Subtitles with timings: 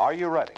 [0.00, 0.54] Are you ready?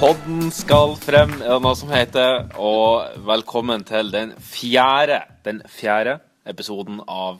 [0.00, 2.48] Podden skal frem, er det noe som heter.
[2.58, 7.38] Og velkommen til den fjerde, den fjerde episoden av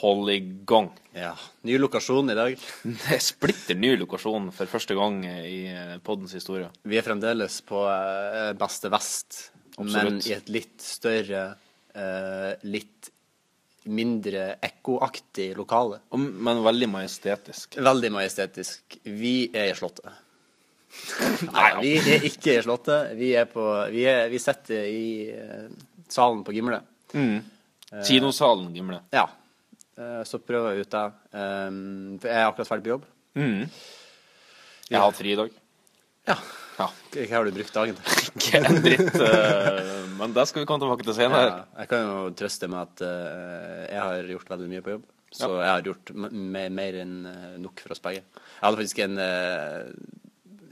[0.00, 0.88] Hold i gang.
[1.14, 1.32] Ja.
[1.62, 2.58] Ny lokasjon i dag.
[2.82, 6.66] Det er splitter ny lokasjon for første gang i eh, poddens historie.
[6.82, 9.38] Vi er fremdeles på eh, beste vest,
[9.78, 11.44] men i et litt større,
[11.94, 13.10] eh, litt
[13.84, 16.00] mindre ekkoaktig lokale.
[16.16, 17.78] Men veldig majestetisk.
[17.84, 18.98] Veldig majestetisk.
[19.04, 20.20] Vi er i Slottet.
[21.50, 23.12] Nei, vi er ikke i Slottet.
[23.18, 25.66] Vi, er på, vi, er, vi sitter i eh,
[26.08, 26.80] salen på Gimle.
[28.04, 29.02] Kinosalen Gimle.
[29.14, 29.26] Ja.
[29.98, 31.04] Eh, så prøver jeg ut det.
[31.34, 33.10] For jeg er akkurat ferdig på jobb.
[34.88, 35.60] Jeg har fri i dag.
[36.28, 36.36] Ja.
[36.78, 36.88] Ja.
[37.14, 38.22] Hva har du brukt dagen til?
[38.40, 41.46] Ikke en dritt, eh, men det skal vi komme tilbake til senere.
[41.46, 45.04] Ja, jeg kan jo trøste med at eh, jeg har gjort veldig mye på jobb.
[45.34, 48.22] Så jeg har gjort mer enn eh, nok for oss begge.
[48.26, 49.16] Jeg hadde faktisk en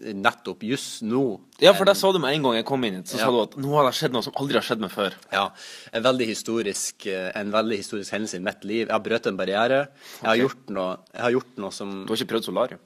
[0.03, 1.21] nettopp just nå
[1.63, 3.13] Ja, for det sa du med en gang jeg kom inn hit.
[3.13, 3.29] Så Ja.
[3.29, 5.15] sa du at nå har det skjedd noe som aldri har skjedd meg før.
[5.31, 5.45] Ja,
[5.95, 8.89] en veldig historisk, en veldig historisk hendelse i mitt liv.
[8.89, 9.85] Jeg har brøt en barriere.
[10.19, 12.83] Jeg har, gjort noe, jeg har gjort noe som Du har ikke prøvd solarium?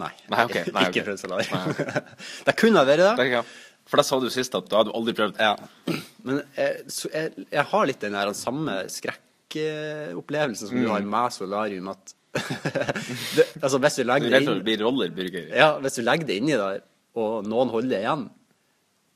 [0.00, 0.12] Nei.
[0.32, 0.70] Nei, okay.
[0.74, 1.08] Nei, ikke ok.
[1.10, 2.04] prøvd salat.
[2.46, 3.10] det kunne ha vært det.
[3.20, 3.42] Det, ja.
[3.90, 5.40] For da sa du sist, at du hadde aldri prøvd.
[5.42, 5.98] Ja.
[6.26, 11.36] Men jeg, så jeg, jeg har litt den der samme skrekkopplevelsen som du har med
[11.36, 12.16] solarium, at
[13.36, 15.48] det, Altså, hvis du er legger det inn bli rollerburger?
[15.50, 16.84] Ja, hvis du legger det inni der,
[17.18, 18.28] og noen holder det igjen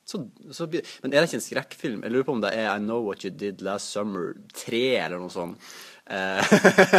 [0.05, 0.19] så,
[0.53, 2.03] så blir, Men er det ikke en skrekkfilm?
[2.05, 5.23] Jeg lurer på om det er I Know What You Did Last Summer 3, eller
[5.23, 5.71] noe sånt.
[6.11, 6.43] Eh,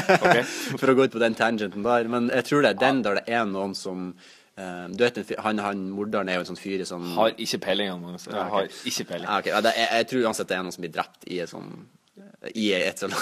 [0.80, 2.10] For å gå ut på den tangenten der.
[2.12, 4.10] Men jeg tror det er den der det er noen som
[4.56, 7.58] Uh, Du vet, han, han morderen er jo en sånn fyr i sånn Har ikke
[7.66, 7.90] peiling.
[8.00, 8.30] Magnus.
[8.30, 8.70] Jeg Ja, okay.
[8.88, 9.28] ikke peiling.
[9.28, 9.50] Ja, ok.
[9.52, 11.74] Ja, det, jeg, jeg tror uansett det er noen som blir drept i et sånn
[12.56, 13.18] I et sånt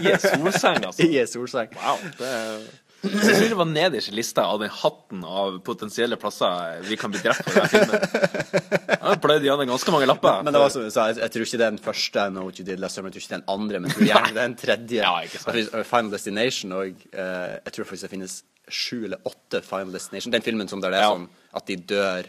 [0.00, 1.04] I en solseng, altså.
[1.10, 1.76] I en solseng.
[1.76, 2.00] Wow.
[2.16, 2.64] Det er...
[3.02, 7.12] Jeg tror det var nederst i lista av den hatten av potensielle plasser vi kan
[7.14, 7.52] bli drept på.
[7.54, 10.42] Jeg har de hadde ganske mange lapper.
[10.42, 12.32] Men det var som du sa, jeg, jeg tror ikke det er den første I
[12.34, 13.98] Know What You Did Last Summer, jeg tror ikke det er den andre, men jeg
[14.00, 15.02] tror gjerne det er den tredje.
[15.04, 15.74] Ja, ikke sant.
[15.92, 20.34] Final Destination og eh, jeg tror faktisk det finnes sju eller åtte Final Destination.
[20.34, 21.14] Den filmen som der det er Ja.
[21.14, 21.28] sånn
[21.58, 22.26] at de dør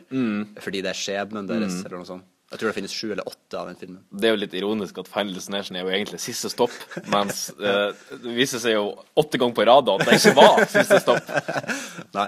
[0.63, 2.23] fordi det er skjebnen deres, eller noe sånt.
[2.49, 3.99] Jeg tror det finnes sju eller åtte av den filmen.
[4.09, 6.73] Det er jo litt ironisk at Final Destination er jo egentlig siste stopp,
[7.13, 7.91] mens eh,
[8.23, 8.87] det viser seg jo
[9.21, 11.29] åtte ganger på rad at det ikke var siste stopp.
[12.17, 12.25] Nei,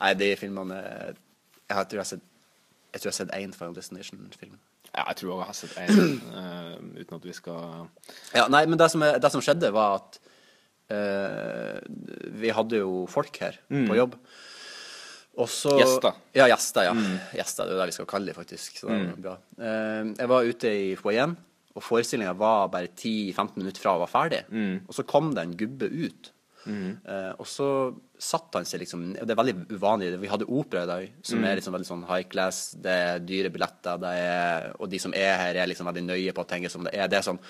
[0.00, 2.26] Nei de filmene Jeg, har- tror jeg har sett
[2.90, 4.56] jeg tror jeg har sett én Final Destination-film.
[4.90, 7.84] Ja, jeg tror jeg har sett en, uh, uten at vi skal
[8.34, 10.18] Ja, nei, men det som, er, det som skjedde, var at
[10.90, 11.78] uh,
[12.42, 14.16] vi hadde jo folk her på jobb.
[15.40, 16.18] Og så Gjester.
[16.36, 16.84] Ja, gjester.
[16.90, 16.94] ja.
[17.38, 18.80] Gjester, Det er det vi skal kalle dem, faktisk.
[18.82, 19.36] Så det var bra.
[19.60, 21.36] Eh, jeg var ute i foajeen,
[21.74, 24.42] og forestillinga var bare 10-15 minutter fra å være ferdig.
[24.88, 26.32] Og så kom det en gubbe ut.
[26.68, 27.66] Eh, og så
[28.20, 30.10] satt han seg liksom og Det er veldig uvanlig.
[30.20, 32.74] Vi hadde opera i dag, som er liksom veldig sånn high class.
[32.76, 36.34] Det er dyre billetter, det er, og de som er her, er liksom veldig nøye
[36.36, 37.08] på å tenke som det er.
[37.08, 37.40] Det er sånn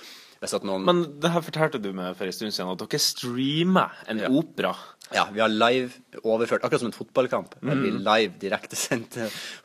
[0.64, 4.18] noen Men det her fortalte du meg for en stund siden, at dere streamer en
[4.18, 4.28] Ja.
[4.28, 4.74] opera.
[5.12, 5.90] Ja, vi har live
[6.24, 7.54] overført, akkurat som en fotballkamp.
[7.60, 7.82] Mm.
[7.82, 9.18] Vi live direktesendt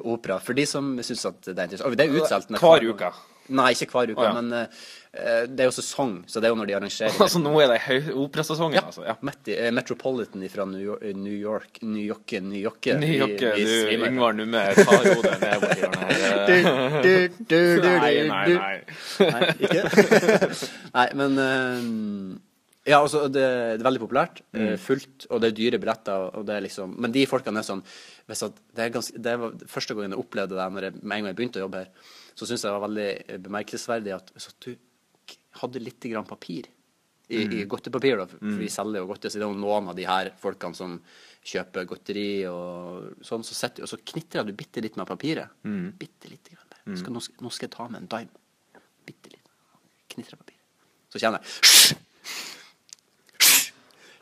[0.03, 0.39] opera.
[0.39, 1.91] For de som syns at det er interessant.
[1.91, 2.49] Og det er utsolgt.
[2.59, 3.13] Hver uke?
[3.53, 4.31] Nei, ikke hver uke, oh, ja.
[4.33, 7.17] men uh, det er jo sesong, så det er jo når de arrangerer.
[7.25, 9.03] Altså, nå er det operasesongen, ja, altså.
[9.05, 9.15] Ja.
[9.21, 13.67] I eh, Metropolitan fra New York, New York New York, New York Ny jakke, vi-
[13.67, 14.07] vi du.
[14.09, 16.09] Yngvar Numme, ta hodet ned borti hjørnet her.
[18.01, 18.75] Nei, nei, nei.
[19.29, 19.85] Nei, ikke?
[20.97, 22.41] Nei, men uh,
[22.85, 24.43] Ja, altså, det, det er veldig populært.
[24.53, 24.75] Mm.
[24.81, 26.27] fullt, og det er dyre billetter.
[26.37, 27.81] Og det er liksom, men de folkene er sånn
[28.25, 31.17] hvis at det, er ganske, det var første gangen jeg opplevde det når jeg, med
[31.17, 34.15] en gang jeg begynte å jobbe her, så syns jeg det var veldig eh, bemerkelsesverdig
[34.15, 34.73] at at du
[35.61, 36.67] hadde litt grann papir
[37.31, 38.57] i, i godtepapir, da, for mm.
[38.59, 40.99] vi selger jo godteri, så det er noen av de her folkene som
[41.45, 45.55] kjøper godteri og sånn, så, setter, og så knitrer du bitte litt med papiret.
[45.97, 46.97] Bitte lite grann Mm.
[46.99, 48.81] Skal, nå, nå skal jeg ta med en dime.
[49.09, 49.47] Bitte litt.
[50.13, 50.61] Knitrer papiret.
[51.09, 52.01] Så kjenner jeg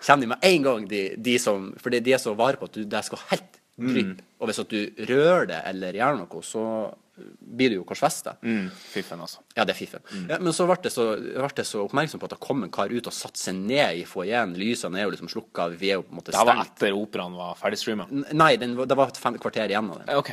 [0.04, 2.76] Kjenner de med en gang, de, de som For de er så vare på at
[2.76, 4.24] du, det skal helt dryppe.
[4.40, 6.66] Og hvis at du rører det eller gjør noe, så
[7.14, 8.36] blir du jo korsfesta.
[8.42, 9.44] Mm, fiffen, altså.
[9.56, 10.02] Ja, det er fiffen.
[10.30, 12.90] Ja, men så ble så, ble jeg så oppmerksom på at det kom en kar
[12.90, 14.56] ut og satte seg ned i foajeen.
[14.58, 16.74] Lysene er jo liksom slukka, vi er jo på en måte Det var stengt.
[16.74, 18.08] etter operaen var ferdigstreama.
[18.10, 20.16] N- Nei, den, det var et fem kvarter igjen av den.
[20.18, 20.32] OK.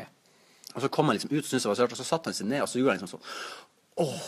[0.76, 2.48] Og så kom han liksom ut, syntes det var sørt, og så satte han seg
[2.48, 3.28] ned, og så gjorde han liksom sånn
[4.00, 4.24] Åh,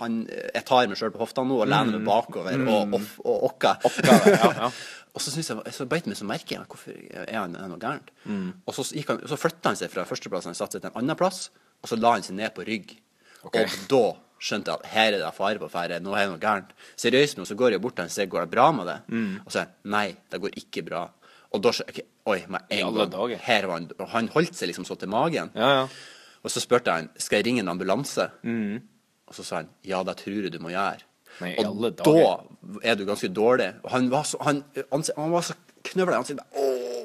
[0.00, 3.44] han, jeg tar meg sjøl på hofta nå og lener meg bakover og, og, og
[3.50, 3.74] okka.
[4.06, 4.70] ja, ja.
[5.12, 8.08] Og så jeg, så beit meg så merke i hvorfor er han er noe gærent.
[8.64, 11.18] Og så, han, så flytta han seg fra førsteplass han satte seg til en annen
[11.20, 11.50] plass,
[11.84, 12.94] og så la han seg ned på rygg.
[13.42, 13.66] Okay.
[13.66, 14.04] Og da
[14.42, 16.00] skjønte jeg at her er det fare på ferde.
[16.02, 16.72] Nå er det noe gærent.
[16.98, 18.96] Seriøst nå, så går jeg bort til han og sier går det bra med det.
[19.12, 19.34] Mm.
[19.44, 21.04] Og så sier han nei, det går ikke bra.
[21.52, 23.10] Og da jeg Oi, med en gang.
[23.10, 23.38] dager.
[23.42, 25.48] Her var han, og han holdt seg liksom så til magen.
[25.58, 25.86] Ja, ja.
[26.42, 28.28] Og så spurte jeg han skal jeg ringe en ambulanse.
[29.26, 31.02] Og så sa han ja, det tror jeg du må gjøre.
[31.42, 31.48] Mm.
[31.50, 33.68] Nei, og da er du ganske dårlig.
[33.92, 34.62] Han var så, han,
[34.94, 35.54] ansi- han var så
[35.90, 36.46] knøvla i ansiktet.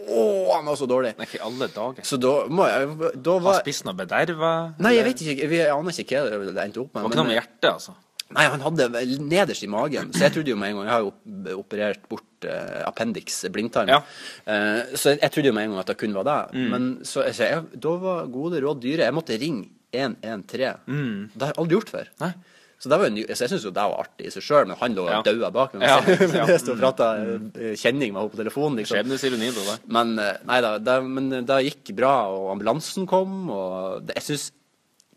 [0.07, 1.15] Åh, han var så dårlig.
[1.17, 2.05] Nei, ikke alle dager.
[2.07, 4.51] Så da må jeg Da Har Han spist noe bederva?
[4.79, 5.47] Nei, jeg vet ikke.
[5.51, 7.03] Vi aner ikke hva det endte opp Det med.
[7.03, 7.95] var ikke noe med hjertet, altså.
[8.35, 8.87] Nei, han hadde
[9.23, 10.09] nederst i magen.
[10.11, 13.87] Så jeg trodde jo med en gang Jeg har jo operert bort uh, appendix, blindtarm.
[13.87, 14.01] Ja.
[14.43, 16.39] Uh, så jeg, jeg trodde jo med en gang at det kun var det.
[16.73, 19.07] Men så, så jeg, da var gode råd dyre.
[19.07, 21.31] Jeg måtte ringe 113.
[21.33, 22.09] Det har jeg aldri gjort før.
[22.23, 22.31] Nei.
[22.77, 24.93] Så, det var så jeg syns jo det var artig i seg sjøl, men han
[24.93, 25.21] lå Ja.
[25.25, 25.87] daua bak meg.
[25.89, 25.97] Ja,
[26.37, 26.43] ja.
[26.45, 28.77] jeg stod og prata eh, kjenning med henne på telefonen.
[28.77, 28.99] Liksom.
[28.99, 29.79] Skjebnesironi, der.
[29.97, 34.27] Men eh, nei da, det, men det gikk bra, og ambulansen kom, og det, jeg
[34.29, 34.51] syns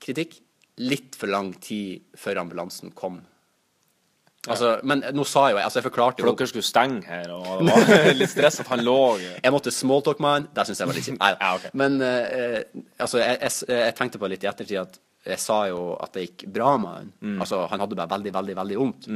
[0.01, 0.39] kritikk
[0.81, 3.21] litt for lang tid før ambulansen kom.
[4.49, 7.29] Altså, men nå sa jeg jo Altså, jeg forklarte For jo dere skulle stenge her,
[7.35, 10.47] og det var litt stress at han lå Jeg måtte smalltalk med han.
[10.56, 11.21] Det syns jeg var litt kjipt.
[11.21, 11.67] Ja, ok.
[11.77, 12.56] Men uh,
[12.97, 16.26] altså, jeg, jeg, jeg tenkte på litt i ettertid at jeg sa jo at det
[16.28, 17.12] gikk bra med han.
[17.20, 17.37] Mm.
[17.44, 19.08] Altså, han hadde bare veldig, veldig, veldig vondt.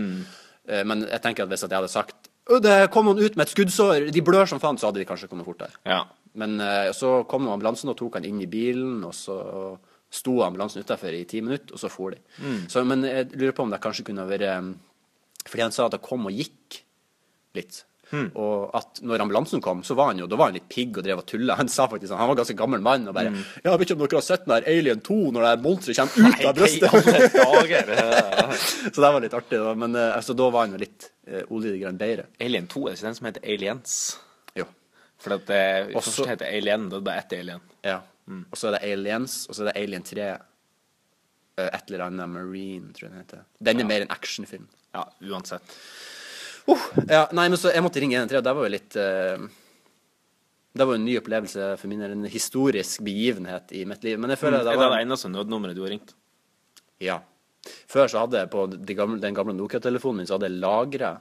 [0.68, 3.38] Eh, men jeg tenker at hvis at jeg hadde sagt «Å, det kom noen ut
[3.38, 5.72] med et skuddsår, de blør som faen, så hadde de kanskje kommet fortere.
[5.88, 6.02] Ja.
[6.36, 9.38] Men eh, så kom ambulansen og tok han inn i bilen, og så
[10.14, 12.20] sto ambulansen utafor i ti minutter, og så for de.
[12.70, 14.68] Så, men jeg lurer på om det kanskje kunne vært eh,
[15.48, 16.82] Fordi han sa at det kom og gikk
[17.56, 17.80] litt.
[18.12, 21.04] Og at når ambulansen kom, så var han jo da var han litt pigg og
[21.06, 21.56] drev og tulla.
[21.58, 23.96] Han sa faktisk sånn, han var ganske gammel mann og bare Ja, jeg vet ikke
[23.96, 26.90] om dere har sett den der Alien 2 når det monsteret kommer ut av brystet?
[28.94, 29.58] Så det var litt artig.
[29.58, 29.74] Da.
[29.74, 32.24] Men eh, altså, da var han jo litt uh, olje grann bedre.
[32.44, 33.90] Alien 2 er ikke den som heter Aliens?
[34.58, 34.66] Jo.
[35.24, 35.62] For at det
[35.96, 37.60] Også- først heter Alien, det er bare ett alien.
[37.84, 37.98] Ja.
[38.28, 40.28] Og så er det Aliens, og så er det Alien 3.
[41.58, 43.44] eh, Et eller annet Marine, tror jeg den heter.
[43.60, 44.68] Den er mer en actionfilm.
[44.94, 45.62] Ja, uansett.
[46.68, 49.44] Uh, ja, nei, men så jeg måtte ringe 113, og det var jo litt uh,
[50.72, 52.16] Det var jo en ny opplevelse for min del.
[52.16, 54.18] En historisk begivenhet i mitt liv.
[54.18, 56.16] Men jeg føler Er det var Er det eneste nødnummeret du har ringt?
[57.02, 57.20] Ja.
[57.90, 61.14] Før så hadde jeg på de gamle, den gamle Nokia-telefonen min så hadde jeg lagra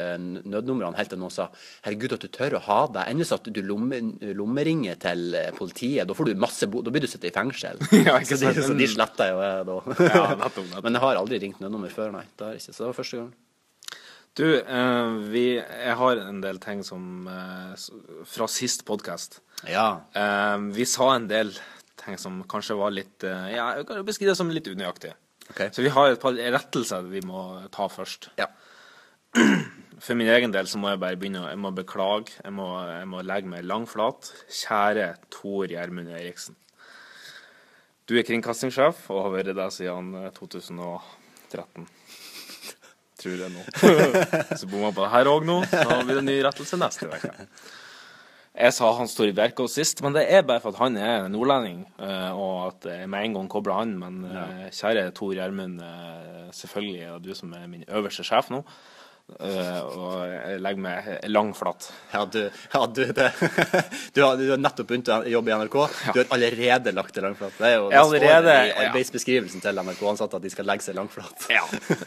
[0.00, 1.48] eh, nødnumrene helt til noen sa
[1.84, 3.04] 'Herregud, at du tør å ha det'.
[3.10, 4.00] Endelig hvis at du lomme,
[4.38, 6.08] lommeringer til eh, politiet.
[6.08, 6.82] Da får du masse bo...
[6.82, 7.80] Da blir du sittet i fengsel.
[8.08, 9.78] Ja, så, de, så de sletter jo jeg da.
[10.08, 10.82] Ja, nettopp, nettopp.
[10.86, 12.24] Men jeg har aldri ringt nødnummer før, nei.
[12.36, 12.76] Det har jeg ikke.
[12.76, 13.32] Så det var første gang.
[14.38, 17.74] Du, eh, vi, jeg har en del ting som eh,
[18.32, 19.42] Fra sist podkast.
[19.68, 20.06] Ja.
[20.16, 21.52] Eh, vi sa en del
[22.00, 25.12] ting som kanskje var litt Ja, jeg kan beskrive det som litt unøyaktig.
[25.52, 25.60] Ok.
[25.76, 27.44] Så vi har et par rettelser vi må
[27.74, 28.32] ta først.
[28.40, 28.48] Ja.
[30.02, 32.32] For min egen del så må jeg bare begynne Jeg må beklage.
[32.40, 34.32] Jeg må, jeg må legge meg langflat.
[34.48, 36.56] Kjære Tor Gjermund Eriksen.
[38.08, 41.86] Du er kringkastingssjef og har vært det siden eh, 2013.
[43.22, 43.62] Tror det nå.
[44.58, 45.60] Så bomma på det her òg nå.
[45.70, 47.32] Så blir det ny rettelse neste uke.
[48.52, 51.28] Jeg sa han står i Bjerkås sist, men det er bare for at han er
[51.32, 53.94] nordlending, eh, og at jeg med en gang kobler han.
[53.96, 58.50] Men eh, kjære Tor Gjermund, eh, selvfølgelig er det du som er min øverste sjef
[58.52, 58.60] nå.
[59.40, 61.88] Eh, og jeg legger meg langflat.
[62.12, 62.38] Ja, du,
[62.72, 63.28] ja, du, det,
[64.14, 65.76] du, har, du har nettopp begynt å jobbe i NRK.
[66.12, 67.56] Du har allerede lagt deg langflat.
[67.58, 68.86] Det er jo det allerede- står i ja.
[68.88, 71.46] arbeidsbeskrivelsen til NRK-ansatte at de skal legge seg langflat.
[71.52, 71.64] Ja.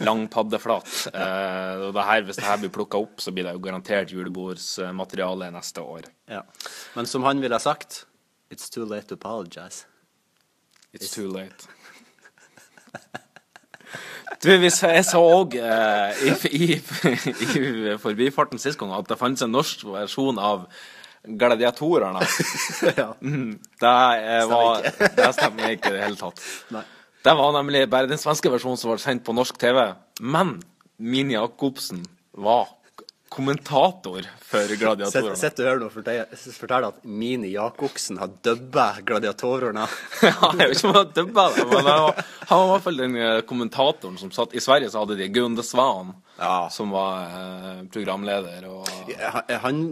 [0.08, 0.90] Lang paddeflat.
[1.14, 4.14] Eh, og det her, hvis det her blir plukka opp, så blir det jo garantert
[4.16, 6.08] julebordsmateriale neste år.
[6.32, 6.42] Ja.
[6.96, 8.06] Men som han ville ha sagt
[8.54, 9.86] It's too late to apologize.
[10.94, 11.66] It's too late.
[14.44, 16.68] Du, hvis jeg så òg eh, i, i,
[17.56, 20.66] i forbifarten sist gang at det fantes en norsk versjon av
[21.26, 22.22] Gladiatorene.
[23.00, 23.08] ja.
[23.22, 24.84] Mm, Det, eh, var,
[25.18, 26.44] det stemmer ikke i det hele tatt.
[26.76, 26.84] Nei.
[27.26, 29.80] Det var nemlig bare den svenske versjonen som var sendt på norsk TV.
[30.22, 30.60] Men
[31.02, 32.04] Min Jacobsen
[32.38, 32.75] var
[33.36, 35.36] kommentator for Gladiatorene.
[35.40, 39.88] Sett du her nå, og forteller at Mini Jacobsen har dubba gladiatorene.
[40.26, 42.86] Ja, jeg vet ikke om han dubba det, men han var, han var i hvert
[42.88, 46.70] fall den eh, kommentatoren som satt I Sverige så hadde de Gunde Svan, Ja.
[46.72, 48.66] som var eh, programleder.
[48.72, 48.88] Og,
[49.64, 49.84] Han,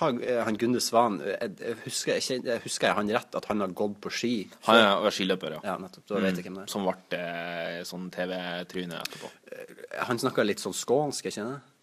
[0.00, 3.62] han, eh, han, Gunde Svan jeg, husker, jeg, jeg husker jeg han rett at han
[3.64, 4.34] har gått på ski?
[4.66, 5.62] han er skiløper, ja.
[5.72, 6.08] Ja, nettopp.
[6.10, 6.72] Da vet jeg hvem det er.
[6.72, 9.32] Som ble eh, sånn TV-tryne etterpå.
[10.08, 11.75] Han snakka litt sånn skånsk, jeg kjenner Jeg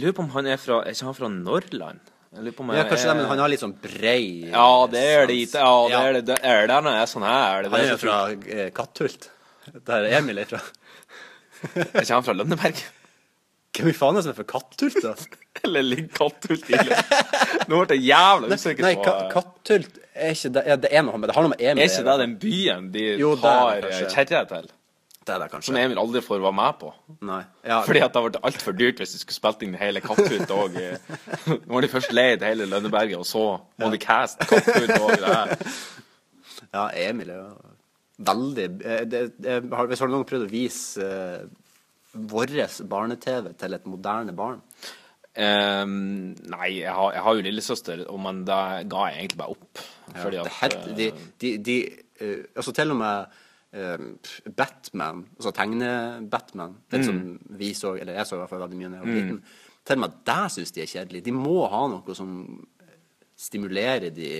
[0.00, 2.00] lurer på om han er fra Er ikke han fra Norrland?
[2.28, 5.36] Jeg Ja, kanskje kanskje det, men han har litt sånn brei Ja, det er det.
[5.54, 6.00] Ja, det Ja.
[6.02, 6.24] er det.
[6.26, 7.62] Det er det når er sånn her.
[7.62, 9.30] Det Han er er jo fra eh, Katthult.
[9.86, 10.60] Der Emil er fra.
[11.74, 12.82] Er ikke han fra Lønneberg?
[13.78, 15.14] Hvem i faen er det som er fra Katthult, da?
[15.64, 16.78] Eller ligger Katthult i
[17.68, 21.02] Nå ble jeg jævla usikker Nei, på ka Katthult er ikke det, ja, det er
[21.06, 23.44] noe med Det har noe med Emil Er ikke det den byen de Jo, det
[23.44, 24.70] er tar det til?
[25.28, 25.68] Det er det kanskje.
[25.68, 26.90] Som Emil aldri får være med på.
[27.28, 27.42] Nei.
[27.66, 30.54] Ja, Fordi at det hadde vært altfor dyrt hvis du skulle spilt inn hele Katthut
[30.54, 30.78] òg.
[31.68, 33.44] Nå har de først leid hele Lønneberget, og så
[33.80, 35.26] må de caste Katthut òg.
[36.76, 37.50] ja, Emil er jo
[38.28, 41.44] veldig eh, det, det, har, Hvis har du noen prøvd å vise uh,
[42.32, 42.56] vår
[42.88, 44.64] barne-TV til et moderne barn?
[45.38, 49.82] Um, nei, jeg har, jeg har jo lillesøster, men da ga jeg egentlig bare opp.
[50.08, 51.76] Det at het, de, eh, de, de
[52.24, 53.44] uh, Altså til og med eh,
[54.56, 57.18] Batman, altså tegne-Batman, den som
[57.60, 59.40] vi så, eller jeg så i hvert fall veldig mye da jeg var liten,
[59.88, 61.24] til og med der syns de er kjedelig.
[61.26, 62.32] De må ha noe som
[63.38, 64.30] stimulerer de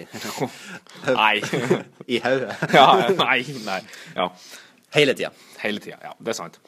[1.20, 1.34] Nei.
[2.14, 2.54] i hodet.
[2.74, 3.80] ja, nei, nei.
[4.16, 4.28] Ja.
[4.96, 5.30] Hele tida.
[5.62, 6.00] Hele tida.
[6.02, 6.58] Ja, det er sant.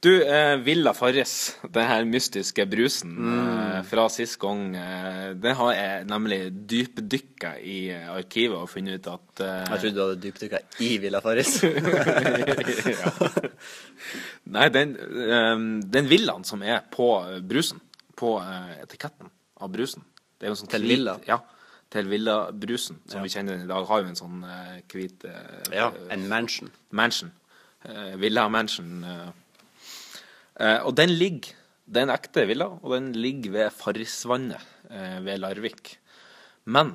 [0.00, 5.72] Du, eh, Villa Farris, den her mystiske brusen eh, fra sist gang, eh, den har
[5.74, 6.38] jeg nemlig
[6.70, 10.90] dypdykka i eh, arkivet og funnet ut at eh, Jeg trodde du hadde dypdykka i
[11.02, 11.56] Villa Farris.
[12.94, 13.10] ja.
[14.54, 15.64] Nei, den, eh,
[15.98, 17.08] den villaen som er på
[17.50, 17.82] brusen,
[18.18, 18.36] på
[18.84, 20.02] etiketten av brusen
[20.38, 21.16] Det er jo en sånn Til hvit- Villa?
[21.26, 21.40] Ja.
[21.90, 24.42] Til Villa-brusen, som vi kjenner den i dag, har jo en sånn
[24.92, 25.22] hvit
[25.72, 26.68] ja, en mansion.
[26.92, 27.30] mansion.
[28.20, 29.06] Villa Mansion.
[30.58, 30.80] Eh.
[30.86, 31.54] Og den ligger
[31.88, 34.60] Det er en ekte villa, og den ligger ved Farrisvannet
[34.90, 35.94] eh, ved Larvik.
[36.68, 36.90] Men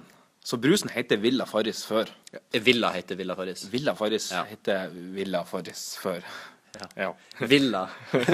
[0.45, 2.11] så brusen heter Villa Farris før.
[2.61, 3.63] Villa heter Villa Farris.
[3.71, 4.43] Villa Farris Ja.
[4.43, 6.21] heter Villa Farris før.
[6.97, 7.11] Ja.
[7.39, 7.83] Villa.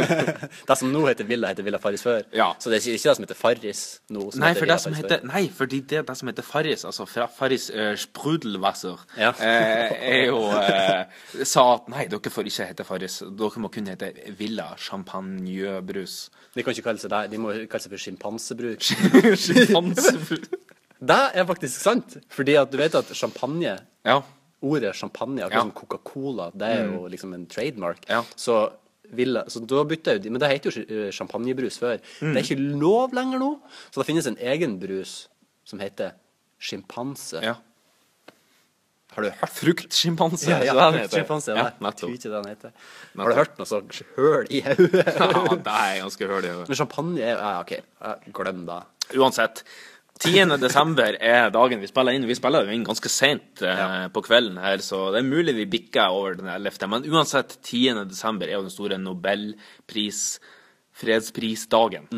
[0.67, 2.21] det som nå heter Villa, heter Villa Farris før.
[2.35, 2.53] Ja.
[2.59, 3.81] Så det er ikke det som heter Farris
[4.15, 4.29] nå.
[4.39, 7.91] Nei, for det som heter, nei, fordi det, det som heter Farris, altså Farris uh,
[7.99, 9.33] Sprudelwasser, Ja.
[9.43, 13.19] eh, er jo eh, Sa at nei, dere får ikke hete Farris.
[13.27, 16.29] Dere må kun hete Villa Champagnebrus.
[16.55, 17.23] De kan ikke kalle seg det.
[17.33, 18.87] De må kalle seg for sjimpansebruk.
[19.43, 20.49] Sjimpansebrus.
[21.11, 22.17] det er faktisk sant.
[22.33, 23.77] Fordi at du vet at champagne
[24.07, 24.21] Ja.
[24.61, 25.61] Ordet champagne, akkurat Ja.
[25.61, 28.03] som Coca-Cola, det er jo liksom en trademark.
[28.09, 28.23] Ja.
[28.35, 28.71] Så,
[29.11, 31.97] Villa, så da bytta jo Men det heter jo eh, champagnebrus før.
[32.19, 33.53] Det er ikke lov lenger nå.
[33.89, 35.27] Så det finnes en egen brus
[35.65, 36.11] som heter
[36.59, 37.41] sjimpanse.
[37.41, 37.55] ja.
[39.15, 40.49] Har du hørt Fruktsjimpanse.
[40.51, 40.73] Ja, ja.
[40.77, 42.21] Ja, nettopp.
[42.21, 42.71] den heter.
[43.17, 43.79] Har du hørt noe så
[44.15, 44.91] høl i hodet?
[45.17, 46.67] Ja, det er ganske høl i hodet.
[46.69, 47.73] Men champagne er Ja, OK.
[48.37, 48.77] Glem det.
[49.17, 49.63] Uansett.
[50.19, 50.57] 10.
[50.59, 52.25] desember er dagen vi spiller inn.
[52.27, 54.07] Vi spiller jo inn ganske sent eh, Ja.
[54.11, 56.87] på kvelden her, så det er mulig vi bikker over den 11.
[56.91, 58.03] Men uansett, 10.
[58.09, 60.39] desember er jo den store nobelpris,
[60.99, 62.09] fredsprisdagen.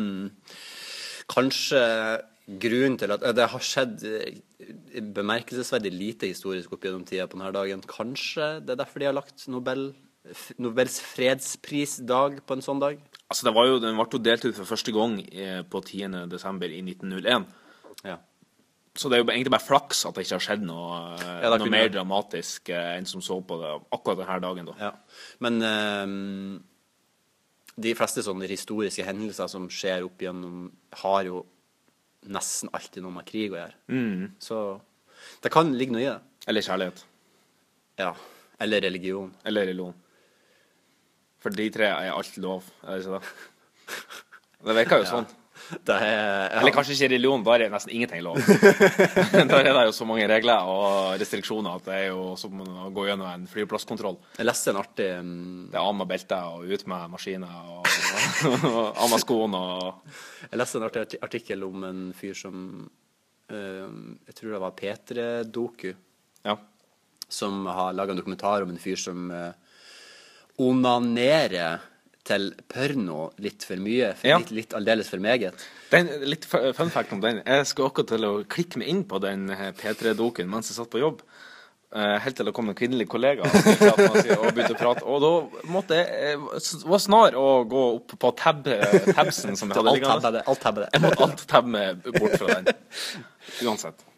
[1.30, 1.82] Kanskje
[2.62, 4.40] grunnen til at Det har skjedd eh,
[5.14, 7.84] bemerkelsesverdig lite historisk opp gjennom tida på denne dagen.
[7.86, 9.92] Kanskje det er derfor de har lagt Nobel,
[10.58, 12.98] Nobels fredsprisdag på en sånn dag?
[13.30, 16.26] Altså, det var jo, Den ble jo delt ut for første gang eh, på 10.
[16.30, 17.46] desember i 1901.
[18.06, 18.18] Ja.
[18.98, 21.70] Så det er jo egentlig bare flaks at det ikke har skjedd noe, Ja, noe
[21.72, 21.94] mer jeg...
[21.94, 24.68] dramatisk eh, enn som så på det akkurat denne dagen.
[24.68, 24.74] da.
[24.90, 24.92] ja.
[25.44, 26.60] Men eh,
[27.82, 30.66] de fleste sånne historiske hendelser som skjer opp igjennom,
[31.04, 31.44] har jo
[32.28, 33.78] nesten alltid noe med krig å gjøre.
[33.90, 34.26] Mm.
[34.42, 34.58] Så
[35.42, 36.18] det kan ligge noe i det.
[36.50, 37.00] Eller kjærlighet.
[37.98, 38.12] Ja.
[38.62, 39.32] Eller religion.
[39.48, 39.96] Eller religion.
[41.42, 43.32] For de tre er alt lov, er det ikke det?
[44.62, 45.24] Det virker jo sånn.
[45.86, 46.60] Det er ja.
[46.60, 48.38] Eller kanskje ikke religion, da er det nesten ingenting lov.
[49.50, 52.90] da er det jo så mange regler og restriksjoner at det er jo som å
[52.94, 54.18] gå gjennom en flyplasskontroll.
[54.38, 55.30] Jeg leste en artig um,
[55.72, 57.88] Det er av med beltet og ut med maskiner og,
[58.68, 60.18] og av med skoene og
[60.50, 62.58] Jeg leste en artig artikkel om en fyr som
[63.48, 63.88] eh,
[64.28, 65.92] Jeg tror det var P3 Doku,
[66.44, 66.56] Ja.
[67.28, 69.52] som har laga en dokumentar om en fyr som uh,
[70.60, 71.80] onanerer
[72.26, 74.12] til porno litt for mye.
[74.18, 74.38] For Ja.
[74.42, 75.64] Litt, litt aldeles for meget.
[75.90, 77.42] Den, litt fun fact om den.
[77.46, 80.92] Jeg skulle akkurat til å klikke meg inn på den eh, P3-doken mens jeg satt
[80.92, 81.24] på jobb.
[81.92, 84.80] Eh, helt til det kom en kvinnelig kollega og begynte å prate, og begynte å
[84.80, 85.02] prate.
[85.04, 85.32] Og da
[85.74, 88.62] måtte jeg jeg var snar å gå opp på tab,
[89.18, 90.88] tabsen som jeg hadde Alt tabbe det.
[90.94, 92.72] Jeg måtte alt tabbe meg bort fra den.
[93.66, 94.11] Uansett.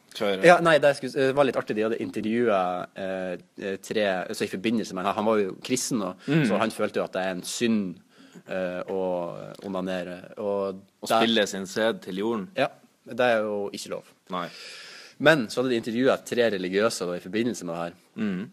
[0.46, 1.76] Ja, nei, det, skulle, det var litt artig.
[1.76, 2.58] De hadde intervjua
[2.96, 6.44] eh, tre altså i forbindelse med Han var jo kristen, og, Mm.
[6.48, 7.96] så han følte jo at det er en synd
[8.48, 9.00] eh, å
[9.66, 10.18] onanere.
[10.38, 12.48] Og, der- spille sin sæd til jorden.
[12.56, 12.68] Ja.
[13.06, 14.04] Det er jo ikke lov.
[14.30, 14.48] Nei.
[15.18, 17.92] Men så hadde de intervjua tre religiøse da, i forbindelse med det her.
[18.16, 18.50] Mm.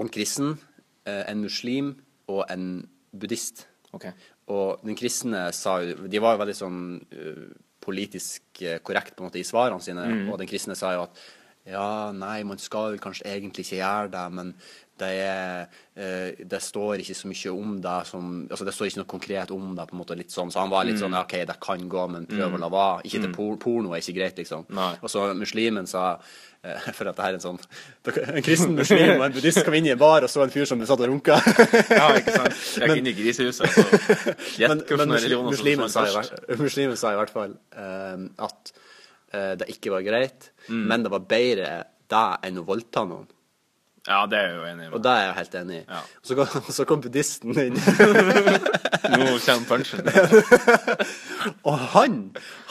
[0.00, 0.58] En kristen,
[1.06, 1.94] eh, en muslim
[2.28, 3.66] og en buddhist.
[3.92, 4.06] OK.
[4.48, 6.80] Og den kristne sa jo De var jo veldig sånn
[7.12, 7.44] eh,
[7.84, 11.24] politisk eh, korrekt på en måte i svarene sine, og den kristne sa jo at
[11.66, 14.54] ja, nei, man skal kanskje egentlig ikke gjøre det, men
[15.00, 15.64] det, er,
[15.98, 19.50] eh, det står ikke så mye om det som Altså, det står ikke noe konkret
[19.50, 20.52] om det, på en måte, litt sånn.
[20.54, 21.02] Så han var litt Mm.
[21.08, 23.02] sånn OK, det kan gå, men prøv å la være.
[23.08, 24.66] Ikke til por porno er ikke greit, liksom.
[24.70, 24.92] Nei.
[25.02, 26.18] Og så muslimen sa
[26.62, 27.58] eh, For at det her er en sånn
[28.36, 30.64] En kristen muslim og en buddhist kom inn i en bar og så en fyr
[30.70, 31.40] som satt og runka.
[31.98, 32.62] Ja, ikke sant?
[32.78, 33.66] Jeg gikk inn i grisehuset.
[33.66, 33.82] så
[34.60, 38.28] Gjett Men, hvilken men religion muslimen, sa i, hvert- muslimen sa i hvert fall eh,
[38.46, 38.72] at
[39.60, 40.84] det ikke var greit, Mm.
[40.88, 41.70] men det var bedre
[42.08, 43.26] det enn å voldta noen.
[44.04, 45.84] Ja, det er jeg jo enig Og det er jeg helt enig i.
[45.88, 46.00] Ja.
[46.20, 47.78] Og så kom, så kom buddhisten inn,
[49.14, 50.04] Nå kommer punchen.
[51.68, 52.18] og han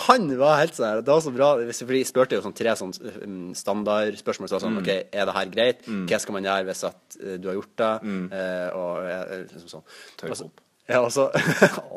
[0.06, 1.50] han var helt sånn Det var så bra.
[1.74, 2.94] For de spurte jo sånn tre sånn
[3.26, 4.52] um, standardspørsmål.
[4.52, 4.84] Så sånn, mm.
[4.84, 5.84] ok, Er det her greit?
[5.90, 7.92] Hva skal man gjøre hvis at eh, du har gjort det?
[8.38, 9.86] Eh, og eh, liksom sånn.
[10.22, 10.64] Tørk opp.
[10.92, 11.30] Ja, og så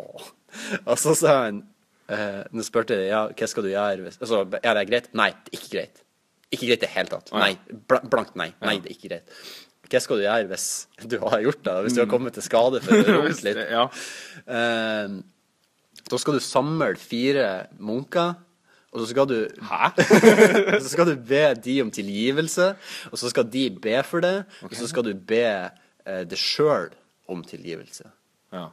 [0.89, 1.61] Og så sa han
[2.13, 5.09] eh, Nå spurte jeg ja, hva skal du gjøre hvis altså, Er det greit?
[5.19, 6.03] Nei, det er ikke greit.
[6.55, 7.33] Ikke greit i det hele tatt.
[7.35, 7.53] Nei.
[7.91, 8.53] Bla, blankt nei.
[8.63, 9.39] Nei, det er ikke greit.
[9.87, 10.67] Hva skal du gjøre hvis
[11.13, 11.77] du har gjort det?
[11.87, 13.63] Hvis du har kommet til skade for å rope litt?
[13.71, 13.87] Ja.
[14.47, 15.17] Eh,
[16.07, 17.47] da skal du samle fire
[17.83, 18.37] munker,
[18.95, 19.37] og så skal du
[19.69, 19.89] Hæ?
[20.85, 22.69] så skal du be de om tilgivelse,
[23.11, 26.93] og så skal de be for det, og så skal du be eh, deg sjøl
[27.29, 28.07] om tilgivelse.
[28.55, 28.69] ja.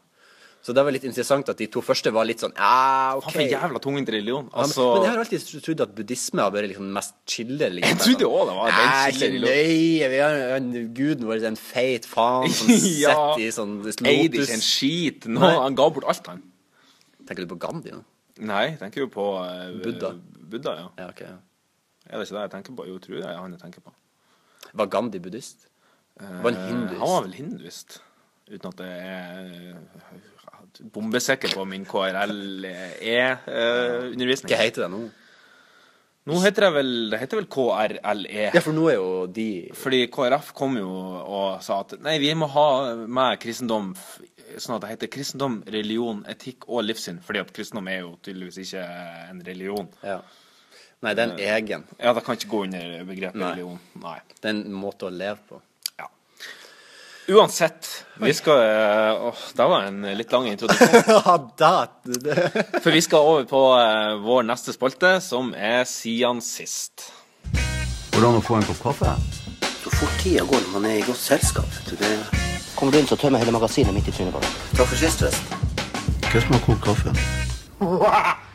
[0.64, 3.26] Så det var litt interessant at de to første var litt sånn Ja, OK.
[3.36, 4.46] Faen, jævla tungvint religion.
[4.48, 7.68] Ja, men- Altså Men jeg har alltid trodd at buddhisme har vært liksom mest chille
[7.74, 7.90] Liksom.
[7.90, 10.12] Jeg trodde også det var den chille religionen.
[10.14, 12.68] Vi har en guden vår, en feit faen som
[13.04, 13.36] Ja.
[13.36, 13.74] sitter i sånn
[14.08, 15.28] Eide ikke en skit.
[15.28, 16.42] No, han ga bort alt, han.
[17.28, 18.00] Tenker du på Gandhi nå?
[18.40, 20.14] Nei, jeg tenker jo på uh, Buddha.
[20.50, 20.88] Buddha, ja.
[20.98, 21.20] Ja, ok.
[21.28, 21.36] ja.
[22.10, 22.88] Er det ikke det jeg tenker på?
[22.88, 23.92] Jo, tror jeg han jeg tenker på.
[24.74, 25.68] Var Gandhi buddhist?
[26.20, 27.00] Var han Eh, hinduist?
[27.04, 28.00] Han var vel hinduist.
[28.50, 29.78] Uten at det er
[30.94, 34.50] bombesikker på min KRLE-undervisning.
[34.52, 35.02] Hva heter det nå?
[36.24, 38.46] Nå heter det vel Det heter vel KRLE.
[38.56, 42.32] Ja, for nå er jo de Fordi KrF kom jo og sa at nei, vi
[42.38, 43.92] må ha med kristendom
[44.62, 47.18] sånn at det heter kristendom, religion, etikk og livssyn.
[47.26, 48.84] Fordi at kristendom er jo tydeligvis ikke
[49.32, 49.88] en religion.
[50.06, 50.20] Ja.
[51.04, 51.82] Nei, det er en egen.
[52.00, 53.50] Ja, det kan ikke gå under begrepet Nei.
[53.56, 53.80] religion.
[54.04, 54.20] Nei.
[54.38, 55.62] Det er en måte å leve på.
[57.28, 60.90] Uansett, vi skal eh, Åh, det var en litt lang introduksjon.
[61.08, 62.64] Ja, det, det.
[62.84, 67.08] For vi skal over på eh, vår neste spalte, som er Sian sist.
[68.12, 69.16] Hvordan å få en kopp kaffe?
[69.84, 71.80] Så fort tida går når man er i godt selskap.
[71.88, 71.96] du.
[72.00, 72.12] Det...
[72.76, 74.60] Kommer du inn, så tømmer hele magasinet midt i trynet på deg.
[74.76, 75.72] Takk for sist, forresten.
[76.28, 77.16] Hva som har kokt kaffe?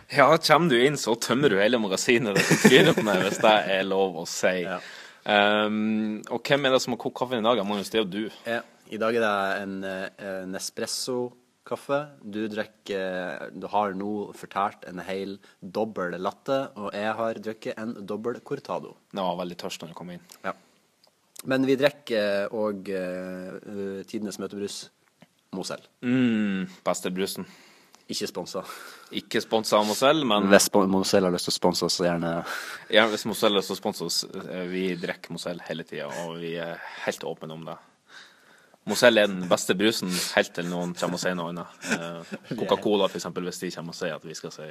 [0.08, 3.40] Ja, kommer du inn, så tømmer du hele magasinet ditt i trynet på meg, hvis
[3.44, 4.54] det er lov å si.
[4.64, 4.78] Ja.
[5.28, 7.60] Um, og hvem er det som har kokt kaffen i dag?
[7.66, 8.36] Magnus, det er jo du.
[8.48, 11.98] Ja, I dag er det en, eh, Nespresso-kaffe.
[12.24, 17.92] Du drikker Du har nå fortært en hel dobbel latte, og jeg har drukket en
[18.06, 18.96] dobbel cortado.
[19.12, 20.24] Jeg var veldig tørst når jeg kom inn.
[20.44, 20.54] Ja.
[21.44, 24.88] Men vi drikker òg uh, tidenes møtebrus
[25.52, 25.84] Mosell.
[26.02, 27.46] Mm, beste brusen.
[28.08, 28.62] Ikke sponsa.
[29.20, 32.30] Ikke sponsa av Mozell, men Hvis Mozell har lyst til å sponse oss, så gjerne
[32.94, 36.08] ja, hvis Mozell har lyst til å sponse oss, eh, vi drikker Mozell hele tida,
[36.24, 37.76] og vi er helt åpne om det.
[38.88, 41.76] Mozell er den beste brusen helt til noen kommer og sier noe annet.
[41.98, 44.70] Eh, Coca-Cola, eksempel, hvis de kommer og sier at vi skal si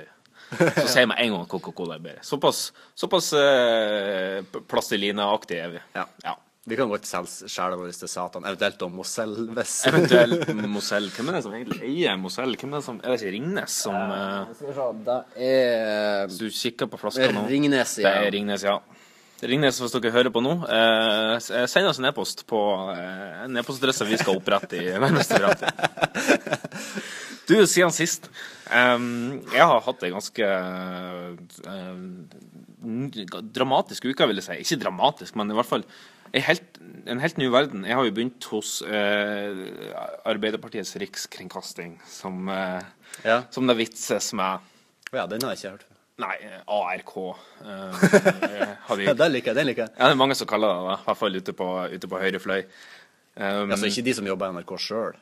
[0.58, 2.26] Så sier jeg med en gang at Coca-Cola er bedre.
[2.26, 5.86] Såpass, såpass eh, er vi.
[5.93, 6.08] Ja.
[6.26, 6.38] Ja.
[6.67, 11.06] Vi kan godt selge sjela vår til Satan, eventuelt om Mosell hvis Eventuelt Mosell.
[11.15, 12.58] Hvem er det som egentlig eier Mosell?
[12.60, 16.27] Hvem er det som Er det ikke Ringnes som uh, Skal vi se, det er
[16.27, 18.75] Hvis du kikker på flaska nå Ringnes, Det er Ringnes, ja.
[19.47, 22.58] Ringnes, hvis dere hører på nå, eh, s- send oss en e-post på
[22.89, 25.69] eh, en e-postadresse vi skal opprette i nærmeste framtid.
[27.47, 28.25] Du, siden sist
[28.73, 31.38] um, Jeg har hatt ei ganske eh,
[33.53, 34.58] dramatisk uke, vil jeg si.
[34.65, 35.86] Ikke dramatisk, men i hvert fall
[36.33, 37.83] helt, en helt ny verden.
[37.87, 39.61] Jeg har jo begynt hos eh,
[40.27, 42.81] Arbeiderpartiets rikskringkasting, som, eh,
[43.23, 43.43] Ja.
[43.49, 44.59] som det vitses med.
[45.13, 45.93] ja, den har jeg ikke hørt før.
[46.17, 46.35] Nei,
[46.67, 47.11] ARK.
[47.61, 49.55] eh, hadde Ja, den liker jeg.
[49.55, 49.91] den liker jeg.
[49.97, 52.19] Ja, det er mange som kaller det det, i hvert fall ute på, ute på
[52.21, 52.63] høyre fløy.
[53.37, 55.13] Um, Altså ikke de som jobber i NRK sjøl,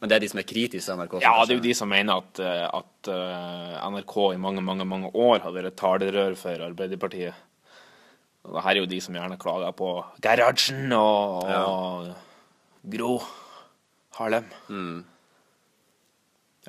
[0.00, 1.20] men det er de som er kritiske til NRK.
[1.22, 4.84] ja, det er jo de som mener at, eh, at eh, NRK i mange, mange
[4.84, 7.34] mange år har vært talerør for Arbeiderpartiet.
[8.46, 9.90] Og her er jo de som gjerne klager på
[10.22, 13.18] Gerhardsen og, og Gro
[14.18, 14.48] Harlem.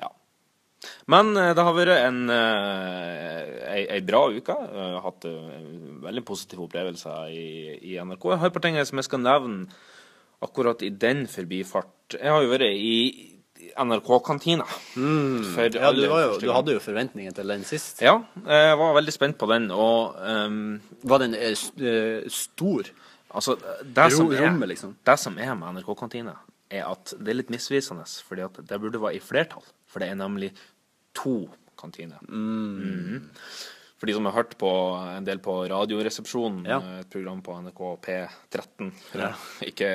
[0.00, 0.10] Ja.
[1.10, 4.56] Men eh, det har vært en, eh, ei, ei bra uke.
[4.56, 5.62] Jeg har hatt eh,
[6.08, 7.46] veldig positive opplevelser i,
[7.92, 8.32] i NRK.
[8.34, 9.68] Jeg har et par ting som jeg skal nevne
[10.44, 12.18] akkurat i den forbifart.
[12.18, 13.37] Jeg har jo vært i
[13.78, 14.64] NRK-kantina.
[14.96, 15.42] Mm.
[15.74, 18.02] Ja, du, var jo, du hadde jo forventninger til den sist.
[18.04, 18.16] Ja,
[18.46, 21.54] jeg var veldig spent på den, og um, Var den eh,
[22.32, 22.90] stor?
[23.28, 24.96] altså det som, er, rommet, liksom.
[25.04, 26.34] det som er med NRK-kantina,
[26.70, 29.64] er at det er litt misvisende, fordi at det burde være i flertall.
[29.88, 30.52] For det er nemlig
[31.16, 31.40] to
[31.78, 32.20] kantiner.
[32.28, 33.28] Mhm.
[33.98, 34.68] For de som har hørt på
[35.16, 36.76] en del på Radioresepsjonen, Ja.
[36.78, 39.32] eh, et program på NRK P13 ja.
[39.66, 39.88] Ikke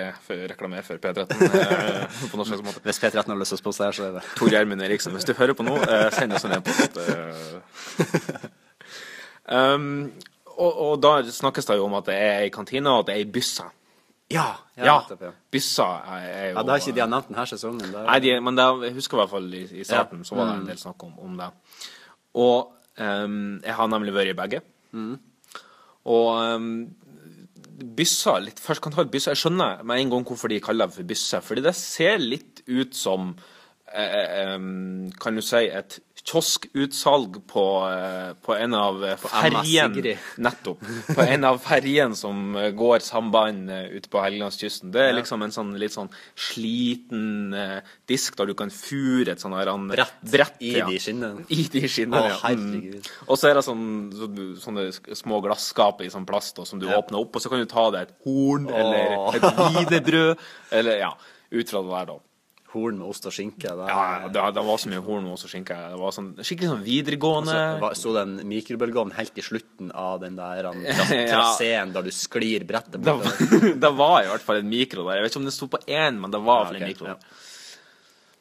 [0.50, 2.82] reklamer for P13 eh, på noen slags måte.
[2.84, 5.24] Hvis P13 har lyst til å sponse her, så er det Tor Gjermund Eriksen, hvis
[5.30, 7.00] du hører på nå, eh, send oss en e-post.
[9.48, 9.88] um,
[10.58, 13.16] og, og da snakkes det jo om at det er ei kantine, og at det
[13.16, 13.66] er ei bysse.
[14.34, 14.50] Ja!
[14.76, 15.32] Ja, ja.
[15.54, 17.92] byssa er, er jo ja, det har ikke de har nevnt denne sesongen.
[17.94, 20.48] Er- Nei, de, men det, jeg husker i hvert fall i, i starten så var
[20.50, 21.50] det en del snakk om, om det.
[22.42, 24.62] Og ehm, jeg har nemlig vært i begge.
[26.04, 26.70] Og um,
[27.98, 29.34] bysser litt Først kan ta byssa.
[29.34, 31.42] Jeg skjønner med en gang hvorfor de kaller det for bysse.
[31.46, 33.34] Fordi det ser litt ut som
[33.94, 40.84] eh, um, Kan du si et kioskutsalg på, eh, på en av eh, ferjene Nettopp.
[41.16, 44.94] På en av ferjene som eh, går samband eh, ute på Helgelandskysten.
[44.94, 49.44] Det er liksom en sånn litt sånn sliten eh, disk der du kan fure et
[49.44, 50.88] sånn han- Brett i ja.
[50.88, 51.46] de skinnene.
[51.52, 52.40] I de skinnene, Å, ja.
[52.48, 53.04] herregud.
[53.04, 53.24] Mm.
[53.28, 54.32] Og så er det sånn, så
[54.64, 54.88] sånne
[55.20, 57.90] små glasskap i sånn plast og som du åpner opp, og så kan du ta
[57.94, 60.46] deg et horn eller et wienerbrød,
[60.80, 61.12] eller ja,
[61.52, 62.22] ut fra det der da.
[62.74, 63.70] Horn med ost og skinke.
[63.70, 65.76] Det, Ja, det, det var så mye horn med ost og skinke.
[65.94, 67.54] Det var sånn, skikkelig sånn videregående.
[67.54, 71.86] Så var- sto den mikrobølgeovnen helt i slutten av den der traseen tras- Ja.
[71.86, 73.62] der du sklir brettet det bortover.
[73.62, 75.20] var, det var i hvert fall en mikro der.
[75.22, 77.08] Jeg vet ikke om det sto på én, men det var ja, okay, en mikro.
[77.14, 77.18] ja.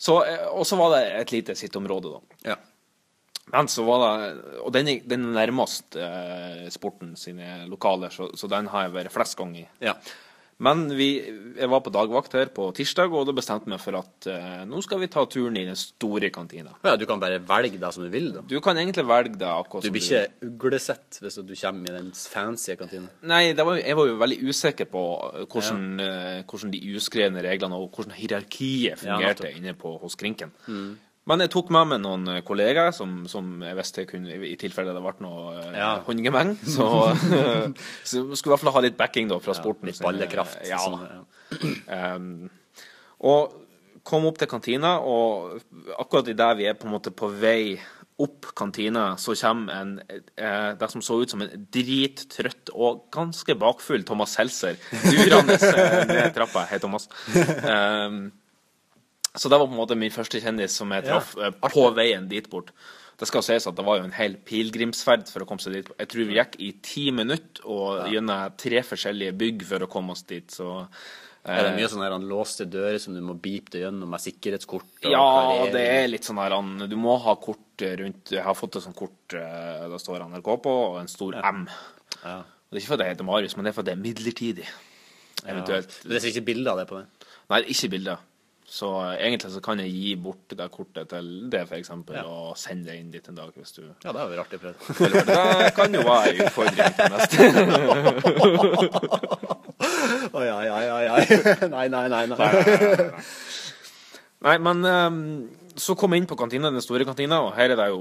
[0.02, 2.50] Så, eh, og så var det et lite sitteområde, da.
[2.52, 2.56] Ja.
[3.52, 4.26] Men så var det
[4.64, 9.12] Og den den er nærmest eh, sporten sine lokaler, så, så den har jeg vært
[9.12, 9.68] flest ganger i.
[9.84, 9.94] ja.
[10.62, 11.06] Men vi,
[11.58, 14.82] jeg var på dagvakt her på tirsdag, og da bestemte meg for at eh, nå
[14.84, 16.74] skal vi ta turen i den store kantina.
[16.84, 18.42] ja, du kan bare velge deg som du vil, da.
[18.46, 21.96] Du kan egentlig velge deg akkurat Du som blir ikke uglesett hvis du kommer i
[21.98, 23.08] den fancy kantina.
[23.22, 25.04] Nei, det var, jeg var jo veldig usikker på
[25.50, 29.58] hvordan, eh, hvordan de uskrevne reglene og hvordan hierarkiet Ja, fungerte nettopp.
[29.58, 30.52] inne på, hos Krinken.
[31.30, 34.94] Men jeg tok med meg noen eh, kollegaer som, som jeg visste kunne, i tilfelle
[34.96, 35.92] det ble noe eh, Ja.
[36.06, 36.56] håndgemeng.
[36.74, 36.88] Så,
[38.10, 39.90] så skulle i hvert fall ha litt backing da fra sporten.
[39.92, 40.64] Litt ballekraft.
[40.66, 40.82] Ja.
[40.82, 42.16] sånn, ja.
[42.16, 42.50] Um,
[43.32, 43.58] og
[44.02, 45.60] kom opp til kantina, og
[45.94, 47.76] akkurat idet vi er på en måte på vei
[48.22, 53.54] opp kantina, så kommer en eh, det som så ut som en drittrøtt og ganske
[53.58, 54.74] bakfull Thomas Seltzer
[55.06, 55.54] durende
[56.10, 56.66] ned trappa.
[56.70, 57.06] Hei, Thomas.
[57.62, 58.24] Um,
[59.34, 61.52] så det var på en måte min første kjendis som jeg traff ja.
[61.72, 62.72] på veien dit bort.
[63.22, 65.90] Det skal sies at det var jo en hel pilegrimsferd for å komme seg dit.
[66.00, 70.16] Jeg tror vi gikk i ti minutter og gjennom tre forskjellige bygg for å komme
[70.16, 73.76] oss dit, så eh, Er det mye sånne her, låste dører som du må beepe
[73.76, 74.90] deg gjennom med sikkerhetskort?
[75.04, 75.70] og Ja, karriere.
[75.76, 76.56] det er litt sånn her
[76.90, 80.50] Du må ha kort rundt Jeg har fått et sånt kort eh, det står NRK
[80.66, 81.64] på, og en stor M.
[82.24, 82.40] Ja.
[82.42, 84.68] Og det er ikke fordi jeg heter Marius, men det er fordi det er midlertidig.
[85.42, 85.96] Eventuelt.
[86.02, 87.30] Men det er ikke bilde av det på det?
[87.52, 88.28] Nei, ikke bilder.
[88.72, 92.22] Så eh, egentlig så kan jeg gi bort det kortet til det, eksempel, Ja.
[92.24, 94.62] og sende det inn dit en dag, hvis du Ja, det hadde vært artig å
[94.62, 94.76] prøve.
[95.66, 97.36] Det kan jo være en utfordring til neste.
[100.32, 101.24] Oi, oi, oi, oi.
[101.74, 102.24] Nei, nei, nei.
[102.30, 102.36] nei.
[104.42, 105.18] Nei, men ehm,
[105.78, 108.00] så kom jeg inn på kantina, den store kantina, og her er det jo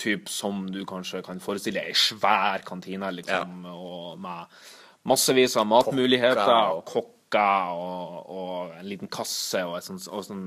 [0.00, 4.40] typ som du kanskje kan forestille ei svær kantine, liksom, og med
[5.10, 6.82] massevis av matmuligheter, og
[7.34, 10.46] kokker, og, og en liten kasse, og et sånt, og sånn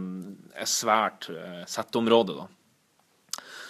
[0.56, 2.48] et svært uh, setteområde, da.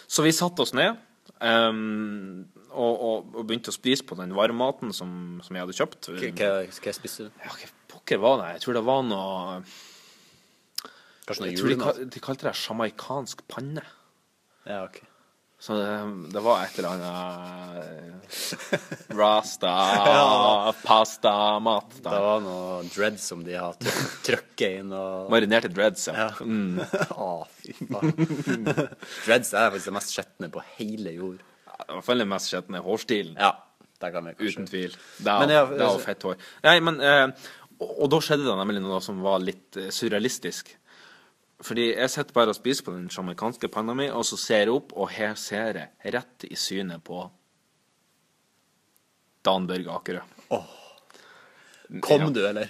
[0.08, 0.96] Så vi satte oss ned,
[1.42, 5.12] um, og, og, begynte å spise på den varmmaten som,
[5.44, 6.10] som jeg hadde kjøpt.
[6.38, 7.44] Hva- hva spiste du?
[7.44, 8.50] Ja, hva pokker var det?
[8.56, 9.60] Jeg tror det var noe
[11.28, 12.00] Kanskje noe julemat?
[12.00, 13.84] de, de kalte det sjamaikansk panne.
[14.68, 15.02] Ja, ok.
[15.60, 15.90] Så det,
[16.34, 18.28] det var et eller annet
[19.18, 19.72] Rasta,
[20.06, 21.96] Rasta pasta-mat.
[22.04, 23.78] Det var noe dreads som de har
[24.28, 26.28] trøkket inn og Marinerte dreads, ja.
[26.28, 26.46] Ja.
[26.46, 26.82] Mm.
[27.18, 28.68] ah, fy faen.
[29.26, 31.42] Dreads er faktisk det mest skjetne på hele jord.
[31.78, 33.38] I hvert fall den mest skjetne hårstilen.
[33.40, 33.56] Ja,
[33.98, 34.54] det kan jeg kanskje.
[34.54, 34.98] Uten tvil.
[35.18, 36.42] Det er, Men jeg, det er fett hår.
[36.68, 37.26] Nei, men eh,
[37.80, 40.76] og, og da skjedde det nemlig noe som var litt eh, surrealistisk.
[41.66, 44.70] Fordi jeg sitter bare og spiser på den sjamaikanske panna mi, og så ser jeg
[44.76, 47.24] opp, og her ser jeg rett i synet på
[49.46, 50.20] Dan Børge Akerø.
[52.04, 52.30] Kom Ja.
[52.36, 52.68] du, eller?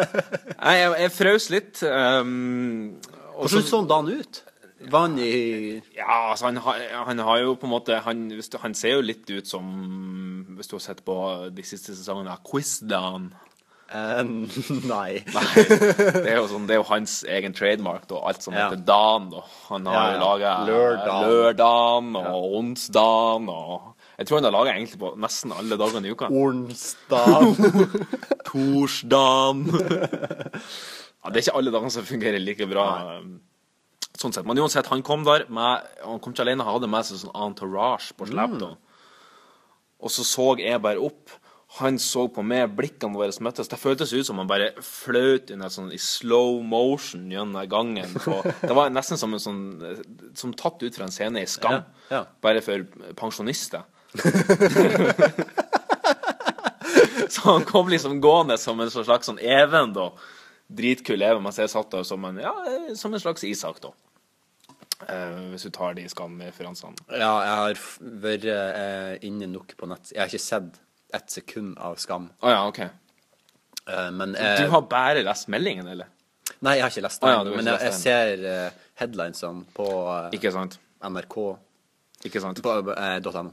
[0.62, 1.80] Nei, jeg, jeg frøs litt.
[1.82, 3.00] Um,
[3.34, 4.42] Hvordan så- så han ut?
[4.90, 8.22] Var han i Ja, altså han, han har jo på en måte han,
[8.62, 9.68] han ser jo litt ut som
[10.56, 11.14] Hvis du har sett på
[11.54, 13.28] de siste sesongene av Quiz-Dan.
[13.92, 14.22] Eh,
[14.88, 15.20] nei.
[15.28, 18.22] Det er jo, sånn, det er jo hans egen trademark, da.
[18.30, 18.70] Alt som Ja.
[18.70, 19.42] heter Dan, da.
[19.68, 20.20] Han har Ja, ja.
[20.22, 22.16] laga Lørdan.
[22.16, 26.28] Og onsdagen og Jeg tror han har laga egentlig på nesten alle dagene i uka.
[26.30, 27.56] Onsdag.
[28.48, 32.86] Torsdagen ja, Det er ikke alle dagene som fungerer like bra.
[34.18, 34.46] Sånn sett.
[34.46, 37.34] Men uansett, han kom der med Han kom ikke alene, han hadde med seg sånn
[37.48, 38.56] entourage på slep.
[38.58, 38.76] Mm.
[40.02, 41.30] Og så så jeg bare opp.
[41.78, 43.70] Han så på meg, blikkene våre møttes.
[43.70, 48.12] Det føltes ut som han bare fløt inn sånn, i slow motion gjennom gangen.
[48.28, 49.62] Og det var nesten som en sånn
[50.36, 51.80] Som tatt ut fra en scene i Skam.
[52.10, 52.22] Ja, ja.
[52.44, 52.84] Bare for
[53.16, 53.88] pensjonister.
[57.32, 60.10] så han kom liksom gående som en slags sånn Even, da.
[60.68, 62.52] Dritkul Even, Man ser satt der som en, ja,
[63.00, 63.96] som en slags Isak, da.
[65.02, 66.94] Uh, hvis du tar de Skam-referansene.
[67.10, 67.80] Ja, jeg har
[68.22, 70.12] vært uh, inne nok på nett.
[70.12, 70.76] Jeg har ikke sett
[71.12, 72.30] ett sekund av Skam.
[72.40, 72.78] Å ja, OK.
[72.82, 76.06] Eh, men eh, Du har bare lest meldingen, eller?
[76.62, 77.34] Nei, jeg har ikke lest Å den.
[77.34, 80.78] ja, du har men jeg, jeg lest ser eh, headlinesene på eh, Ikke sant?
[81.02, 81.36] NRK
[82.28, 82.60] Ikke sant?
[82.62, 83.52] eh, .no.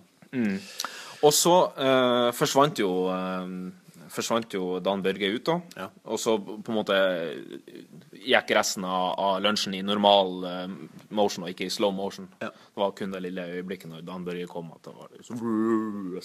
[1.26, 3.54] Og så eh, forsvant jo eh,
[4.10, 5.56] Forsvant jo Dan Børge ut, da.
[5.78, 5.88] Ja.
[6.10, 6.96] Og så på en måte
[8.20, 10.72] gikk resten av, av lunsjen i normal eh,
[11.14, 12.26] motion og ikke i slow motion.
[12.42, 12.50] Ja.
[12.50, 15.44] Det var kun det lille øyeblikket når Dan Børge kom at det var liksom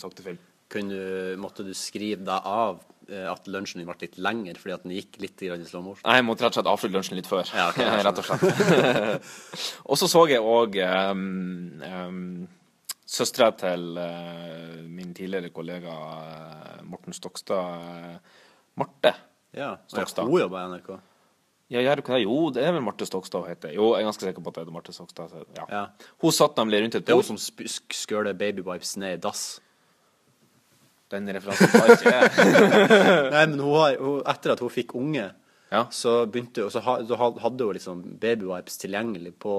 [0.01, 0.41] sakte film.
[0.75, 4.75] Kunne du, måtte du skrive deg av eh, at lunsjen din ble litt lengre fordi
[4.75, 6.03] at den gikk litt i slow motion?
[6.03, 7.47] Nei, jeg måtte rett og slett avslutte lunsjen litt før.
[7.55, 9.33] Ja, okay, rett og slett.
[9.89, 11.25] og så så jeg òg um,
[11.87, 12.27] um,
[13.07, 18.47] søstera til uh, min tidligere kollega eh, Morten Stokstad, eh,
[18.81, 19.15] Marte.
[19.55, 20.27] Ja, Stokstad.
[20.27, 20.95] Hun jobber i NRK.
[21.73, 22.23] Ja, gjør ikke det?
[22.27, 23.73] Jo, det er vel Marte Stokstad hun heter.
[23.75, 25.35] Jo, jeg er ganske sikker på at det er Marte Stokstad.
[25.57, 25.67] Ja.
[25.71, 25.85] Ja.
[26.23, 29.45] Hun satt nemlig rundt et bord Det er hun som skøler babywipes ned i dass.
[31.15, 32.75] Den referansen tar ikke jeg.
[33.35, 35.31] Nei, men hun har, hun, etter at hun fikk unge,
[35.75, 35.87] Ja.
[35.91, 39.55] så begynte hun Så ha- så hadde hun liksom babywipes tilgjengelig på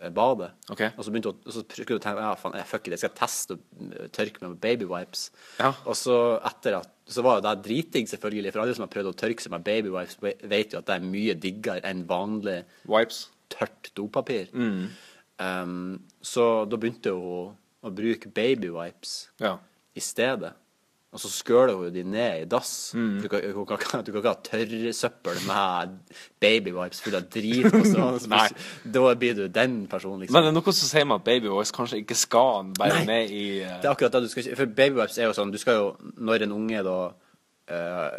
[0.00, 0.48] eh, badet.
[0.72, 0.80] Ok.
[0.96, 3.02] Og så begynte hun og så skulle hun tenke ja, faen, jeg, fuck it, jeg
[3.04, 5.26] skal teste å eh, tørke meg med babywipes.
[5.60, 5.70] Ja.
[5.84, 6.16] Og så
[6.50, 9.42] etter at Så var jo det driting selvfølgelig, for alle som har prøvd å tørke
[9.42, 13.24] seg med babywipes, ve- vet jo at det er mye diggere enn vanlig Wipes.
[13.50, 14.46] tørt dopapir.
[14.54, 14.84] Mm.
[15.40, 19.56] Um, så da begynte hun å bruke babywipes Ja.
[19.96, 20.52] I stedet.
[21.10, 22.92] Og så skøler hun de ned i dass.
[22.94, 23.16] Mm.
[23.22, 25.96] Du, kan, du, kan, du kan ikke ha tørrsøppel med
[26.42, 27.66] babywipes full av drit.
[27.66, 27.80] på.
[28.30, 28.44] Nei.
[28.94, 30.36] Da blir du den personen, liksom.
[30.36, 33.34] Men det er noe som sier meg at Baby Voice kanskje ikke skal være med
[33.34, 33.80] i uh...
[33.82, 35.88] Det er akkurat det du skal For babywipes er jo sånn Du skal jo
[36.22, 36.96] Når en unge da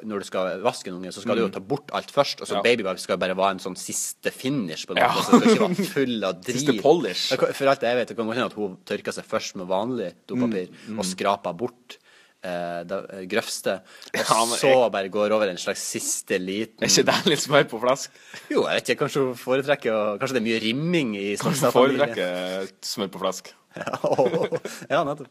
[0.07, 2.41] Når du skal vaske en unge, så skal du jo ta bort alt først.
[2.41, 2.61] Og så Mm.
[2.61, 2.63] Ja.
[2.69, 4.85] babywipes skal bare være en sånn siste finish.
[4.87, 5.09] på en Ja.
[5.11, 6.55] Så skal ikke være full av drit.
[6.61, 7.25] Siste polish.
[7.35, 10.13] For alt jeg vet, det kan godt hende at hun tørker seg først med vanlig
[10.27, 11.97] dopapir Mm, og skraper bort
[12.43, 13.75] eh, det eh, grøvste.
[13.81, 14.59] Og Ja, jeg...
[14.63, 18.09] så bare går over en slags siste liten Er ikke det litt smør på flask?
[18.49, 19.03] Jo, jeg vet ikke.
[19.05, 22.07] Kanskje hun foretrekker å- Kanskje det er mye rimming i Stokstad-familien.
[22.15, 23.51] Foretrekker smør på flask.
[24.89, 25.27] Ja, nettopp.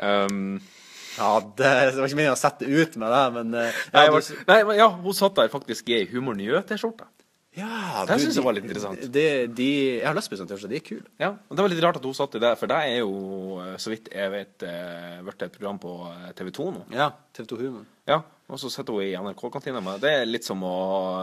[0.00, 0.60] Um,
[1.18, 4.24] Ja, det, det var ikke meningen å sette ut med det, men ja, nei, var,
[4.26, 7.06] du- nei, men ja, hun satt der faktisk i ei Humor Njø-T-skjorte.
[7.54, 8.98] Ja, Det syns jeg var litt interessant.
[9.14, 9.66] De, de,
[10.00, 10.72] jeg har sånn T-skjorte.
[10.72, 11.04] De er kule.
[11.22, 13.12] Ja, og Det var litt rart at hun satt i det, for det er jo,
[13.62, 16.82] eh, så vidt jeg vet, eh, blitt et program på eh, TV 2 nå.
[16.96, 17.12] Ja.
[17.36, 17.84] TV 2 Humor.
[18.10, 18.18] Ja,
[18.50, 20.74] Og så sitter hun i NRK-kantina med Det er litt som å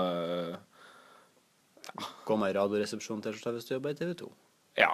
[0.08, 0.56] eh,
[2.26, 4.30] Gå med i Radioresepsjonen-T-skjorte hvis du jobber i TV 2.
[4.80, 4.94] Ja.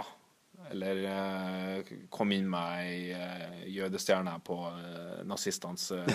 [0.72, 6.06] Eller eh, kom inn med ei eh, jødestjerne på uh, nazistenes eh,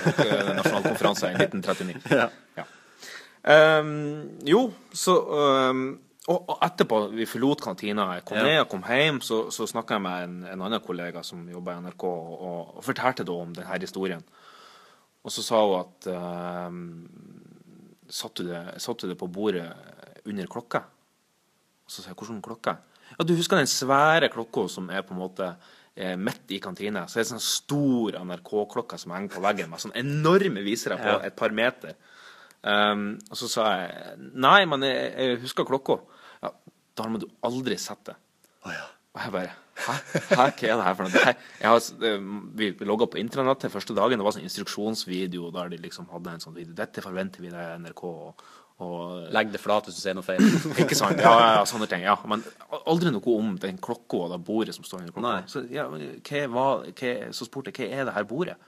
[0.59, 2.01] nasjonalkonferanse i 1939.
[2.23, 2.29] Ja.
[2.57, 2.69] Ja.
[3.43, 5.17] Um, jo, så
[5.73, 5.87] um,
[6.31, 8.45] og, og etterpå vi forlot kantina, jeg kom Ja.
[8.47, 11.75] ned og kom hjem, så, så snakka jeg med en, en annen kollega som jobba
[11.75, 12.45] i NRK, og,
[12.77, 14.23] og fortalte da om denne historien.
[15.23, 16.85] Og så sa hun at ehm,
[18.11, 19.67] satt, du det, satt du det på bordet
[20.31, 20.85] under klokka?
[21.83, 22.77] Og så sa jeg hvordan klokke?
[23.17, 25.53] Ja, du husker den svære klokka som er på en måte
[25.95, 27.05] eh, midt i kantina?
[27.09, 31.19] Så er det sånn stor NRK-klokke som henger på veggen med sånn enorme visere på
[31.27, 31.97] et par meter.
[32.63, 35.99] Um, og så sa jeg nei, men jeg, jeg husker klokka.
[36.45, 36.53] Ja,
[36.99, 38.19] da må du aldri sette det.
[38.63, 38.87] Oh, ja.
[39.13, 39.93] Og jeg bare Hæ?
[40.13, 40.37] Hæ?
[40.37, 41.23] Hva er det her for noe?
[41.25, 42.19] Her, jeg har,
[42.61, 44.21] vi logga på intranettet første dagen.
[44.21, 46.77] Det var sånn instruksjonsvideo der de liksom hadde en sånn video.
[46.77, 48.03] Dette forventer vi deg NRK.
[48.05, 48.45] Og,
[48.83, 50.43] og Legg det flat hvis du sier noe feil.
[50.85, 51.21] ikke sant?
[51.23, 52.03] Ja, ja, ja, sånne ting.
[52.07, 52.17] ja.
[52.29, 52.43] Men
[52.83, 55.29] aldri noe om den klokka og det bordet som står under klokka.
[55.29, 55.47] Nei.
[55.51, 58.59] Så, ja, men hva, var- hva, så spurte jeg hva er det her bordet?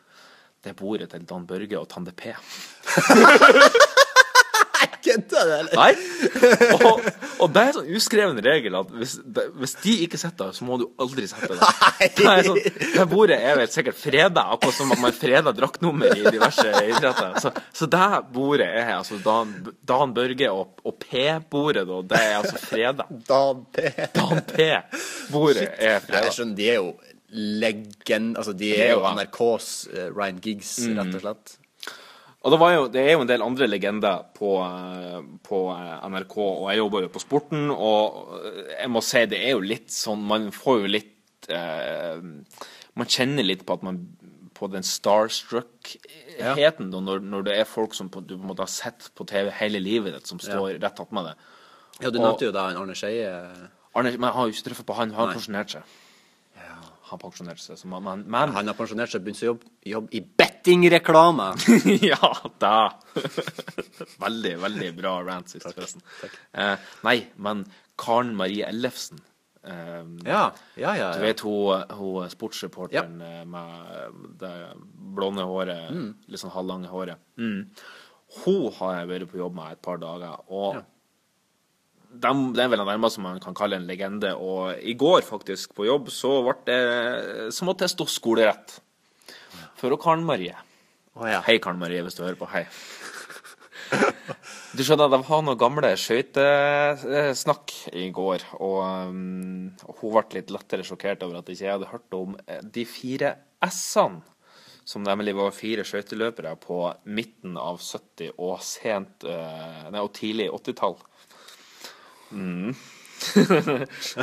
[0.65, 2.33] Det er bordet til Dan Børge og Tande P.
[5.05, 5.75] Kødder du, eller?
[5.77, 5.93] Nei.
[6.75, 7.09] Og,
[7.45, 9.17] og det er sånn uskreven regel at hvis,
[9.61, 12.05] hvis de ikke sitter der, så må du aldri sette deg.
[12.17, 12.61] Det er sånn,
[12.95, 17.39] det bordet er vel sikkert freda, akkurat som at man freder draktnummer i diverse idretter.
[17.43, 19.55] Så, så det bordet er altså Dan,
[19.87, 22.01] Dan Børge og, og P-bordet, da.
[22.13, 23.09] Det er altså freda.
[23.29, 23.91] Dan P.
[24.15, 26.25] Dan P-bordet er freda.
[26.29, 26.95] jeg skjønner, de er jo
[27.35, 28.37] legend...
[28.39, 29.13] Altså, de er jo jo.
[29.19, 31.57] NRKs uh, Ryan Giggs, rett og slett.
[32.45, 36.03] Og det, var jo, det er jo en del andre legender på, eh, på eh,
[36.13, 39.63] NRK, og jeg jobber jo på Sporten, og eh, jeg må si det er jo
[39.65, 42.21] litt sånn Man får jo litt eh,
[43.01, 44.03] Man kjenner litt på at man
[44.55, 47.01] på den starstruck-heten ja.
[47.09, 49.51] når, når det er folk som på, du på en måte har sett på TV
[49.59, 51.35] hele livet ditt, som står rett attmed deg.
[52.05, 53.33] Ja, du nevnte jo da Arne Skeie.
[53.95, 55.11] Arne, men jeg har jo ikke truffet på han.
[55.17, 55.83] Han har pensjonert seg.
[57.05, 57.77] Han har pensjonert seg.
[57.81, 61.51] Så man, men, men Han har pensjonert seg og begynt å jobbe, jobbe i bettingreklame.
[62.13, 62.31] ja,
[62.63, 62.77] da.
[64.25, 66.03] veldig, veldig bra rant sist, forresten.
[66.53, 66.75] Eh,
[67.07, 67.65] nei, men
[68.01, 69.21] Karen Marie Ellefsen
[69.65, 70.47] eh, Ja,
[70.81, 71.11] ja, ja.
[71.15, 74.55] Du vet hun, hun sportsreporteren eh, med det
[75.15, 76.09] blonde håret, Mm.
[76.33, 77.21] litt sånn halvlange håret.
[77.39, 77.69] Mm.
[78.45, 80.81] Hun har jeg vært på jobb med et par dager, og
[82.21, 84.35] det er vel det nærmeste man kan kalle en legende.
[84.37, 86.79] Og i går, faktisk, på jobb, så, det,
[87.55, 88.79] så måtte jeg stå skolerett.
[89.81, 90.55] For å Karen Marie.
[91.15, 91.43] Oh, ja.
[91.47, 92.49] Hei, Karen Marie, hvis du hører på.
[92.53, 92.67] Hei.
[94.75, 98.79] Du skjønner, de har noen gamle skøytesnakk i går, og
[99.13, 99.69] um,
[100.01, 103.31] hun ble litt lettere sjokkert over at ikke jeg hadde hørt om eh, de fire
[103.63, 104.25] S-ene,
[104.85, 110.51] som nemlig var fire skøyteløpere på midten av 70- og sent uh, nei, og tidlig
[110.51, 110.99] 80-tall.
[112.31, 112.75] Mm.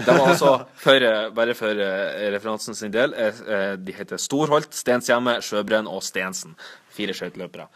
[0.06, 4.74] de var altså, for, bare for eh, referansen sin del, eh, eh, de heter Storholt,
[4.76, 6.58] Stenshjemme, Sjøbrønn og Stensen.
[6.92, 7.70] Fire skøyteløpere.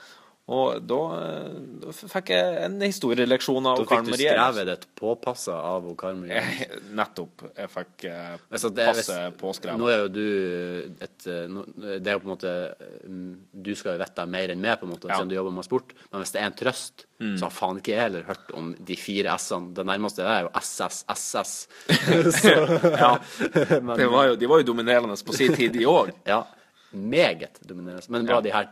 [0.47, 5.55] Og da, eh, da fikk jeg en historieleksjon av Da fikk du skrevet et påpassa
[5.58, 6.67] av Karen Marie.
[6.93, 7.47] Nettopp.
[7.58, 9.79] Jeg fikk eh, Altså, det er- passe påskrevet.
[9.81, 11.65] Nå er jo du et eh, nå-
[11.97, 12.53] Det er jo på en måte
[13.10, 15.17] mm, Du skal jo vite mer enn meg, på en måte, Ja.
[15.17, 15.93] siden du jobber med sport.
[16.12, 17.38] Men hvis det er en trøst, Mm.
[17.39, 19.73] så har faen ikke jeg heller hørt om de fire S-ene.
[19.73, 21.67] Det nærmeste er jo SS, SS.
[22.43, 23.17] så, Ja.
[23.81, 26.12] men, Det var jo, de var jo dominerende på sin tid, de òg.
[26.27, 26.43] ja.
[26.95, 28.05] Meget dominerende.
[28.10, 28.39] Men Ja.
[28.41, 28.65] de her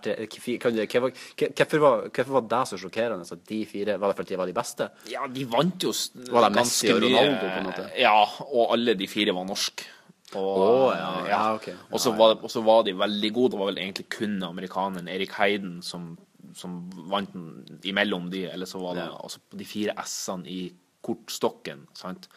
[1.54, 2.08] Hvorfor var,
[2.40, 4.90] var det så sjokkerende at de fire Var det fordi de var de beste?
[5.12, 5.92] Ja, de vant jo
[6.32, 7.10] Var det ganske mye.
[7.10, 7.90] Ronaldo, på en måte?
[8.00, 9.86] Ja, og alle de fire var norske.
[10.34, 11.68] Og, oh, ja, ja, ok.
[11.92, 12.34] Og så var,
[12.66, 13.52] var de veldig gode.
[13.52, 16.18] Det var vel egentlig kun amerikaneren Erik Heiden som,
[16.58, 19.18] som vant den imellom de, eller så var det Ja.
[19.24, 22.28] altså de fire S-ene i kortstokken, sant?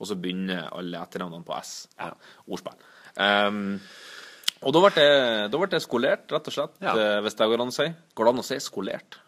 [0.00, 1.88] Og så begynner alle etternavnene på S.
[1.98, 2.12] Ja,
[2.48, 2.78] ordspill.
[3.20, 3.80] Um,
[4.62, 6.94] og da ble, jeg, da ble jeg skolert, rett og slett, Ja.
[6.96, 7.88] eh, hvis det går an å si.
[8.14, 9.18] Går det an å si skolert?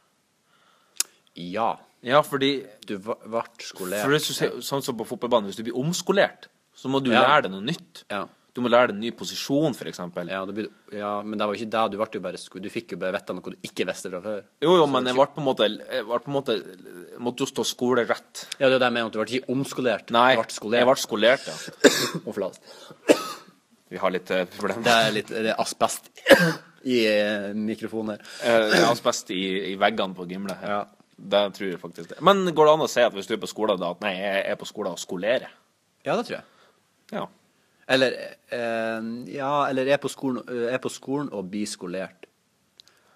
[1.34, 1.72] Ja.
[2.04, 4.04] Ja, fordi Du ble skolert.
[4.04, 7.22] For du sånn som på fotballbanen, hvis du blir omskolert, så må du Ja.
[7.22, 8.04] lære deg noe nytt.
[8.10, 8.26] Ja.
[8.54, 9.98] Du må lære deg en ny posisjon, f.eks.
[10.28, 11.90] Ja, det ja, men det var jo ikke det.
[11.90, 14.44] Du, ble jo bare, du fikk jo bare vite noe du ikke visste fra før.
[14.62, 17.64] Jo, jo, men jeg ble på en måte, jeg på en måte måtte jo stå
[17.66, 18.46] skolerett.
[18.60, 20.10] Ja, det er det jeg mener, du ble ikke omskolert.
[20.14, 20.78] Nei, du ble skolert.
[20.78, 23.14] jeg ble skolert, ja.
[23.92, 24.84] Vi har litt eh, problemer.
[24.84, 26.08] Det er litt det er asbest
[26.94, 28.34] i eh, mikrofonen her.
[28.48, 29.42] Eh, asbest i,
[29.72, 30.56] i veggene på Gimle.
[30.62, 30.82] Ja.
[31.14, 32.18] Det tror jeg faktisk det.
[32.26, 34.16] Men går det an å si at hvis du er på skolen, da at nei,
[34.18, 35.52] jeg er på skolen og skolerer?
[36.04, 36.46] Ja, det tror jeg.
[37.14, 37.26] Ja.
[37.94, 42.26] Eller eh, Ja, eller er på skolen, er på skolen og blir skolert.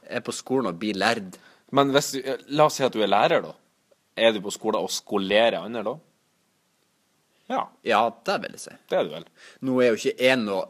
[0.08, 1.40] Er på skolen og blir lærd.
[1.74, 2.14] Men hvis
[2.54, 3.56] la oss si at du er lærer, da.
[4.18, 5.96] Er du på skolen og skolerer andre, da?
[7.48, 8.74] Ja, Ja, det vil jeg si.
[8.90, 9.28] det er det vel.
[9.64, 10.66] Nå er jo ikke jeg noe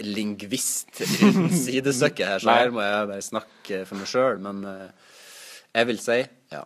[0.00, 5.16] lingvist uten sidestykke her, så her må jeg bare snakke for meg sjøl, men eh,
[5.76, 6.20] jeg vil si
[6.54, 6.62] ja.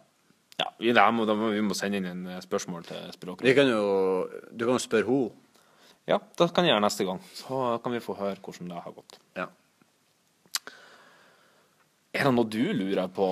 [0.55, 3.11] Ja, vi, må, vi må sende inn en eh, spørsmål til
[3.43, 5.33] Vi kan jo Du kan jo spørre henne.
[6.07, 7.21] Ja, det kan jeg gjøre neste gang.
[7.33, 9.19] Så kan vi få høre hvordan det har gått.
[9.41, 9.47] Ja.
[12.15, 13.27] Er det noe du lurer på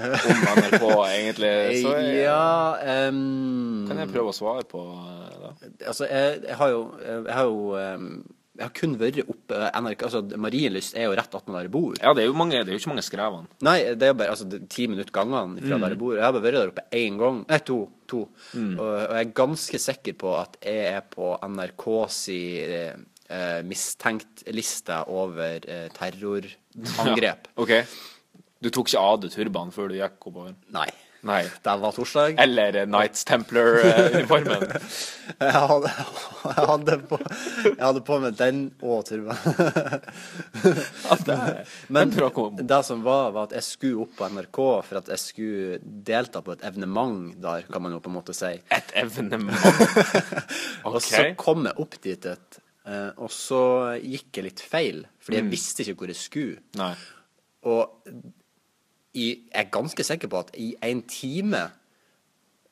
[0.00, 1.54] om NRK, egentlig?
[1.84, 5.72] Så jeg, ja um, kan jeg prøve å svare på eh, det.
[5.86, 8.14] Altså, jeg, jeg har jo Jeg har jo um,
[8.52, 11.94] jeg har kun vært oppe NRK, altså Marienlyst er jo rett attmed der jeg bor.
[11.96, 13.48] Ja, det er jo mange, det er jo ikke mange skrevene.
[13.64, 16.12] Nei, det er bare altså, det er ti minutter gangene fra der jeg bor.
[16.18, 17.40] Jeg har bare vært der oppe én gang.
[17.48, 17.78] Nei, to.
[18.12, 18.20] to.
[18.28, 22.38] Og, og jeg er ganske sikker på at jeg er på NRKs si
[23.32, 27.48] eh, mistenkt-liste over eh, terrorangrep.
[27.64, 27.72] OK.
[28.62, 30.54] Du tok ikke av deg turbanen før du gikk oppover?
[30.74, 30.88] Nei.
[31.22, 31.44] Nei.
[31.62, 32.32] Det var torsdag.
[32.42, 34.64] Eller eh, Knights Templar-uniformen.
[35.42, 35.90] Jeg hadde,
[36.42, 37.16] jeg hadde, på,
[37.64, 40.02] jeg hadde på meg den og turbanen.
[41.94, 42.10] Men
[42.66, 46.42] det som var, var at jeg skulle opp på NRK for at jeg skulle delta
[46.44, 48.52] på et evenement der, kan man jo på en måte si.
[48.74, 49.54] Et evenement.
[50.90, 53.62] Og så kom jeg opp dit, et, eh, og så
[54.02, 55.42] gikk jeg litt feil, fordi Mm.
[55.46, 56.62] jeg visste ikke hvor jeg skulle.
[56.82, 56.92] Nei.
[57.70, 57.82] Og
[59.14, 61.70] i, jeg er ganske sikker på at i en time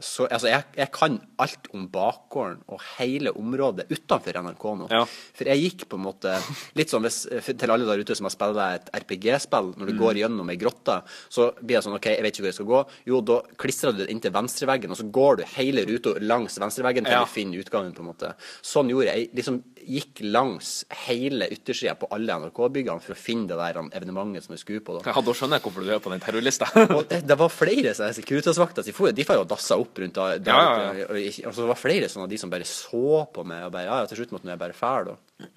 [0.04, 4.88] så, altså jeg, jeg kan alt om bakgården og hele området utenfor NRK nå.
[4.90, 5.04] Ja.
[5.36, 6.34] For jeg gikk på en måte
[6.78, 9.98] Litt sånn hvis, til alle der ute som har spilt et RPG-spill, når du Mm.
[10.00, 12.70] går gjennom ei grotte, så blir det sånn OK, jeg vet ikke hvor jeg skal
[12.70, 12.80] gå.
[13.10, 17.04] Jo, da klistrer du det inntil venstreveggen, og så går du hele ruta langs venstreveggen
[17.04, 17.24] til Ja.
[17.24, 18.34] du finner utgangen, på en måte.
[18.62, 19.28] Sånn gjorde jeg.
[19.30, 24.44] Jeg liksom gikk langs hele yttersida på alle NRK-byggene for å finne det der evenementet
[24.44, 24.98] som jeg skulle på.
[25.02, 25.10] da.
[25.12, 26.68] Ja, da skjønner jeg hvorfor du er på den terrorlista.
[27.10, 28.84] Det, det var flere Securitas-vakter.
[28.84, 30.28] De de får jo dassa opp rundt da.
[30.38, 31.08] da Ja, ja, ja.
[31.08, 33.74] Og, og, og så det flere sånne av de som bare så på meg og
[33.74, 35.48] bare Ja, ja, til slutt måtte jeg bare fære, da.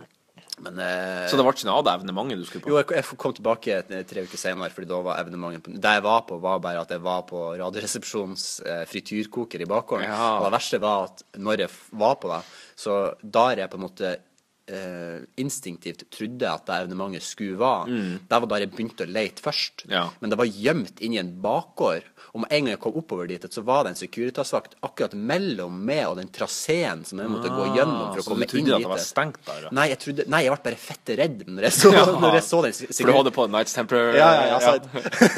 [0.61, 2.71] Men eh, Så det ble ikke noe av det evenementet du skulle på?
[2.71, 3.77] Jo, jeg, jeg kom tilbake
[4.09, 6.93] tre uker senere, fordi da var evenementet på Det jeg var på, var bare at
[6.93, 10.11] jeg var på Radioresepsjonens eh, frityrkoker i bakgården.
[10.11, 10.29] Ja.
[10.37, 11.73] Og det verste var at når jeg
[12.03, 12.43] var på det,
[12.85, 18.41] så der jeg på en måte eh, instinktivt trodde at det evenementet skulle være, det
[18.45, 19.87] var da jeg begynte å lete først.
[19.87, 19.95] Mm.
[19.97, 20.05] Ja.
[20.21, 22.07] Men det var gjemt inni en bakgård.
[22.33, 25.75] Og med en gang jeg kom oppover dit, så var det en Securitas-vakt akkurat mellom
[25.85, 28.55] meg og den traseen som jeg måtte gå gjennom for å komme inn dit.
[28.55, 29.59] så du trodde at det var stengt der?
[29.67, 29.73] Ja.
[29.77, 32.05] Nei, jeg, trodde, nei, jeg ble bare fette redd når jeg så, Ja.
[32.23, 34.17] når jeg så den For du hadde på Nights Temper?
[34.17, 34.73] ja, ja, ja,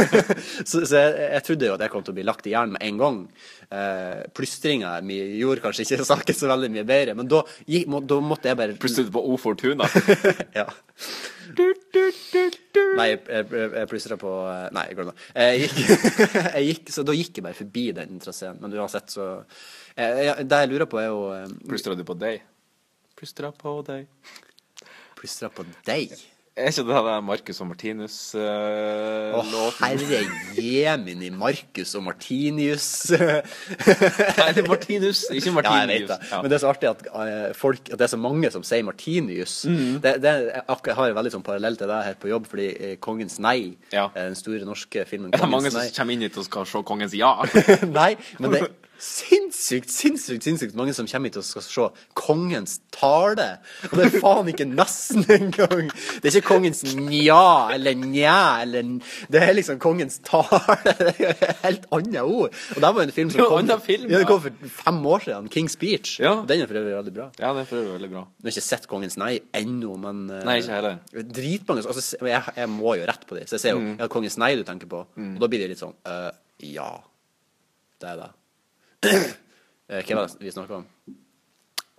[0.72, 2.78] så, så jeg, jeg trodde jo at jeg kom til å bli lagt i jern
[2.78, 3.20] med en gang.
[3.72, 7.42] Eh, Plystringa mi gjorde kanskje ikke saken så veldig mye bedre, men da,
[7.92, 9.88] må, da måtte jeg bare Plutselig på O Fortuna.
[10.60, 10.68] Ja.
[11.56, 15.16] Nei, jeg, jeg, jeg plystra på eh, Nei, glem det.
[15.38, 15.80] Jeg gikk,
[16.58, 18.60] jeg gikk, så da gikk jeg bare forbi den traseen.
[18.62, 19.28] Men uansett, så
[19.96, 22.44] jeg, ja, Det jeg lurer på, er jo eh, Plystra du på deg?
[23.16, 24.08] Plystra på deg.
[25.16, 26.16] Plystra på deg?
[26.56, 29.74] Er ikke det der Marcus og Martinus-låten?
[29.82, 30.20] herre
[30.56, 32.86] jemini, Marcus og Martinius.
[33.12, 35.90] Nei, det er Martinus, ikke Ja, jeg Martinius.
[35.90, 36.18] vet det.
[36.32, 36.40] Ja.
[36.42, 38.88] Men det er så artig at, eh, folk, at det er så mange som sier
[38.88, 39.58] Martinius.
[39.68, 40.00] Mm.
[40.06, 42.96] Det, det, jeg har en veldig sånn parallell til det her på jobb, fordi eh,
[43.04, 43.58] Kongens nei,
[43.92, 44.08] Ja.
[44.16, 46.64] eh, den store norske filmen Er det mange Kongens som kommer inn hit og skal
[46.72, 47.36] se Kongens ja?
[48.00, 48.72] Nei, men det er
[49.02, 51.88] sinnssykt, sinnssykt, sinnssykt mange som kommer hit og skal se
[52.18, 53.48] Kongens tale.
[53.90, 55.90] Og det er faen ikke nesten engang.
[56.22, 58.94] Det er ikke Kongens nja eller nja eller
[59.32, 60.62] Det er liksom Kongens tale.
[60.86, 62.54] Det er et helt annet ord.
[62.76, 64.28] Og det var en film som jo kom, film, ja, ja.
[64.30, 65.50] kom for fem år siden.
[65.54, 66.16] King's Speech.
[66.24, 66.36] Ja.
[66.48, 67.30] Den er for øvrig veldig bra.
[67.40, 68.24] Ja, den er for øvrig veldig bra.
[68.40, 71.00] Jeg har ikke sett Kongens nei ennå, men eh, Nei, ikke heller.
[71.36, 73.48] Dritmange altså, jeg, jeg må jo rett på det.
[73.50, 73.98] Så jeg ser jo Mm.
[74.00, 76.32] ja, Kongens nei du tenker på, og da blir det litt sånn uh,
[76.64, 76.88] Ja,
[78.02, 78.30] det er det.
[79.06, 80.86] Eh, Hva var det vi snakka om?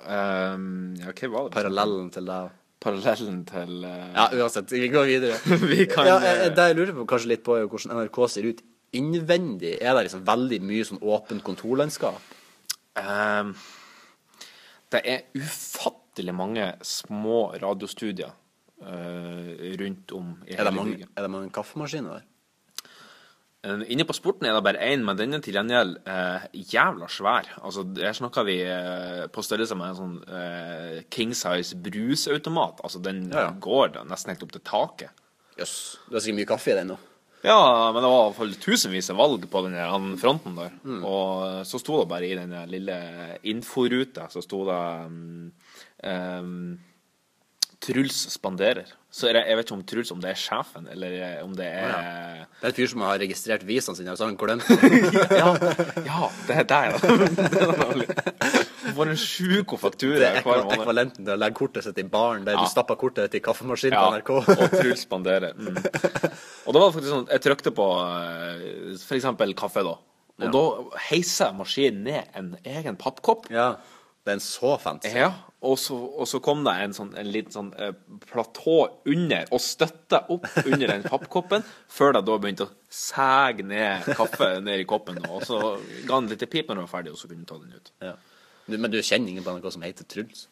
[0.07, 1.55] Um, ja, hva var det?
[1.55, 2.39] Parallellen til det?
[2.83, 4.09] Parallellen til uh...
[4.15, 5.39] Ja, uansett, vi går videre.
[5.73, 8.49] Vi kan, ja, eh, Det jeg lurer på kanskje litt på, er hvordan NRK ser
[8.51, 8.61] ut
[8.97, 9.77] innvendig.
[9.81, 12.21] Er det liksom veldig mye sånn åpent kontorlandskap?
[12.97, 13.55] Um,
[14.95, 18.31] det er ufattelig mange små radiostudier
[18.83, 19.51] uh,
[19.81, 21.11] rundt om i Er hele mange, bygget.
[21.17, 22.25] er det mange kaffemaskiner der?
[23.67, 27.09] Eh, Inne på sporten er det bare én, men den er til gjengjeld eh, jævla
[27.11, 27.49] svær.
[27.67, 32.81] Altså, Her snakker vi eh, på størrelse med en sånn eh, king size brusautomat.
[32.87, 33.53] Altså, den Ja, ja.
[33.67, 35.27] går da nesten helt opp til taket.
[35.59, 35.77] Jøss.
[36.09, 36.99] Du har sikkert mye kaffe i den nå?
[37.47, 40.73] Ja, men det var i hvert fall tusenvis av valg på den fronten der.
[40.83, 41.03] Mm.
[41.07, 42.97] Og så sto det bare i den lille
[43.47, 45.53] inforuta, så sto det um,
[46.03, 46.79] um,
[47.87, 48.89] Truls spanderer.
[49.17, 52.43] Så det, jeg vet ikke om Truls om det er sjefen, eller om det er
[52.61, 54.67] Det er et fyr som har registrert visene sine, og så har han glemt.
[55.41, 55.55] Ja,
[56.05, 57.87] ja det er deg, da.
[58.97, 60.77] For en sjuk faktura Det er hver måned.
[60.77, 62.65] ekvivalenten til å legge kortet sitt i baren, der Ja.
[62.67, 64.31] du stapper kortet ditt i kaffemaskinen Ja, på NRK.
[64.53, 65.55] og Truls spanderer.
[65.57, 65.77] Mm.
[66.67, 69.05] Og da var det faktisk sånn jeg trykte på f.eks.
[69.09, 69.97] for eksempel kaffe, da.
[69.97, 70.51] Og Ja.
[70.53, 73.49] da heiser maskinen ned en egen pappkopp.
[73.51, 73.77] Ja,
[74.25, 75.09] det er en så fancy.
[75.17, 75.33] Ja,
[75.67, 77.93] og så, og så kom det en, sånn, en liten sånn eh,
[78.31, 78.77] platå
[79.13, 84.57] under og støtta opp under den pappkoppen, før det da begynte å sæge ned kaffe
[84.65, 85.21] ned i koppen.
[85.31, 85.61] Og så
[86.07, 87.95] ga han litt pip når den var ferdig, og så kunne du ta den ut.
[88.05, 88.15] Ja.
[88.67, 90.47] Du, men du kjenner ingen på NRK som heter Truls?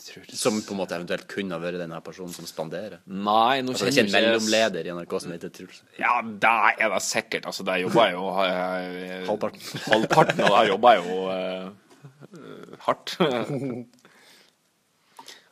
[0.00, 0.40] Truls.
[0.40, 3.00] Som på en måte eventuelt kunne ha vært denne personen som spanderer?
[3.10, 5.82] Nei, nå Altså, det er ikke en kjenner jeg mellomleder i NRK som heter Truls?
[5.98, 7.48] Ja, det er det sikkert.
[7.50, 9.64] Altså, der jobber jeg jo eh, Halvparten.
[9.86, 11.70] Halvparten av det jobber jeg jo eh,
[12.86, 13.16] hardt.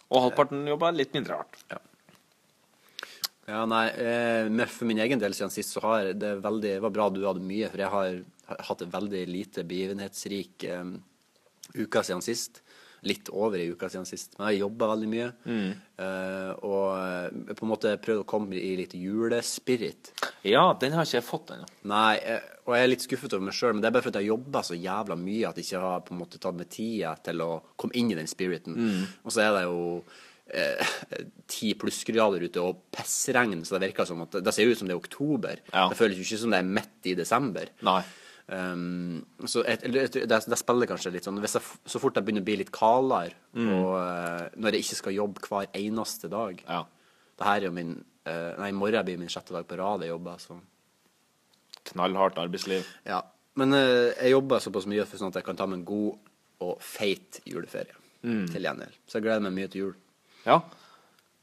[0.08, 1.78] Og halvparten jobber litt mindre hardt.
[3.48, 6.92] Ja, nei, eh, for min egen del siden sist så har det veldig Det var
[6.92, 8.18] bra du hadde mye, for jeg har,
[8.50, 10.98] har hatt en veldig lite begivenhetsrik um,
[11.74, 12.60] uke siden sist.
[13.06, 14.34] Litt over ei uke siden sist.
[14.36, 15.28] Men jeg har jobba veldig mye.
[15.98, 20.12] Eh, og eh, på en måte prøvd å komme i litt julespirit.
[20.46, 21.66] Ja, den har ikke jeg fått ennå.
[21.90, 24.22] Nei, uh, og jeg er litt skuffet over meg sjøl, men det er bare fordi
[24.22, 26.70] jeg har jobba så jævla mye at jeg ikke har på en måte tatt meg
[26.72, 28.78] tida til å komme inn i den spiriten.
[29.24, 29.82] Og så er det jo
[30.48, 30.94] eh,
[31.50, 34.96] ti plussgrader ute og pissregn, så det virker som at det ser ut som det
[34.96, 35.62] er oktober.
[35.72, 35.88] Ja.
[35.90, 37.72] Det føles jo ikke som det er midt i desember.
[37.86, 38.00] Nei.
[38.48, 42.54] Um, så jeg, jeg, spiller kanskje litt sånn jeg, Så fort jeg begynner å bli
[42.62, 46.78] litt kaldere, og uh, når jeg ikke skal jobbe hver eneste dag Ja.
[47.36, 50.06] Det her er jo min uh, Nei, i morgen blir min sjette dag på rad
[50.06, 50.56] jeg jobber, så
[51.88, 52.88] Knallhardt arbeidsliv.
[53.08, 53.20] Ja.
[53.60, 56.64] Men uh, jeg jobber såpass mye for sånn at jeg kan ta meg en god
[56.64, 58.96] og feit juleferie til gjengjeld.
[59.06, 59.92] Så jeg gleder meg mye til jul.
[60.48, 60.62] Ja.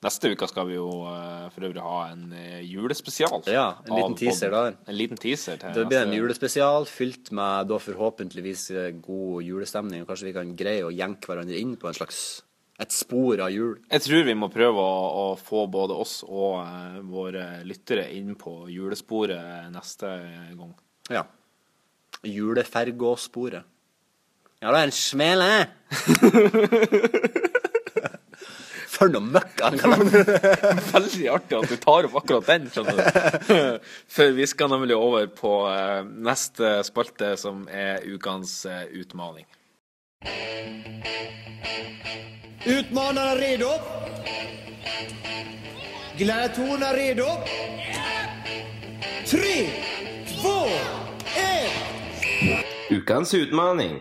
[0.05, 3.39] Neste uke skal vi jo eh, for øvrig ha en eh, julespesial.
[3.49, 4.75] Ja, en liten teaser podden.
[4.75, 4.91] der.
[4.91, 10.03] En liten teaser til Det blir en julespesial fylt med da forhåpentligvis eh, god julestemning.
[10.03, 12.19] Og kanskje vi kan greie å jenke hverandre inn på en slags
[12.77, 13.79] et spor av jul.
[13.89, 18.33] Jeg tror vi må prøve å, å få både oss og uh, våre lyttere inn
[18.35, 20.11] på julesporet neste
[20.59, 20.73] gang.
[21.07, 21.23] Ja.
[22.27, 23.71] Julefergåsporet.
[24.59, 25.49] Ja, det er en smele!
[28.95, 29.59] For noe møkk
[30.95, 33.59] Veldig artig at du tar opp akkurat den, skjønner du.
[34.15, 39.47] For vi skal nemlig over på eh, neste spalte, som er ukens eh, utmaning.
[42.65, 43.73] Utmanarna redo?
[46.17, 47.27] Gladiatorerna redo?
[49.27, 49.69] Tre,
[50.31, 50.57] två,
[51.35, 52.91] ett!
[52.91, 53.99] Ukens utmaning.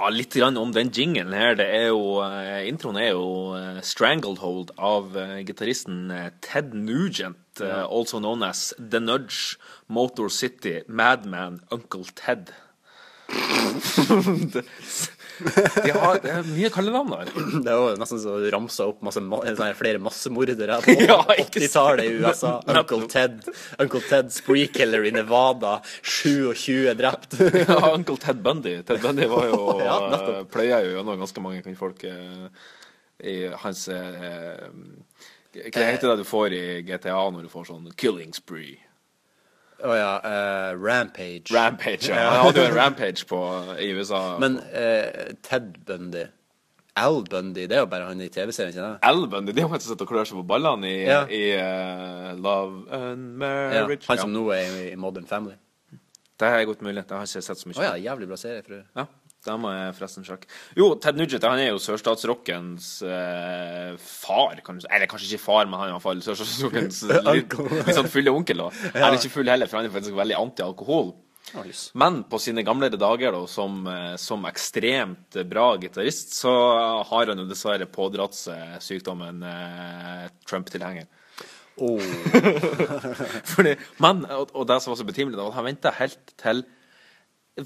[0.00, 1.58] Ja, litt grann om den jinglen her.
[1.58, 6.08] Det er jo, eh, introen er jo eh, 'Stranglehold' av eh, gitaristen
[6.40, 7.84] Ted Nugent, ja.
[7.84, 12.54] also known as The Nudge, Motor City, Madman, Uncle Ted.
[15.40, 17.30] de har, det er mye kallenavn der.
[17.64, 22.16] Det er jo nesten så ramsa opp masse, ma- flere massemordere på Ja, 80-tallet i
[22.20, 22.52] USA.
[22.80, 23.38] Uncle Ted,
[23.80, 25.78] Uncle Ted Spree Killer i Nevada.
[26.02, 27.38] 27 drept.
[27.64, 28.76] Ja, Uncle Ted Bundy.
[28.82, 32.46] Ted Bundy var jo Ja, eh, pløya jo gjennom ganske mange kvinnfolk eh,
[33.30, 34.68] i hans eh,
[35.56, 38.78] Hva heter det du får i GTA når du får sånn killing spree?
[39.84, 40.10] Å ja.
[40.24, 41.48] Uh, Rampage.
[41.54, 42.26] Rampage, ja.
[42.34, 43.40] Han hadde jo en rampage på,
[43.80, 44.20] i USA.
[44.42, 46.26] Men uh, Ted Bundy
[47.00, 49.04] Al Bundy, det er jo bare han i TV-serien, ikke sant?
[49.06, 51.20] Al Bundy, det er jo han som sitter og klør seg på ballene i, Ja.
[51.30, 54.02] i uh, Love and Marriage.
[54.02, 55.54] Ja, han som nå er i, i Modern Family.
[56.40, 57.04] Det er godt mulig.
[57.06, 58.62] Det har jeg ikke sett så mye Å ja, jævlig bra serie.
[58.66, 58.82] frue.
[58.96, 59.06] Ja,
[59.46, 60.48] det må jeg forresten sjekke.
[60.76, 64.84] Jo, Ted Nugent han er jo sørstatsrockens eh, far, kan du.
[64.84, 68.60] Eller kanskje ikke far, men han er iallfall sørstatsrockens litt, litt sånn fulle onkel.
[68.66, 68.68] da.
[69.00, 71.14] Han er ikke full heller, for han er faktisk veldig anti-alkohol.
[71.98, 76.52] Men på sine gamlere dager da, som, eh, som ekstremt bra gitarist, så
[77.08, 81.08] har han jo dessverre pådratt seg sykdommen eh, Trump-tilhenger.
[81.80, 82.04] oh.
[84.04, 86.62] Men, og, og det som var så betimelig, da, var at han venta helt til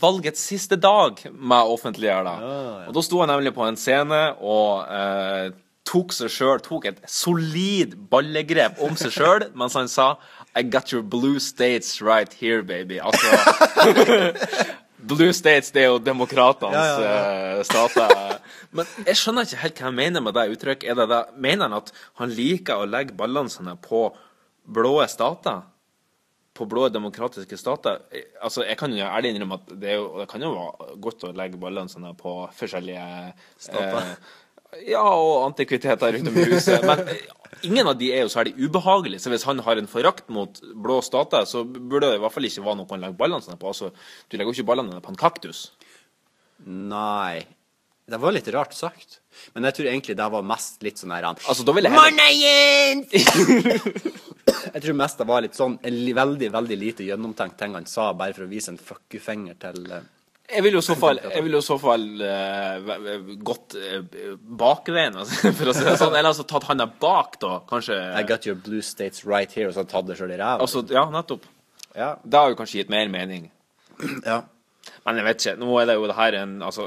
[0.01, 2.55] valgets siste dag med å offentliggjøre det.
[2.89, 5.51] Og da sto han nemlig på en scene og eh,
[5.89, 10.15] tok seg selv, tok et solid ballegrep om seg sjøl mens han sa
[10.57, 13.01] I got your blue states right here, baby.
[13.03, 13.27] Altså
[15.05, 18.39] Blue states, det er jo demokratenes eh, stater.
[18.73, 20.87] Men jeg skjønner ikke helt hva han mener med det uttrykket.
[20.89, 21.19] Er det det?
[21.45, 21.93] Mener han at
[22.23, 24.07] han liker å legge ballene sine på
[24.65, 25.67] blå stater?
[26.55, 28.01] På blå demokratiske stater?
[28.39, 31.33] Altså, jeg kan jo ærlig innrømme at det, jo, det kan jo være godt å
[31.35, 33.07] legge ballene sine på forskjellige
[33.59, 34.13] Stater.
[34.13, 34.43] Eh,
[34.91, 36.85] ja, og antikviteter rundt om i huset.
[36.87, 37.03] Men
[37.67, 39.23] ingen av de er jo særlig ubehagelige.
[39.23, 42.49] Så hvis han har en forakt mot blå stater, så burde det i hvert fall
[42.49, 43.75] ikke være noe han legger ballene sine på.
[43.75, 43.91] Altså,
[44.29, 45.67] du legger jo ikke ballene dine på en kaktus.
[46.65, 47.45] Nei.
[48.07, 49.21] Det var litt rart sagt.
[49.55, 52.13] Men jeg tror egentlig det var mest litt sånn her Altså, da vil jeg heller
[54.75, 58.11] Jeg tror mest det var litt sånn en veldig, veldig lite gjennomtenkt ting han sa,
[58.17, 60.05] bare for å vise en fuck you-finger til eh,
[60.53, 65.17] Jeg vil jo i så fall, i så fall eh, v- v- gått uh, bakveien,
[65.23, 66.13] altså, for å si det sånn.
[66.15, 67.97] Eller altså tatt handa bak, da, kanskje.
[68.21, 70.61] I got your blue states right here, og så tatt det sjøl i ræva.
[70.65, 71.49] Altså, ja, nettopp.
[71.97, 72.13] ja.
[72.25, 73.49] Det har jo kanskje gitt mer mening.
[74.27, 74.43] ja.
[75.05, 75.57] Men jeg vet ikke.
[75.61, 76.87] Nå er det jo det her en Altså,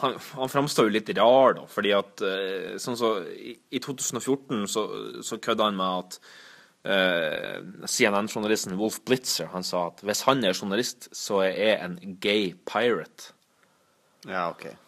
[0.00, 1.66] han, han framstår jo litt rar, da.
[1.70, 4.86] Fordi at eh, sånn så I, i 2014 så,
[5.22, 6.18] så kødda han med at
[6.90, 12.16] uh, CNN-journalisten Wolf Blitzer han sa at hvis han er journalist, så er jeg en
[12.22, 13.32] gay pirate.
[14.26, 14.66] Ja, OK.
[14.66, 14.80] Ja,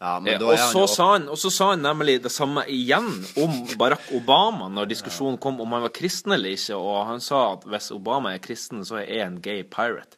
[0.00, 3.58] Eh, og, han så sa han, og så sa han nemlig det samme igjen om
[3.76, 7.66] Barack Obama når diskusjonen kom om han var kristen eller ikke, og han sa at
[7.68, 10.16] hvis Obama er kristen, så er jeg en gay pirate.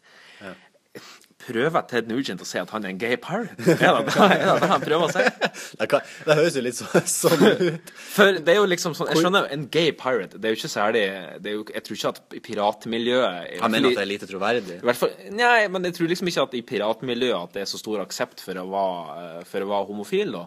[1.42, 3.56] Prøver Ted Nugent å si at han er en gay pirate?
[3.58, 5.24] Er det det, er det, det han prøver å si?
[5.82, 7.92] Det, kan, det høres jo litt så, sånn ut.
[8.14, 10.60] For det er jo liksom sånn Jeg skjønner jo, en gay pirate Det er jo
[10.60, 11.02] ikke særlig
[11.42, 14.78] det jo, Jeg tror ikke at i piratmiljøet Han mener at det er lite troverdig.
[14.78, 17.70] i hvert fall, nei, men jeg tror liksom ikke at i piratmiljøet at det er
[17.72, 20.36] så stor aksept for å være, eh, for å være homofil.
[20.36, 20.44] da.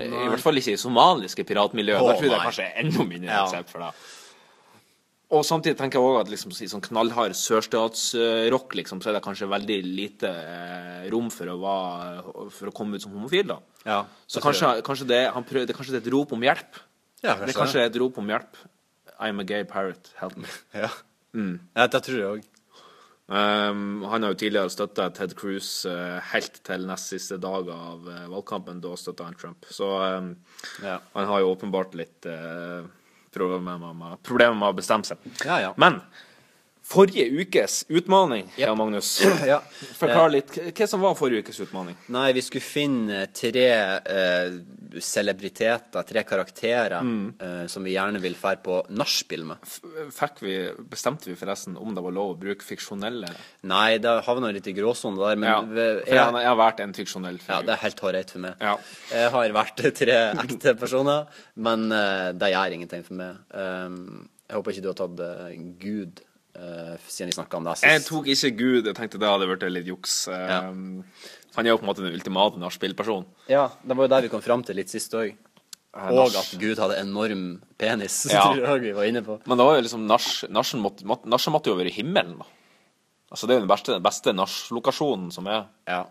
[0.00, 0.08] Nei.
[0.24, 2.00] I hvert fall ikke i somaliske piratmiljøer.
[2.00, 3.92] Oh, da tror jeg det kanskje er enda mindre aksept for det.
[5.32, 9.22] Og samtidig tenker jeg også at liksom, i sånn knallhard sørstatsrock liksom, så er det
[9.24, 13.46] kanskje veldig lite eh, rom for å, være, for å komme ut som homofil.
[13.48, 13.56] da.
[13.88, 16.80] Ja, Så kanskje, kanskje, det, han prøver, det, kanskje det er et rop om hjelp.
[17.24, 18.60] Ja, det er kanskje et rop om hjelp.
[19.22, 20.48] I'm a gay parrot, help me.
[20.84, 20.90] Ja.
[21.32, 21.54] Mm.
[21.78, 22.48] ja, det tror jeg òg.
[23.32, 28.02] Um, han har jo tidligere støtta Ted Cruz uh, helt til nest siste dag av
[28.04, 28.82] uh, valgkampen.
[28.84, 29.64] Da støtta han Trump.
[29.72, 30.34] Så um,
[30.84, 30.98] Ja.
[31.14, 32.82] han har jo åpenbart litt uh,
[33.32, 35.18] problemer med å bestemme seg.
[35.44, 35.72] Ja, ja.
[35.80, 36.00] Men
[36.92, 39.14] forrige ukes utfordring, ja, Magnus
[39.52, 39.58] Ja.
[39.98, 40.52] Forklar litt.
[40.76, 41.96] Hva som var forrige ukes utfordring?
[42.12, 44.56] Nei, vi skulle finne tre eh,
[45.02, 47.34] celebriteter, tre karakterer, Mm.
[47.40, 49.56] eh, som vi gjerne vil fære på nachspiel med.
[50.12, 50.54] Fikk vi,
[50.92, 53.30] bestemte vi forresten om det var lov å bruke fiksjonelle
[53.70, 56.92] Nei, det havna litt i gråsonen der, men Ja, for jeg, jeg har vært en
[56.96, 57.54] fiksjonell figur.
[57.54, 58.54] Ja, det er helt hårreit for meg.
[58.60, 58.76] Ja.
[59.12, 61.26] Jeg har vært tre ekte personer,
[61.56, 63.40] men eh, det gjør ingenting for meg.
[63.54, 66.20] Um, jeg håper ikke du har tatt eh, Gud
[66.56, 68.86] eh, siden vi snakka om det Jeg tok ikke Gud.
[68.90, 70.28] Jeg tenkte det hadde vært litt juks.
[70.28, 71.04] Um,
[71.56, 73.26] Han er jo på en måte den ultimate nachspielpersonen.
[73.48, 75.34] Ja, det var jo der vi kom fram til litt sist òg.
[75.92, 78.46] Og at Gud hadde enorm penis, Ja.
[78.48, 79.36] tror jeg vi var inne på.
[79.44, 82.48] Men det var jo liksom Nasjen måtte, måtte jo være i himmelen, da.
[83.32, 85.66] Altså, det er jo den beste, den beste nachlokasjonen som er.
[85.88, 86.02] Ja.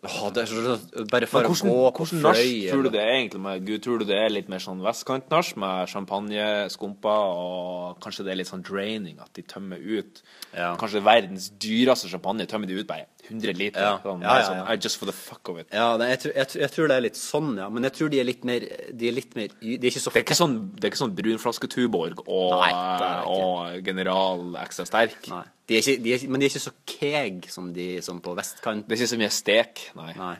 [0.00, 0.78] Det er så,
[1.12, 2.38] bare for hvordan, å gå på hvordan nach
[2.70, 3.82] tror du det er egentlig med Gud?
[3.84, 8.40] Tror du det er litt mer sånn vestkantnach med champagne, skumpa, og kanskje det er
[8.40, 10.22] litt sånn draining, at de tømmer ut
[10.56, 10.72] Ja.
[10.80, 13.80] Kanskje verdens dyreste champagne tømmer de ut bare 100 liter.
[13.86, 13.92] Ja.
[14.04, 14.76] Sånn, Ja, ja, ja.
[14.82, 15.68] Just for the fuck of it.
[15.72, 17.68] Ja, nei, jeg, jeg, jeg tror det er litt sånn, ja.
[17.72, 20.12] Men jeg tror de er litt mer De er litt mer De er ikke så
[20.12, 23.46] Det er ikke sånn, det er ikke sånn brunflasketuborg og, Nei, det er det ikke.
[23.46, 25.30] og general ekstra sterk.
[25.32, 25.42] Nei.
[25.70, 28.34] De er ikke, de er, men de er ikke så keg som de som på
[28.38, 28.86] vestkant.
[28.88, 30.12] Det er ikke så mye stek, nei.
[30.18, 30.34] Nei.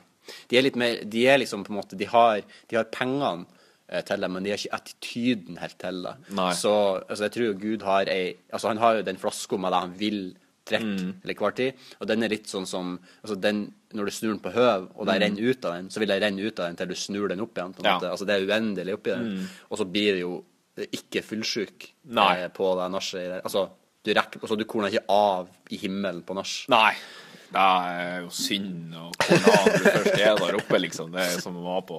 [0.50, 3.46] De er litt mer De er liksom på en måte De har, de har pengene
[3.88, 6.12] eh, til det, men de har ikke attityden helt til det.
[6.38, 6.50] Nei.
[6.58, 6.74] Så
[7.08, 9.96] altså, jeg tror Gud har ei Altså, han har jo den flaska med det han
[9.98, 10.20] vil
[10.70, 11.14] drikke Mm.
[11.24, 14.38] eller hver tid, og den er litt sånn som Altså, den Når du snur den
[14.44, 16.76] på høv, og det renner ut av den, så vil det renne ut av den
[16.78, 17.74] til du snur den opp igjen.
[17.74, 17.84] Mm.
[17.84, 17.98] Ja.
[17.98, 18.10] Mm.
[18.12, 19.48] Altså, det er uendelig oppi den.
[19.70, 20.44] Og så blir det jo
[20.78, 21.88] ikke fullsjuk
[22.38, 23.42] eh, på det nachet.
[23.44, 23.68] Altså,
[24.04, 26.68] du rekker Altså, du korner ikke av i himmelen på nach.
[27.50, 29.38] Det er jo synd å komme
[29.74, 31.08] du først er der oppe, liksom.
[31.14, 31.96] Det er som å være på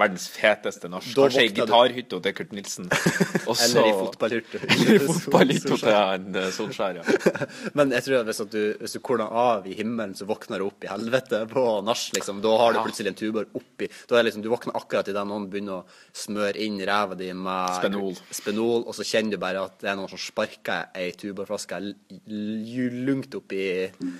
[0.00, 1.04] verdens feteste nach.
[1.14, 2.88] Kanskje i gitarhytte til Kurt Nilsen.
[3.50, 4.60] Også, Eller i fotballhytte.
[4.64, 7.04] Eller i fotballhytta til en eh, Solskjær, ja.
[7.78, 10.64] Men jeg tror at hvis, at du, hvis du korner av i himmelen, så våkner
[10.64, 12.40] du opp i helvete på nach, liksom.
[12.44, 13.90] Da har du plutselig en tubar oppi.
[14.10, 17.76] Da er liksom, du våkner akkurat idet noen begynner å smøre inn ræva di med
[17.78, 18.16] Spenol.
[18.40, 23.36] spenol, og så kjenner du bare at det er noen som sparker ei tubarflaske lungt
[23.36, 24.14] l-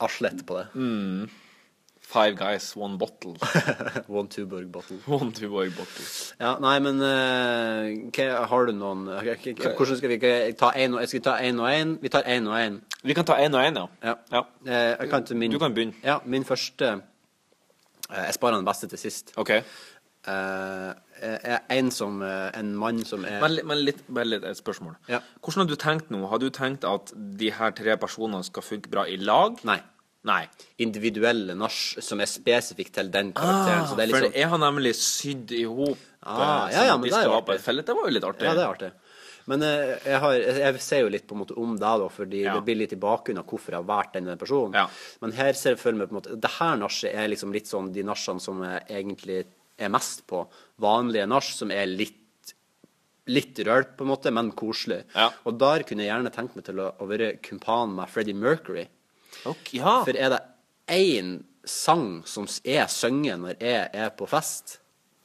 [0.00, 0.66] opp på det.
[2.10, 3.36] Five guys, one bottle.
[4.08, 4.96] One tuborg bottle.
[5.06, 6.06] One Tuborg bottle.
[6.40, 10.18] Ja, nei, men uh, hva, har du noen ok, ok, ok, Hvordan skal vi
[10.58, 11.92] ta og Skal ta én og én?
[12.02, 12.80] Vi tar én og én.
[13.06, 13.86] Vi kan ta én og én, ja.
[14.02, 14.16] Ja.
[14.32, 14.42] ja.
[14.66, 15.94] Uh, jeg kan min, Du kan begynne.
[16.02, 19.30] Ja, min første uh, Jeg sparer den beste til sist.
[19.36, 19.60] OK.
[21.20, 24.96] En som eh, En mann som er Men, men litt, bare litt et spørsmål.
[25.10, 25.20] Ja.
[25.42, 26.22] Hvordan har du tenkt nå?
[26.30, 29.60] Har du tenkt at de her tre personene skal funke bra i lag?
[29.68, 29.78] Nei.
[30.28, 30.42] Nei.
[30.84, 33.86] Individuelle nach som er spesifikt til den karakteren.
[33.88, 34.26] så det er liksom...
[34.32, 37.20] for jeg har nemlig sydd i hop Ah, eh, ja, ja, sånn men de det
[37.24, 37.54] er artig.
[37.64, 37.82] felle.
[37.88, 38.44] Det var jo litt artig.
[38.44, 38.90] Ja, det er artig.
[39.48, 42.42] Men eh, jeg, har, jeg ser jo litt på en måte om deg, da, fordi
[42.44, 42.52] Ja.
[42.58, 44.76] det blir litt i bakgrunnen av hvorfor jeg har valgt denne personen.
[44.76, 44.84] Ja.
[45.24, 47.72] Men her ser jeg for meg på en måte Det her nachet er liksom litt
[47.72, 49.46] sånn de nachene som er egentlig
[49.80, 50.44] er mest på.
[50.82, 52.16] Vanlige nach som er litt
[53.30, 55.04] Litt rølp, på en måte, men koselig.
[55.14, 55.28] Ja.
[55.46, 58.88] Og der kunne jeg gjerne tenkt meg til å, å være kumpan med Freddie Mercury.
[59.44, 60.00] Okay, ja.
[60.08, 60.40] For er det
[60.90, 64.80] én sang som er sunget når jeg er på fest,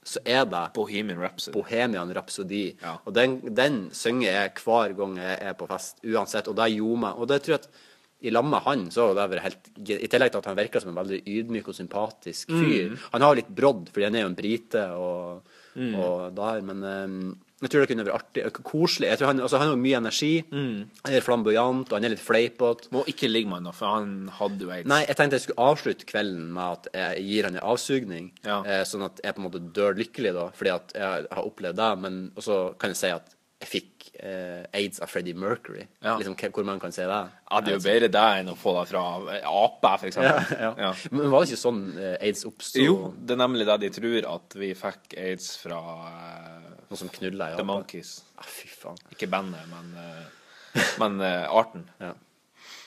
[0.05, 1.55] så er det Bohemian Rhapsody.
[1.55, 2.63] Bohemian Rhapsody.
[2.83, 2.99] Ja.
[3.07, 6.51] Og den, den synger jeg hver gang jeg er på fest, uansett.
[6.51, 7.79] Og det gjorde meg Og det tror jeg at
[8.21, 10.89] i lag med han, så det vært helt I tillegg til at han virker som
[10.93, 12.93] en veldig ydmyk og sympatisk fyr.
[12.95, 12.97] Mm.
[13.11, 15.43] Han har litt brodd, fordi han er jo en brite og,
[15.75, 15.91] Mm.
[15.99, 18.43] og der, men um, Jeg tror det kunne vært artig.
[18.63, 19.09] Koselig.
[19.09, 20.43] Jeg tror han, altså, han har mye energi.
[20.51, 22.87] Han er flamboyant, og han er litt fleipete.
[22.95, 24.87] Må ikke ligge med han, for han hadde jo aids.
[24.87, 28.61] Nei, jeg tenkte jeg skulle avslutte kvelden med at jeg gir han en avsugning, Ja.
[28.63, 31.75] eh, sånn at jeg på en måte dør lykkelig, da, fordi at jeg har opplevd
[31.75, 31.91] det.
[31.99, 35.85] Men også kan jeg si at jeg fikk eh, aids av Freddie Mercury.
[36.03, 36.17] Ja.
[36.19, 37.21] Liksom, hvor man kan se det.
[37.49, 39.03] Ja, det er jo bedre det enn å få det fra
[39.51, 40.71] ape, for Ja, ja.
[40.87, 40.91] Ja.
[41.11, 42.83] Men var det ikke sånn eh, aids oppsto?
[42.83, 47.09] Jo, det er nemlig det de tror, at vi fikk aids fra eh, Noe som
[47.09, 47.65] knulla i The?
[47.65, 48.19] Monkeys.
[48.37, 48.99] Ah, fy faen.
[49.15, 51.87] Ikke bandet, men, eh, men eh, arten.
[52.03, 52.13] Ja.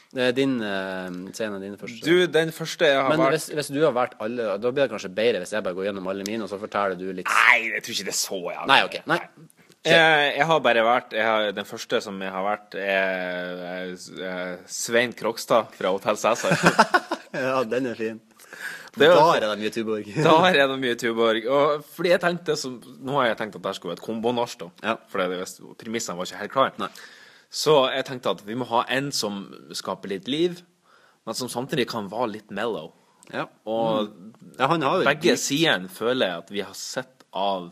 [0.09, 2.01] Din uh, scene, dine første.
[2.01, 4.87] Du, den første jeg har Men vært hvis, hvis du har vært alle, da blir
[4.87, 7.29] det kanskje bedre hvis jeg bare går gjennom alle mine, og så forteller du litt
[7.29, 8.71] Nei, jeg tror ikke det er så jævlig.
[8.73, 8.97] Nei, OK.
[9.11, 9.19] Nei.
[9.87, 13.61] Jeg, jeg har bare vært har, Den første som jeg har vært, er,
[14.27, 16.57] er, Svein Krokstad fra Hotell Cæsar.
[17.29, 18.17] Ja, den er fin.
[18.97, 20.07] Det Da er det mye Tuborg.
[20.27, 21.45] da er det mye Tuborg.
[21.53, 22.71] Og fordi jeg tenkte så,
[23.05, 24.71] Nå har jeg tenkt at det skulle være et kombonach, da.
[24.83, 24.95] Ja.
[25.13, 25.37] For
[25.79, 26.73] premissene var ikke helt klare.
[26.81, 26.89] Nei.
[27.53, 29.45] Så jeg tenkte at vi må ha en som
[29.77, 30.59] skaper litt liv,
[31.29, 32.91] men som samtidig kan være litt mellow.
[33.29, 33.45] Ja.
[33.69, 34.09] Og
[34.57, 37.71] ja, han har begge sidene føler jeg at vi har sett av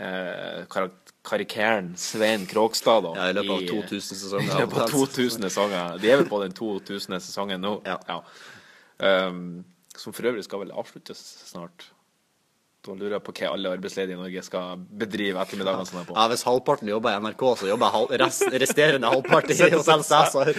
[0.00, 3.06] eh, karak- karikeren Svein Krogstad.
[3.06, 4.52] Da, Ja, i løpet av 2000 sesonger.
[4.58, 5.98] I løpet av 2000 sesonger.
[6.02, 7.18] De er vel på den 2000.
[7.20, 7.78] sesongen nå.
[7.88, 8.20] Ja.
[8.98, 9.64] Um,
[9.96, 11.88] som for øvrig skal vel avsluttes snart.
[12.84, 16.16] Da lurer jeg på hva alle arbeidsledige i Norge skal bedrive ettermiddagene sine på.
[16.18, 20.50] Ja, Hvis halvparten jobber i NRK, så jobber hal rest, resterende halvpart i Hotell Cæsar.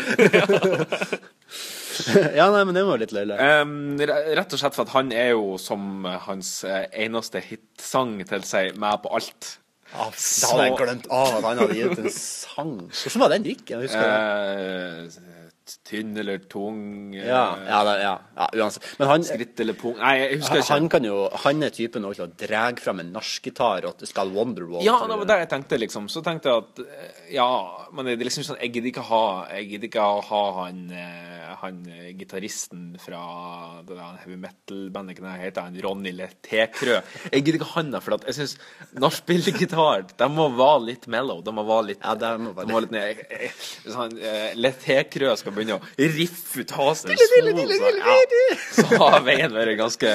[2.39, 3.37] ja, nei, men det var litt løye.
[3.61, 8.47] Um, rett og slett for at han er jo, som hans eh, eneste hitsang til
[8.47, 9.59] seg, med på alt.
[9.95, 12.73] Ja, det hadde jeg glemt av at han hadde gitt ut en sang.
[12.91, 13.63] Hvordan var den gikk?
[13.71, 15.15] Jeg husker det.
[15.15, 15.34] Eh,
[15.87, 18.85] tynn eller tung Ja, ja, det, ja, ja, uansett.
[18.99, 20.73] Men han, Skritt eller pung Nei, jeg husker han, ikke.
[20.75, 24.83] han kan jo Han er typen til å dra fram en nachgitar og skal Wonderwall.
[24.85, 26.09] Ja, det var det jeg tenkte, liksom.
[26.11, 27.47] Så tenkte jeg at eh, ja,
[27.95, 29.23] men det er liksom sånn Jeg gidder ikke ha
[29.55, 33.23] Jeg gidder ikke ha han, eh, han eh, gitaristen fra
[33.85, 35.75] det der heavy metal-bandet, hva heter han?
[35.83, 36.99] Ronny Letekrø?
[37.31, 38.55] Jeg gidder ikke han da, for at jeg syns
[39.01, 41.41] nachspiel-gitar, de må være litt mellow.
[41.45, 42.95] De må være litt Ja, må være de må være litt.
[42.95, 43.51] Jeg- jeg-
[43.85, 44.53] Hvis han eh,
[45.55, 47.95] Tekrø begynne å riffe ut en
[48.75, 50.11] så, har veien vært ganske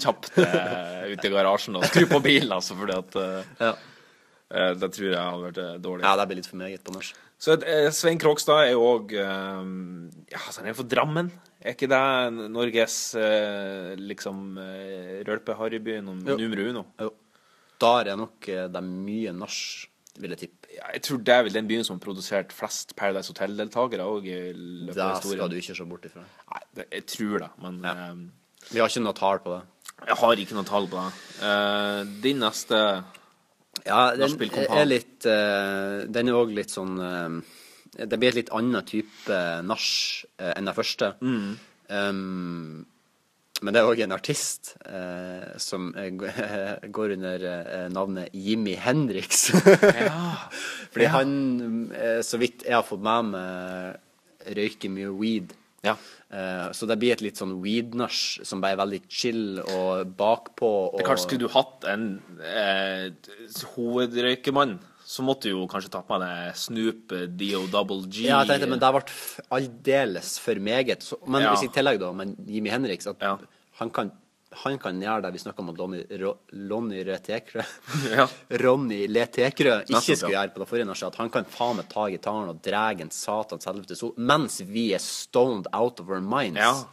[0.00, 3.72] kjapt eh, ute i garasjen og skru på bilen, altså, fordi at eh, Ja.
[4.50, 6.04] Eh, Det tror jeg hadde vært dårlig.
[6.04, 7.18] ja, det blir litt for meget på norsk.
[7.40, 7.56] Så
[7.96, 11.30] Svein Krokstad er jo òg Ja, altså, han er fra Drammen.
[11.60, 13.14] Er ikke det Norges
[14.00, 14.58] liksom
[15.28, 16.84] rølpe-harryby nummer uno?
[17.00, 17.12] Jo.
[17.80, 19.56] Der er nok det er mye nach,
[20.20, 20.59] vil jeg tippe.
[20.70, 24.94] Jeg tror det er vel den byen som har produsert flest Paradise Hotel-deltakere òg Det
[24.94, 26.22] skal du ikke se bort ifra.
[26.22, 27.94] Nei, det, jeg tror det, men Ja.
[28.12, 28.30] um,
[28.70, 29.62] Vi har ikke noe tall på det.
[30.06, 31.12] jeg har ikke noe tall på det.
[31.42, 33.04] Uh, din neste
[33.86, 37.40] Ja, den er litt uh, Den er òg litt sånn uh,
[37.96, 39.90] Det blir et litt annen type nach
[40.38, 41.14] enn den første.
[41.20, 41.58] Mm.
[41.90, 42.86] Um,
[43.60, 46.10] men det er òg en artist eh, som eh,
[46.96, 49.50] går under eh, navnet Jimmy Hendrix.
[50.92, 51.32] Fordi han,
[51.94, 53.98] eh, så vidt jeg har fått med meg,
[54.56, 55.56] røyker mye weed.
[55.84, 55.94] Ja.
[56.30, 60.70] Eh, så det blir et litt sånn weed-nach som bare er veldig chill og bakpå.
[60.90, 62.06] Og, Det kanskje Skulle du hatt en
[62.44, 63.08] eh,
[63.74, 64.78] hovedrøykemann,
[65.10, 68.68] så måtte du jo kanskje tatt på deg Snoop, Dio, Double G Ja, jeg tenkte,
[68.70, 69.02] men det ble
[69.56, 71.02] aldeles for meget.
[71.02, 71.50] Så, men Ja.
[71.54, 73.36] hvis i tillegg, da, men Jimmy Henriks, at Ja.
[73.80, 74.12] han, kan,
[74.62, 77.02] han kan gjøre det vi snakka om at Lonny, Ro, Lonny
[78.16, 78.28] Ja.
[78.50, 81.06] Ronny Letekrø ikke skulle gjøre på det forrige nachet.
[81.10, 84.92] At han kan faen meg ta gitaren og dra en satans helvete sol mens vi
[84.94, 86.58] er stoned out of our minds.
[86.60, 86.84] Ja.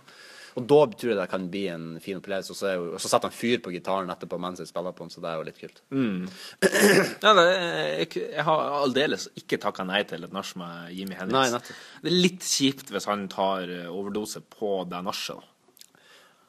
[0.58, 2.54] Og da tror jeg det kan bli en fin opplevelse.
[2.54, 5.06] Og så, jo, og så setter han fyr på gitaren etterpå mens jeg spiller på
[5.06, 5.84] den, så det er jo litt kult.
[7.28, 11.72] Ja, det, jeg, jeg har aldeles ikke takka nei til et nach med Jimmy Henriks.
[12.02, 15.46] Det er litt kjipt hvis han tar eh, overdose på det nachet.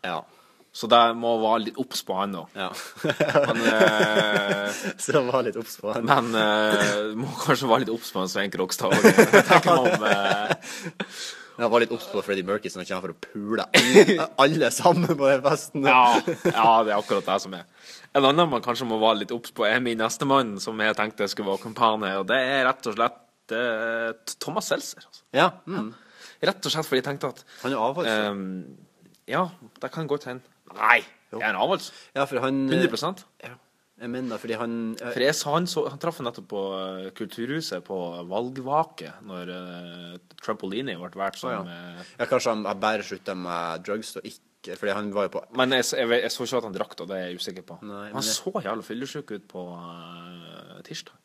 [0.06, 0.20] Ja.
[0.78, 2.52] Så det må være litt obs på han òg.
[2.56, 2.68] ja.
[3.48, 6.06] Men, eh, så det var litt obs på han.
[6.06, 9.08] men eh, må kanskje være litt obs på han Svein Krokstad òg.
[10.12, 10.54] Eh,
[11.58, 14.68] Jeg var litt obs på Freddie Mercury, så han kommer for å pule alle, alle
[14.74, 15.86] sammen på den festen.
[15.90, 17.64] ja, ja, det er akkurat det som er.
[18.16, 21.26] En annen man kanskje må være litt obs på, er min nestemann, som jeg tenkte
[21.30, 22.12] skulle være kumpane.
[22.20, 25.02] Og det er rett og slett eh, Thomas Seltzer.
[25.02, 25.24] Altså.
[25.34, 25.90] Ja, mm.
[26.46, 28.12] Rett og slett fordi jeg tenkte at Han er avholds.
[28.30, 28.76] Um,
[29.28, 29.48] Ja,
[29.82, 30.46] det kan godt hende.
[30.78, 31.00] Nei,
[31.32, 31.90] det er en avholds.
[32.14, 33.56] ja, for han 100 Ja,
[33.98, 37.84] jeg mener fordi han For jeg sa han, så, han traff nettopp på eh, Kulturhuset
[37.86, 37.98] på
[38.30, 43.86] valgvake når uh, Trampolini ble valgt som Å, eh, Ja, kanskje han bare slutta med
[43.86, 46.68] drugs og ikke Fordi han var jo på Men jeg, jeg, jeg så ikke at
[46.68, 47.80] han drakk, og det er jeg usikker på.
[47.86, 48.36] Nei, han jeg...
[48.38, 51.18] så jævla fyllesyk ut på uh, tirsdag.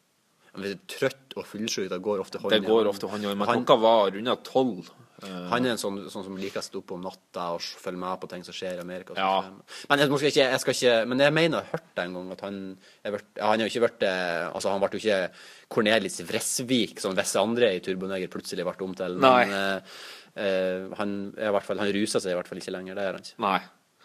[0.53, 3.29] Hvis du er trøtt og fyllesyk, da går ofte hånd Det går ofte hånd i
[3.31, 3.39] hånd.
[3.41, 4.91] Men Han- klokka var runda tolv.
[5.23, 7.99] Eh, Han er en sånn, sånn som liker å stå opp om natta og følge
[8.01, 9.15] med på ting som skjer i Amerika.
[9.17, 9.43] Ja.
[9.45, 9.61] sånn.
[9.89, 12.43] Men jeg, ikke, jeg ikke Men jeg mener jeg har hørt det en gang at
[12.47, 12.57] han
[13.03, 15.21] er vært, Han har jo ikke vært eh, Altså, han ble jo ikke
[15.73, 19.17] Cornelis Vresvik, som visse andre i Turboneger plutselig ble om til.
[19.17, 22.95] Men eh, han er i hvert fall Han ruser seg i hvert fall ikke lenger.
[22.99, 23.39] Det gjør han ikke.
[23.47, 23.59] Nei.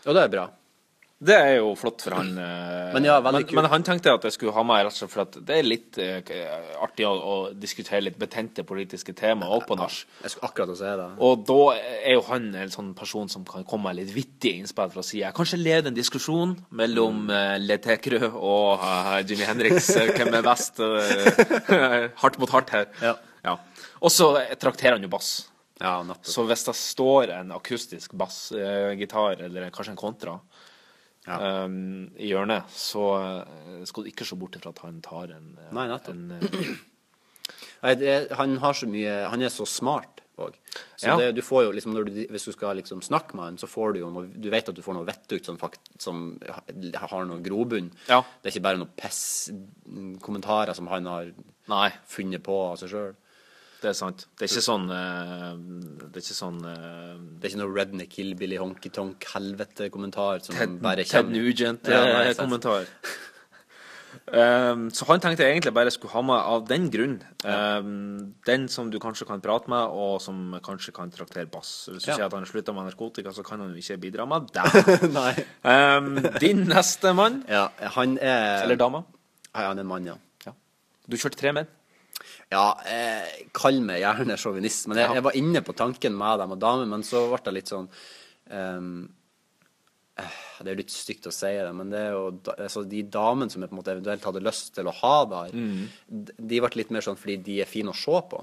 [0.06, 0.46] Og det er bra.
[1.18, 2.28] Det er jo flott for han.
[2.38, 5.34] eh, Men ja, men, men han tenkte at jeg skulle ha meg rett for at
[5.48, 6.20] det er litt uh,
[6.84, 9.96] artig å, å diskutere litt betente politiske tema òg på nach.
[10.22, 11.08] Jeg skulle akkurat å si det.
[11.26, 11.56] Og da
[12.06, 15.32] er jo han en sånn person som kan komme med litt vittige innspill fra sida.
[15.34, 17.34] Kanskje lede en diskusjon mellom Mm.
[17.34, 19.90] uh, Le Tekerø og uh, Jimmy Henriks.
[19.98, 20.78] eh, hvem er best?
[20.78, 22.86] Uh, hardt mot hardt her.
[23.02, 23.56] Ja.
[23.98, 25.48] Og så trakterer han jo bass.
[25.82, 25.96] Ja.
[26.26, 30.38] Så hvis det står en akustisk bassgitar, eller kanskje en kontra,
[31.28, 31.64] Ja.
[31.66, 35.50] um, i hjørnet, så eh, skal du ikke se bort ifra at han tar en,
[35.60, 36.70] eh, Nei, en eh,
[37.84, 40.54] Nei, det, han har så mye Han er så smart òg.
[40.96, 41.16] Så Ja.
[41.18, 43.94] det, du får jo liksom du, Hvis du skal liksom snakke med han, så får
[43.94, 45.58] du jo noe Du vet at du får noe vettugt som,
[45.98, 46.24] som
[46.94, 47.90] har noe grobunn.
[48.08, 48.22] Ja.
[48.42, 51.32] Det er ikke bare noe piss-kommentarer som han har
[51.68, 53.16] Nei, funnet på av seg sjøl.
[53.82, 54.26] Det er sant.
[54.38, 55.52] Det er ikke sånn eh,
[56.08, 61.04] Det er ikke sånn eh, Det er ikke noe redneck hillbilly honky-tonk-helvete-kommentar som Ted, bare
[61.06, 61.34] Ted Ja.
[61.36, 62.88] Nugent-kommentar.
[64.28, 67.14] Um, så han tenkte jeg egentlig bare skulle ha med av den grunn.
[67.48, 71.88] Um, den som du kanskje kan prate med, og som kanskje kan traktere bass.
[71.92, 72.16] Hvis du Ja.
[72.16, 75.44] sier at han slutta med narkotika, så kan han jo ikke bidra med deg.
[75.64, 79.04] Um, din neste mann, Ja, han er eller dame
[79.54, 80.16] Ja, han er en mann, ja.
[81.08, 81.66] Du kjørte tre menn.
[82.50, 86.54] Ja, eh, kall meg gjerne sjåvinist, men jeg, jeg var inne på tanken med dem
[86.54, 87.88] og damer, men så ble det litt sånn
[88.50, 89.02] um,
[90.16, 92.22] eh, Det er litt stygt å si det, men det er jo
[92.56, 95.52] altså, de damene som jeg på en måte eventuelt hadde lyst til å ha der,
[95.52, 95.84] Mm.
[96.08, 98.40] de ble litt mer sånn fordi de er fine å se på.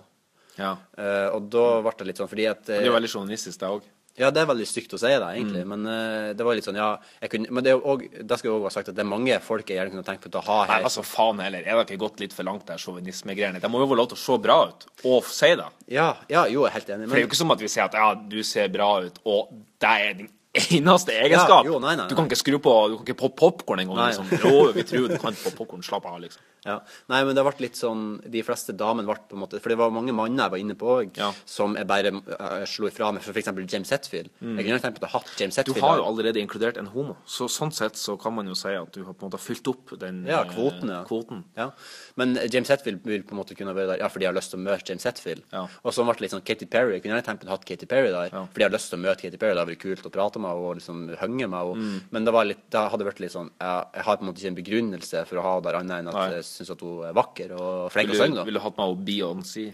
[0.59, 0.75] Ja.
[0.95, 3.57] Uh, og da ble det litt sånn fordi at uh, Det er jo veldig sjåvinistisk,
[3.59, 3.89] det òg.
[4.17, 5.71] Ja, det er veldig stygt å si det, egentlig, Mm.
[5.73, 8.49] men uh, det var litt sånn, ja jeg kunne, Men det, er også, det skal
[8.49, 10.43] jo òg være sagt at det er mange folk jeg gjerne kunne tenkt på å
[10.47, 11.65] ha Nei, altså faen heller.
[11.67, 13.59] Er det ikke gått litt for langt, der sjåvinismegreiene?
[13.59, 15.67] Det må jo få lov til å se bra ut, og si det.
[15.91, 17.09] Ja, ja, jo, jeg er helt enig.
[17.09, 19.19] For det er jo ikke som at vi sier at ja, du ser bra ut,
[19.27, 19.51] og
[19.83, 20.31] det er din
[20.77, 21.65] eneste egenskap.
[21.65, 22.09] Ja, jo, nei, nei, nei.
[22.11, 24.01] Du kan ikke skru på Du kan ikke poppe popkorn engang.
[24.07, 24.29] Liksom.
[24.43, 25.83] Jo, vi tror du kan poppe popkorn.
[25.85, 26.41] Slapp av, liksom.
[26.65, 26.79] Ja.
[27.11, 27.99] Nei, men det ble litt sånn
[28.33, 30.73] De fleste damene ble på en måte For det var mange manner jeg var inne
[30.81, 31.27] på Ja.
[31.45, 33.21] som jeg bare jeg slo ifra med.
[33.21, 33.51] For f.eks.
[33.69, 34.31] James Hetfield.
[34.41, 35.77] Jeg kunne tenkt meg å ha hatt James Hetfield.
[35.77, 38.73] Du har jo allerede inkludert en homo, så sånn sett så kan man jo si
[38.73, 41.03] at du har på en måte fylt opp den ja, eh, kvoten, ja.
[41.07, 41.43] kvoten.
[41.57, 41.69] ja.
[42.17, 44.53] Men James Hetfield vil på en måte kunne være der Ja, fordi jeg har lyst
[44.55, 45.43] til å møte James Hetfield.
[45.83, 46.97] Og så ble det litt sånn Katy Perry.
[46.97, 48.99] Jeg kunne gjerne tenkt meg å ha Katy Perry der, fordi jeg har lyst til
[48.99, 49.53] å møte Katy Perry.
[49.53, 51.71] Det hadde vært kult å prate med henne og liksom henge meg.
[51.71, 51.97] Og, Mm.
[52.15, 54.41] Men det, var litt, det hadde vært litt sånn Jeg, jeg har på en måte
[54.41, 56.27] ikke en begrunnelse for å ha der annet enn at Nei.
[56.37, 58.45] jeg syns at hun er vakker og flink til å synge.
[58.47, 59.65] Ville du hatt med henne Beyoncé?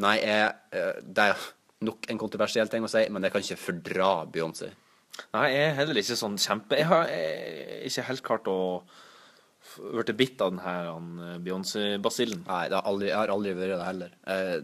[0.00, 1.48] Nei, jeg, eh, det er
[1.88, 4.70] nok en kontroversiell ting å si, men jeg kan ikke fordra Beyoncé.
[5.34, 8.58] Nei, jeg er heller ikke sånn kjempe Jeg har jeg, ikke helt klart å
[9.76, 12.44] blitt bitt av den her eh, Beyoncé-basillen.
[12.48, 14.14] Nei, det har aldri, jeg har aldri vært det heller.
[14.26, 14.56] Eh,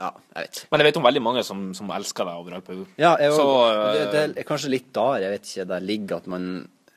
[0.00, 0.60] ja, jeg vet.
[0.70, 2.92] Men jeg vet om veldig mange som, som elsker deg overalt på jord.
[3.00, 3.46] Ja, jeg, Så,
[3.92, 6.46] det, eh, det er kanskje litt der, jeg vet ikke, der ligger at man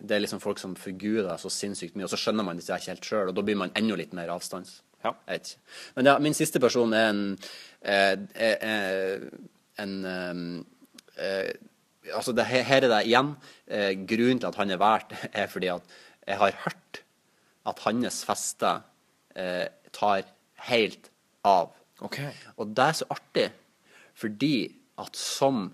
[0.04, 2.91] Det er liksom folk som figurer så sinnssykt mye, og så skjønner man det ikke
[2.91, 4.82] helt sjøl, og da blir man enda litt mer avstands.
[5.04, 5.14] Ja.
[5.28, 5.62] Jeg vet ikke.
[5.95, 7.22] Men ja, min siste person er en
[7.82, 9.30] eh, eh, eh,
[9.84, 9.93] En
[11.18, 11.54] eh,
[12.14, 13.30] Altså, det, her er det igjen.
[13.68, 15.95] Eh, grunnen til at han er valgt, er fordi at
[16.28, 16.99] jeg har hørt
[17.72, 18.84] at hans fester
[19.39, 20.28] eh, tar
[20.68, 21.10] helt
[21.47, 21.72] av.
[22.01, 22.19] OK.
[22.57, 23.51] Og det er så artig,
[24.17, 24.55] fordi
[24.99, 25.71] at som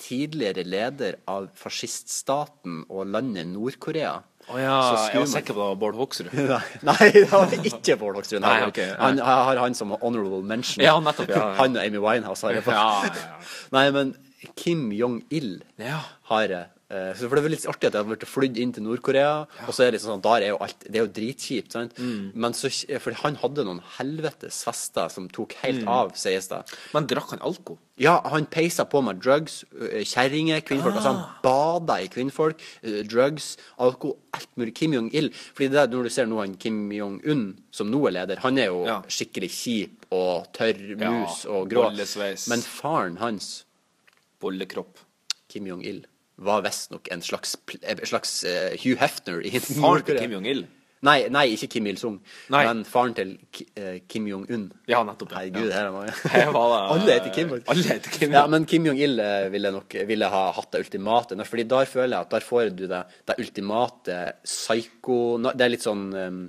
[0.00, 4.14] tidligere leder av fasciststaten og landet Nord-Korea
[4.50, 6.32] Å ja, så jeg var man- sikker på det var Bård Hoksrud.
[6.88, 8.40] Nei, det var ikke Bård Hoksrud.
[8.42, 8.96] Nei, okay, nei.
[9.02, 10.82] Han jeg har han som honorable mention.
[10.82, 11.54] Ja, nettopp, ja, ja.
[11.60, 12.64] Han og Amy Winehouse har jeg.
[12.66, 13.38] Ja, ja, ja.
[13.76, 14.14] Nei, men
[14.56, 16.00] Kim Jong-il Ja.
[16.32, 16.66] har jeg.
[16.90, 19.46] Eh, så For det er litt artig at jeg har blitt flydd inn til Nord-Korea,
[19.66, 21.94] og så er det liksom sånn, der er jo alt Det er jo dritkjipt, sant?
[21.98, 22.32] Mm.
[22.34, 22.70] Men så
[23.00, 25.88] For han hadde noen helvetes fester som tok helt Mm.
[25.88, 26.62] av, sies det.
[26.94, 27.78] Men drakk han alko?
[28.00, 30.94] Ja, han peisa på med drugs, ø, kjerringer, kvinnfolk.
[30.96, 31.12] Altså, Ah.
[31.12, 32.58] han bada i kvinnfolk,
[33.06, 34.74] drugs, alko, alt mulig.
[34.74, 35.30] Kim Jong-il.
[35.54, 38.56] Fordi det er når du ser nå han Kim Jong-un, som nå er leder, han
[38.58, 39.02] er jo Ja.
[39.02, 41.90] skikkelig kjip og tørr Ja, mus og grå.
[41.90, 42.48] bollesveis.
[42.48, 43.64] Men faren hans,
[44.40, 44.96] Bollekropp.
[45.48, 46.04] Kim Jong-il,
[46.40, 50.66] var visstnok en slags, en slags uh, Hugh Hefner i Faren til Kim Jong-il?
[51.00, 52.18] Nei, nei, ikke Kim Il-sung,
[52.52, 53.30] men faren til
[53.80, 54.66] ø, Kim Jong-un.
[54.84, 55.30] Ja, nettopp.
[55.32, 55.38] ja.
[55.46, 56.12] Herregud, her er mange.
[56.92, 57.54] Alle heter Kim.
[57.72, 58.34] Alle heter Kim.
[58.36, 61.38] Ja, men Kim Jong-il eh, ville nok ville ha hatt det ultimate.
[61.48, 63.00] Fordi der føler jeg at der får du det,
[63.32, 65.16] det ultimate psyko...
[65.48, 66.42] Det er litt sånn um,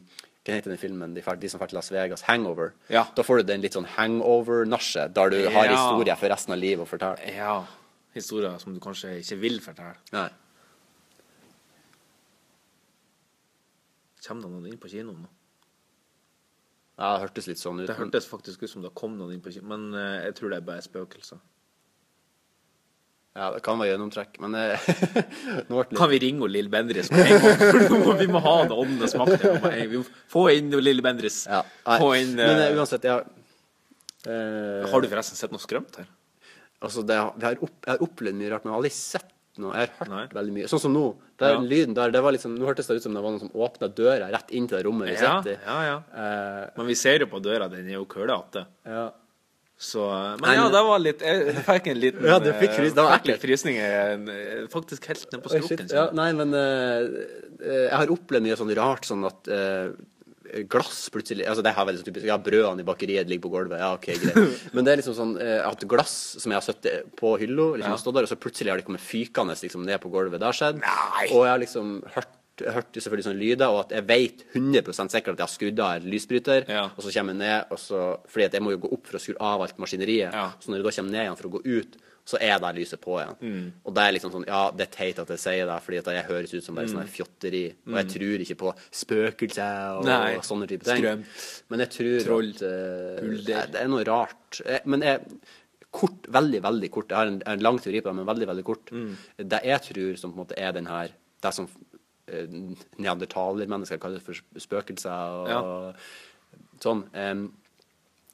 [0.43, 1.15] Hva heter den filmen?
[1.15, 2.27] De, de som drar til Las Vegas.
[2.27, 2.73] Hangover.
[2.91, 3.05] Ja.
[3.15, 5.77] Da får du den litt sånn hangover-nasje, der du har Ja.
[5.79, 7.37] historier for resten av livet å fortelle.
[7.39, 7.61] Ja.
[8.13, 9.95] Historier som du kanskje ikke vil fortelle.
[10.11, 10.29] Nei.
[14.25, 15.29] Kommer det noen inn på kinoen nå?
[17.01, 17.87] Ja, det hørtes litt sånn ut.
[17.89, 20.51] Det hørtes faktisk ut som det kom noen inn på kinoen, men eh, jeg tror
[20.53, 21.39] det er bare spøkelser.
[23.31, 24.87] Ja, det kan være gjennomtrekk, men eh,
[25.71, 27.61] nå ble det Kan vi ringe Lill Bendriss med en gang?
[27.63, 29.37] For nå må- Vi må ha det åndenes makt.
[29.39, 29.91] her med en gang.
[29.95, 30.05] Vi må
[30.35, 31.45] Få inn Lill Bendriss.
[31.47, 31.61] ja.
[31.87, 31.99] Nei.
[32.03, 36.11] Få inn Men eh, eh, uansett, ja eh, Har du forresten sett noe skrømt her?
[36.81, 39.29] Altså, det, det har opp, jeg har opplevd mye rart, men jeg har aldri sett
[39.61, 39.73] noe.
[39.75, 40.23] Jeg har hørt Nei.
[40.39, 40.67] veldig mye.
[40.71, 41.05] Sånn som nå.
[41.41, 41.59] Der, Ja.
[41.59, 43.89] lyden der, det var liksom, Nå hørtes det ut som det var noen som åpna
[43.93, 45.59] døra rett inn til det rommet vi Ja, sitter i.
[45.65, 45.97] ja, ja.
[46.13, 48.65] Uh, Men vi ser jo på døra, den er jo kølete.
[48.85, 49.09] ja.
[49.81, 50.03] Så
[50.39, 53.13] Men ja, det var litt Jeg fikk en liten Ja, du fikk frys- det var
[53.15, 53.41] eh, ekkelt.
[53.41, 53.89] frysninger.
[54.29, 55.87] eh, Faktisk helt ned på skroken.
[55.89, 57.07] Ja, nei, men eh,
[57.65, 59.89] jeg har opplevd mye sånn rart, sånn at eh,
[60.71, 62.27] glass plutselig Altså, det her er veldig sånn typisk.
[62.29, 63.79] Ja, brødene i bakeriet ligger på gulvet.
[63.81, 64.59] Ja, OK, greit.
[64.75, 67.95] Men det er liksom sånn eh, at glass som jeg har sittet på hylla, liksom
[67.95, 70.39] har stått der, og så plutselig har de kommet fykende liksom, ned på gulvet.
[70.41, 70.83] Det har skjedd.
[70.83, 71.25] Nei.
[71.31, 75.33] Og jeg har liksom hørt hørte selvfølgelig sånne lyder, og at jeg vet 100 sikkert
[75.33, 76.83] at jeg har skrudd av en lysbryter, Ja.
[76.93, 79.17] og så kommer jeg ned, og så, fordi at jeg må jo gå opp for
[79.17, 80.29] å skru av alt maskineriet.
[80.35, 80.51] Ja.
[80.59, 83.01] Så når jeg da kommer ned igjen for å gå ut, så er det lyset
[83.01, 83.35] på igjen.
[83.41, 83.71] Mm.
[83.85, 86.09] Og det er liksom sånn, ja, det er teit at jeg sier det, fordi at
[86.13, 86.93] jeg høres ut som bare Mm.
[86.93, 87.63] sånn fjotteri.
[87.87, 90.35] Og jeg tror ikke på spøkelser og, Nei.
[90.45, 91.01] sånne type ting.
[91.01, 91.63] Skrømt.
[91.69, 92.49] Men jeg tror Troll.
[92.55, 94.61] at uh, det, Det er noe rart.
[94.65, 95.21] Jeg, men jeg,
[95.91, 98.63] kort, veldig, veldig kort, jeg har en, en lang teori på det, men veldig, veldig
[98.63, 98.91] kort.
[98.95, 99.15] Mm.
[99.37, 101.09] Det jeg tror som på en måte er den her,
[101.41, 105.95] det som uh, neandertalermennesker kaller for spøkelser og
[106.81, 107.03] sånn.
[107.13, 107.47] em,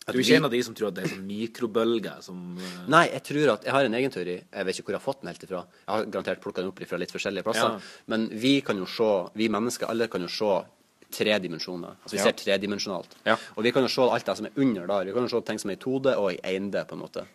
[0.07, 2.39] at Du er ikke en av de som tror at det er sånn mikrobølger som
[2.55, 2.77] uh...
[2.87, 4.37] Nei, jeg tror at jeg har en egen teori.
[4.39, 5.61] Jeg vet ikke hvor jeg har fått den helt ifra.
[5.83, 7.75] Jeg har garantert plukka den opp fra litt forskjellige plasser.
[7.75, 8.03] Ja.
[8.13, 10.53] Men vi kan jo se, vi mennesker alle kan jo se
[11.17, 11.99] tre dimensjoner.
[12.03, 12.27] Altså vi Ja.
[12.29, 13.17] ser tredimensjonalt.
[13.27, 13.35] Ja.
[13.55, 15.05] Og vi kan jo se alt det som er under der.
[15.11, 17.27] Vi kan jo se ting som er i 2D og i 1D, på en måte.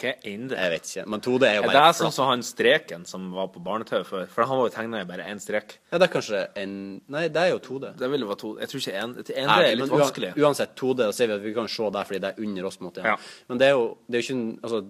[0.00, 0.56] Hva er det?
[0.56, 1.04] Jeg vet ikke.
[1.12, 4.04] Men 2D er jo bare det er sånn som han streken som var på barne-TV
[4.08, 4.26] før?
[4.32, 5.76] For han var jo tegna i bare én strek.
[5.92, 6.72] Ja, det er kanskje en
[7.08, 7.92] Nei, det er jo 2D.
[8.10, 8.60] vil jo være Tode.
[8.60, 10.32] Jeg tror ikke én En Nei, det er litt men vanskelig.
[10.40, 12.76] Uansett 2D, da ser vi at vi kan se der fordi det er under oss.
[12.76, 13.16] på en måte, Ja.
[13.48, 14.86] Men det er jo, det er jo ikke en- altså,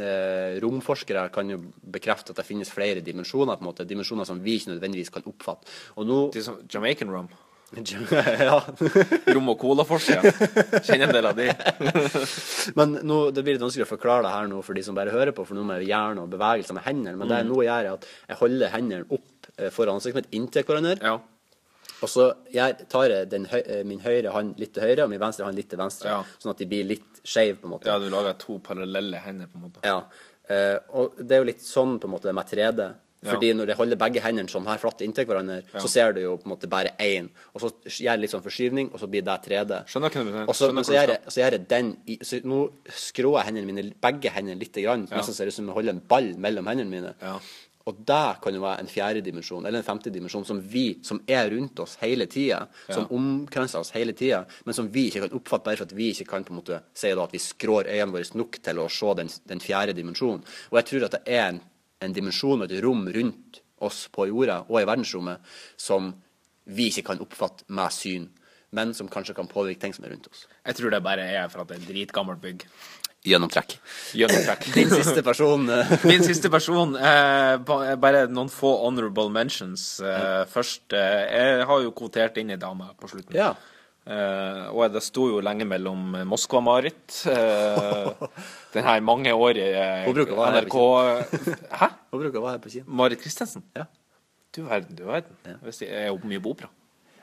[0.00, 1.58] eh, Romforskere kan jo
[1.90, 5.22] bekrefte at det finnes flere dimensjoner, på en måte, dimensjoner som vi ikke nødvendigvis kan
[5.22, 5.66] oppfatte.
[5.96, 6.32] Og nå
[6.72, 7.28] Jamaican rum.
[7.76, 8.58] Ja.
[9.34, 10.32] Rom og cola-forskere.
[10.86, 11.48] Kjenner en del av de.
[12.78, 15.12] Men nå, det blir litt vanskelig å forklare det her nå for de som bare
[15.12, 17.18] hører på, for nå med hjerne og bevegelser med hendene.
[17.20, 20.38] Men det jeg nå gjør, er at jeg holder hendene opp eh, foran ansiktet mitt
[20.38, 20.96] inntil hverandre.
[21.04, 21.18] Ja.
[21.98, 25.12] Og så jeg tar jeg den høy, eh, min høyre hånd litt til høyre og
[25.12, 26.14] min venstre hånd litt til venstre.
[26.14, 26.38] Ja.
[26.40, 27.90] Sånn at de blir litt skeive, på en måte.
[27.90, 29.84] ja, du lager to parallelle hender, på en måte.
[29.84, 30.00] Ja.
[30.48, 32.88] Eh, og det er jo litt sånn på en måte med 3D.
[33.22, 33.32] Ja.
[33.34, 35.80] Fordi når jeg holder begge hendene sånn her flatt inntil hverandre, Ja.
[35.80, 37.28] så ser du jo på en måte bare én.
[37.54, 39.84] Og så gjør jeg litt sånn forskyvning, og så blir det 3D.
[39.90, 40.48] Skjønner hva du mener.
[40.48, 43.46] Og så, men så gjør jeg, så gjør jeg den i, så Nå skrår jeg
[43.48, 45.16] hendene mine, begge hendene litt, grann, Ja.
[45.18, 47.14] nesten ser det ut som jeg holder en ball mellom hendene mine.
[47.20, 47.40] Ja.
[47.88, 51.22] Og det kan jo være en fjerde dimensjon, eller en femte dimensjon, som vi, som
[51.26, 55.38] er rundt oss hele tida, som omkranser oss hele tida, men som vi ikke kan
[55.40, 57.88] oppfatte bare for at vi ikke kan på en måte si da at vi skrår
[57.88, 60.44] øynene våre nok til å se den, den fjerde dimensjonen.
[60.70, 61.60] Og jeg tror at det er en,
[62.04, 66.12] en dimensjon og et rom rundt oss på jorda og i verdensrommet som
[66.68, 68.28] vi ikke kan oppfatte med syn,
[68.76, 70.44] men som kanskje kan påvirke ting som er rundt oss.
[70.66, 72.66] Jeg tror det bare er for at det er et dritgammelt bygg.
[73.26, 73.78] Gjennomtrekk.
[74.14, 74.68] Gjennomtrekk.
[74.76, 76.94] Din siste person eh, Min siste person.
[76.94, 77.56] Eh,
[77.98, 79.88] bare noen få honorable mentions.
[80.04, 83.34] Eh, først eh, Jeg har jo kvotert inn ei dame på slutten.
[83.36, 83.54] Ja.
[84.08, 88.08] Eh, og det sto jo lenge mellom Moskva-Marit uh,
[88.72, 90.76] Den her mangeårige Hun NRK
[91.82, 91.88] Hæ?
[92.08, 92.88] Hun bruker å være her på kino.
[92.88, 93.66] Marit Kristensen?
[93.76, 93.84] Ja.
[94.56, 95.36] Du verden, du verden.
[95.44, 95.58] Ja.
[95.60, 96.70] jeg er jo mye på opera.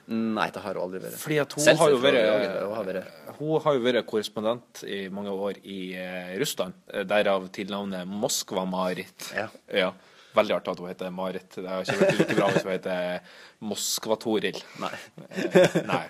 [0.06, 1.18] Nei, det har hun aldri vært.
[1.18, 2.20] Fordi at hun Selv har jo vært,
[2.62, 6.78] hun har vært hun har jo vært korrespondent i mange år i uh, Russland.
[6.94, 9.32] eh, Derav tilnavnet Moskva-Marit.
[9.34, 9.90] Ja.
[10.36, 11.50] Veldig artig at hun heter Marit.
[11.58, 13.34] Det har ikke vært like bra hvis hun heter
[13.72, 14.62] Moskva-Toril.
[14.84, 14.94] Nei.
[15.34, 16.06] Eh, nei.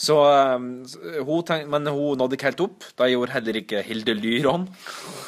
[0.00, 0.56] Så eh,
[1.26, 2.88] hun tenkte, Men hun nådde ikke helt opp.
[2.98, 4.66] Da gjorde heller ikke Hilde Lyron.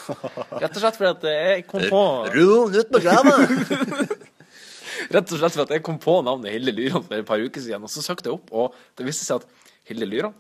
[0.63, 2.03] Rett og slett fordi at jeg kom på
[2.35, 4.19] Ro ut på glemmet!
[5.15, 7.63] Rett og slett fordi at jeg kom på navnet Hilde Lyron for et par uker
[7.63, 10.35] siden, og så søkte jeg opp, og det viste seg at Hilde Lyron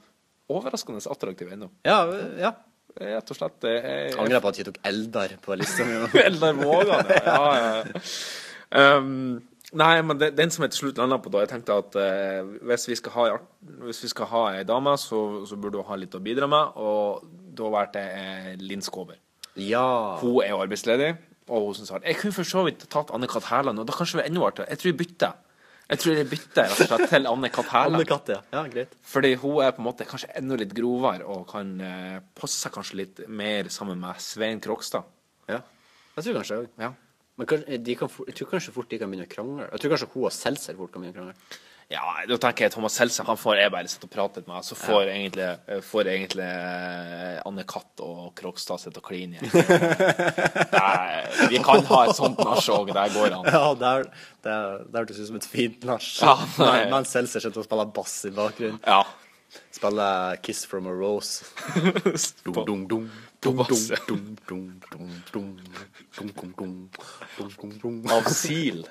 [0.48, 1.68] overraskende attraktiv ennå.
[1.86, 2.00] Ja,
[2.40, 2.54] ja.
[2.98, 3.62] Rett og slett.
[3.68, 5.98] Jeg, Angrer på at jeg tok Eldar på lista mi.
[6.28, 7.36] Eldar Vågan, ja.
[7.36, 8.96] ja, ja.
[8.98, 9.38] Um,
[9.76, 12.40] nei, men det, den som jeg til slutt landa på da, jeg tenkte at eh,
[12.68, 13.24] hvis vi skal ha
[13.84, 16.78] Hvis vi skal ha ei dame, så, så burde hun ha litt å bidra med,
[16.80, 17.26] og
[17.58, 19.18] da valgte jeg Linn Skåber.
[19.58, 20.16] Ja.
[20.22, 21.10] Hun er jo arbeidsledig,
[21.48, 23.50] og hun syns Jeg kunne for så vidt tatt Anne-Kat.
[23.50, 24.70] Hærland, og da kanskje vi enda artigere.
[24.70, 25.36] Jeg tror vi bytter.
[25.88, 27.68] Jeg tror jeg bytter rett og slett til Anne-Kat.
[27.72, 27.96] Hærland.
[27.96, 28.40] Anne-Katt, ja.
[28.52, 28.62] ja.
[28.72, 28.94] Greit.
[29.08, 32.74] Fordi hun er på en måte kanskje enda litt grovere og kan eh, passe seg
[32.76, 35.08] kanskje litt mer sammen med Svein Krokstad.
[35.48, 35.62] Ja.
[36.18, 36.68] Jeg tror kanskje òg.
[36.84, 36.92] Ja.
[37.38, 37.46] Men
[37.86, 39.68] de kan, jeg tror kanskje fort de kan begynne å krangle.
[39.72, 41.64] Jeg tror kanskje hun og Seltzer fort kan begynne å krangle.
[41.88, 44.76] Ja, da tenker jeg Thomas Seltzer han får jeg bare sitte og prate med, så
[44.76, 49.54] får egentlig, eh, får egentlig eh, Anne-Katt og Krokstad sitte og kline igjen.
[50.74, 53.48] Nei, Vi kan ha et sånt nach òg, der går han.
[53.48, 54.04] Ja, der,
[54.44, 56.04] der, der hørtes ut som et fint nach.
[56.20, 56.34] Ja.
[56.58, 58.82] Men- Mens Seltzer sitter og spiller bass i bakgrunnen.
[58.84, 59.00] Ja.
[59.72, 61.40] Spiller 'Kiss from a Rose'.
[62.44, 63.08] Dung, dung, dung.
[68.10, 68.82] Av Sil.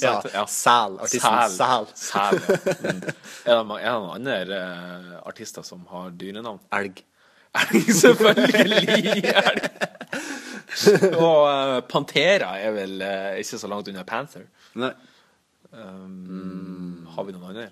[0.00, 0.98] Ja, Sæl.
[1.00, 1.86] Artisten Sæl.
[1.94, 2.36] Sæl.
[3.46, 4.60] Er det noen andre
[5.24, 6.60] artister som har dyrenavn?
[6.76, 7.00] Elg.
[7.62, 9.24] Elg, selvfølgelig!
[9.32, 9.64] Elg.
[11.20, 14.46] Og uh, Pantera er vel uh, ikke så langt unna Panther.
[14.80, 14.92] Nei.
[15.72, 17.70] Um, har vi noen andre?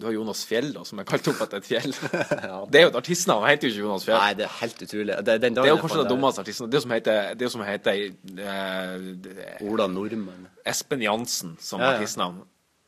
[0.00, 1.92] Du har Jonas Fjell, da, som er kalt opp etter et fjell.
[2.72, 4.18] Det er jo et artistnavn, heter jo ikke Jonas Fjell.
[4.20, 5.16] Nei, det er helt utrolig.
[5.28, 6.74] Det, Det er jo kanskje det dummeste artistnavnet.
[6.74, 8.02] Det som heter, det som heter
[8.40, 10.48] uh, Ola Nordmann.
[10.72, 11.98] Espen Jansen som Ja, ja.
[12.00, 12.40] artistnavn.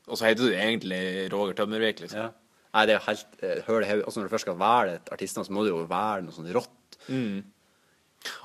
[0.08, 1.02] Og så heter du egentlig
[1.32, 2.24] Roger Tømmervik, liksom.
[2.26, 2.30] Ja.
[2.72, 4.04] Nei, det er jo helt uh, Hør det hodet.
[4.08, 6.52] Altså, når du først skal velge et artistnavn, så må det jo være noe sånn
[6.56, 6.78] rått.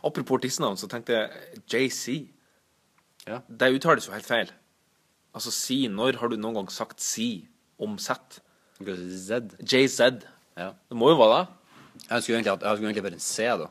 [0.06, 2.18] Apropos artistnavn, så tenkte jeg JC.
[3.28, 3.42] Ja.
[3.48, 4.52] Det uttales jo helt feil.
[5.36, 7.48] Altså si Når har du noen gang sagt si
[7.78, 8.40] om Z?
[8.84, 9.56] Z.
[9.62, 10.00] JZ.
[10.58, 10.72] Ja.
[10.90, 11.48] Det må jo være det.
[12.10, 13.68] Jeg skulle egentlig, jeg skulle egentlig vært en C, da.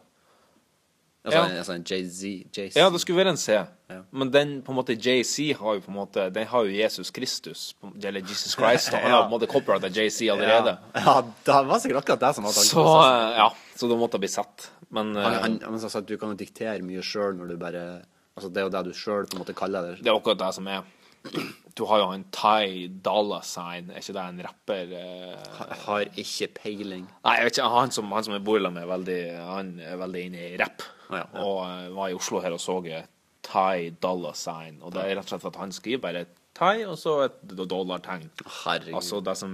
[1.26, 1.44] Altså, Ja.
[1.50, 2.22] en, altså en JZ.
[2.54, 2.76] JC.
[2.76, 3.52] Ja, det skulle være en C.
[3.90, 4.00] Ja.
[4.12, 7.10] Men den på en måte JC har jo på en måte Den har jo Jesus
[7.10, 8.92] Kristus, eller Jesus Christ.
[8.92, 8.98] da.
[8.98, 10.76] Han har på en måte copyrighta JC allerede.
[10.94, 12.70] Ja, ja det var sikkert akkurat det som var tanken.
[12.70, 12.84] Så
[13.36, 14.70] ja, så da måtte det bli sett.
[14.88, 17.56] Men han, eh, han, men som sagt, du kan jo diktere mye sjøl når du
[17.56, 17.86] bare
[18.36, 20.02] Altså, det er jo det du sjøl på en måte kaller det.
[20.04, 20.82] det er akkurat det som er.
[21.76, 24.92] Du har jo han Ty Dolla Sign, er ikke det en rapper?
[24.96, 25.58] eh?
[25.82, 27.04] Har ikke peiling.
[27.26, 27.68] Nei, jeg vet ikke.
[27.74, 30.56] Han som, han som jeg bor sammen med, er veldig, han er veldig inne i
[30.62, 30.86] rapp.
[31.10, 31.26] Ja, ja.
[31.44, 32.78] Og uh, var i Oslo her og så
[33.46, 34.80] Ty Dolla Sign.
[34.82, 36.24] Og det er rett og slett at han skriver bare
[36.56, 38.30] Ty, og så et dollartegn.
[38.62, 38.96] Herregud.
[38.96, 39.52] Altså det som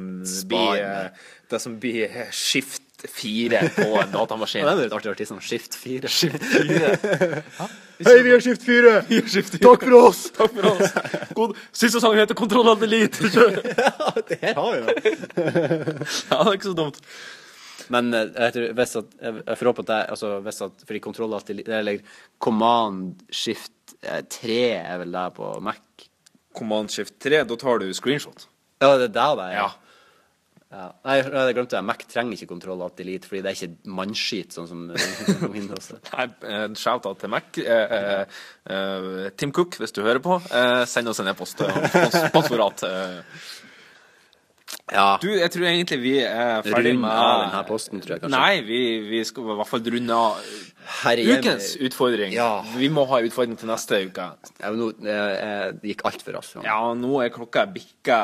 [0.49, 4.63] blir eh, Det som blir eh, skift fire på en datamaskin.
[4.63, 6.07] det er et artig artist som Skift 4.
[8.07, 9.01] Hei, vi har skift fire!
[9.59, 10.25] Takk for oss!
[10.37, 10.95] Takk for oss.
[11.35, 11.59] God.
[11.75, 13.27] Siste sang heter Kontroll av elite.
[13.35, 15.15] ja, det her har vi jo.
[15.35, 17.03] Ja, det er ikke så dumt.
[17.93, 20.85] Men eh, jeg tror, hvis at, jeg forhåper får håpe at det altså, hvis at,
[20.87, 22.03] fordi kontroll alltid Eller
[22.43, 25.83] command shift eh, 3 er vel det på Mac.
[26.57, 28.49] Command shift 3, da tar du screenshot.
[28.83, 29.57] Ja, det er der det er.
[29.61, 29.71] Ja.
[30.73, 30.87] Ja.
[31.05, 31.83] Nei, jeg glemte det.
[31.85, 35.91] Mac trenger ikke kontroll alt delete, fordi det er ikke mannskit, sånn som eh, Windows.
[36.15, 36.25] Nei,
[36.81, 37.59] shout-out til Mac.
[37.61, 38.39] Eh, eh,
[38.73, 41.61] eh, Tim Cook, hvis du hører på, eh, send oss en e-post.
[41.61, 42.87] eh, Sponsorat.
[44.93, 45.17] Ja.
[45.23, 48.39] Du, jeg tror egentlig vi er ferdig Runde med av denne posten, tror jeg kanskje.
[48.39, 50.41] Nei, vi, vi skal i hvert fall runde av
[51.23, 52.35] ukens utfordring.
[52.35, 52.49] Ja.
[52.77, 54.27] Vi må ha utfordring til neste uke.
[54.61, 56.59] Ja, nå, det gikk altfor raskt.
[56.59, 56.65] Ja.
[56.73, 58.19] Ja, nå er klokka bikka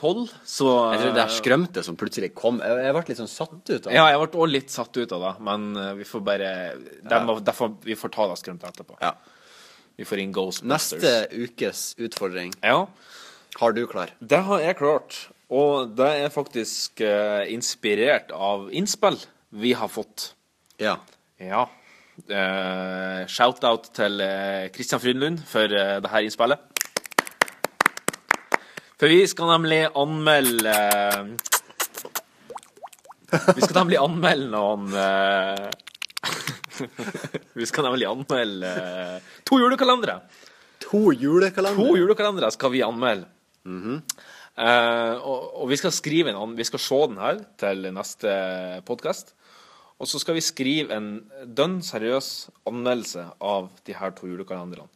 [0.00, 2.60] tolv, så Jeg tror det er skrømte som plutselig kom.
[2.64, 5.16] Jeg, jeg ble litt sånn satt ut av Ja, jeg ble også litt satt ut
[5.16, 6.50] av det, men eh, vi får bare
[7.06, 8.98] Derfor, derfor vi får ta det skrømt etterpå.
[9.02, 9.14] Ja.
[9.96, 10.92] Vi får inn Ghostbusters.
[11.00, 12.86] Neste ukes utfordring Ja.
[13.60, 14.12] har du klar.
[14.20, 15.26] Det har jeg klart.
[15.54, 19.18] Og det er faktisk eh, inspirert av innspill
[19.54, 20.32] vi har fått.
[20.82, 20.96] Ja.
[21.38, 21.68] Ja.
[22.26, 26.58] Eh, Shout-out til eh, Christian Frydenlund for eh, det her innspillet.
[28.96, 31.24] For vi skal nemlig anmelde eh,
[33.54, 35.66] Vi skal nemlig anmelde noen eh,
[37.60, 38.72] Vi skal nemlig anmelde
[39.46, 40.18] to julekalendere.
[40.88, 41.86] To julekalendere?
[41.86, 43.28] To julekalendere skal vi anmelde.
[44.56, 48.32] Eh, og, og vi skal skrive en annen, Vi skal se den her til neste
[48.88, 49.34] podkast.
[49.96, 51.10] Og så skal vi skrive en
[51.56, 54.88] dønn seriøs anmeldelse av de her to julekalenderne.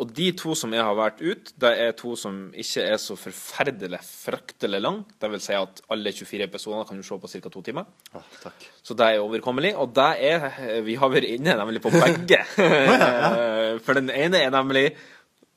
[0.00, 3.16] Og de to som jeg har valgt ut, det er to som ikke er så
[3.18, 5.00] forferdelig fryktelig lang.
[5.20, 7.50] Det vil si at alle 24 episoder kan du se på ca.
[7.50, 7.88] to timer.
[8.14, 8.66] Å, takk.
[8.86, 9.74] Så det er overkommelig.
[9.82, 12.40] Og det er Vi har vært inne nemlig på begge.
[13.84, 14.86] For den ene er nemlig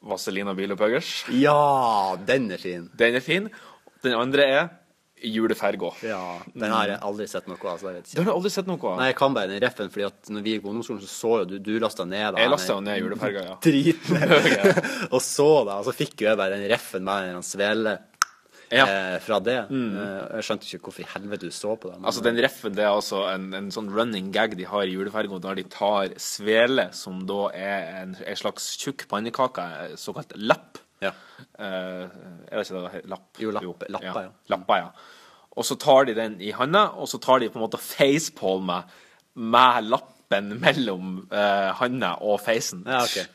[0.04, 1.12] Vazelina Bilopphøggers.
[1.40, 2.90] Ja, den er fin.
[3.00, 3.50] Den er fin.
[4.04, 4.72] Den andre er
[5.24, 5.94] Juleferga.
[6.04, 6.20] Ja,
[6.52, 7.78] Den har jeg aldri sett noe av.
[7.80, 8.26] Så jeg vet Det ikke.
[8.28, 8.98] har aldri sett noe av?
[9.00, 11.32] Nei, jeg kan bare den reffen, fordi at når vi gikk på ungdomsskolen, så så
[11.40, 13.56] jo du Du lasta ned Jeg lasta ned Juleferga, ja.
[13.64, 14.18] Driten.
[15.16, 17.96] og så da, og så fikk jo jeg bare den reffen med den svele
[18.72, 18.86] Ja.
[18.88, 19.58] eh, fra det.
[19.70, 21.98] Eh, jeg skjønte ikke hvorfor i helvete du så på det.
[22.00, 24.94] men- Altså, den reffen det er altså en, en sånn running gag de har i
[24.96, 30.34] juleferga, der de tar svele, som da er en, en slags tjukk pannekake, eh, såkalt
[30.38, 30.78] lapp.
[31.02, 31.12] Ja.
[31.60, 33.28] Eh, er det ikke det Lapp?
[33.38, 33.64] Jo, Lapp?
[33.64, 34.30] Jo, lappa, ja.
[34.50, 34.90] Lappa, ja.
[35.58, 38.84] Og så tar de den i handa, og så tar de på en måte facepalme
[39.36, 42.86] med lappen mellom eh, handa og facen.
[42.88, 43.26] Ja, okay.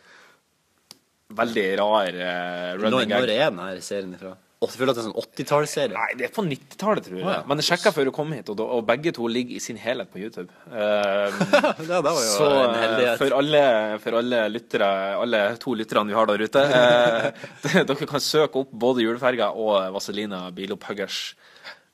[1.39, 3.31] Veldig rar eh, Når, running når gag.
[3.37, 4.33] er den her serien ifra?
[4.59, 5.94] Jeg føler at det er en sånn 80-tallsserie.
[5.94, 7.24] Nei, det er på 90-tallet, tror jeg.
[7.24, 7.43] Oh, ja.
[7.47, 10.10] Men jeg sjekka før du kom hit, og, og begge to ligger i sin helhet
[10.12, 10.51] på YouTube.
[10.68, 11.30] Uh,
[11.78, 13.62] det var jo så en eh, for alle,
[14.02, 18.74] for alle lyttere, alle to lytterne vi har der ute, uh, dere kan søke opp
[18.86, 21.22] både juleferga og Vaselina Bilopphuggers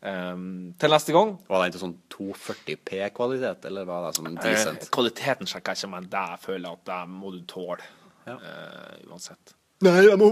[0.05, 1.31] Um, til neste gang.
[1.49, 4.91] Var det ikke sånn 240p-kvalitet, eller var det sånn Eh, decent?
[4.93, 7.87] kvaliteten sjekker jeg ikke, men det føler jeg at det må du tåle.
[8.27, 8.37] Ja.
[8.37, 9.55] Uh, uansett.
[9.85, 10.29] Nei, det må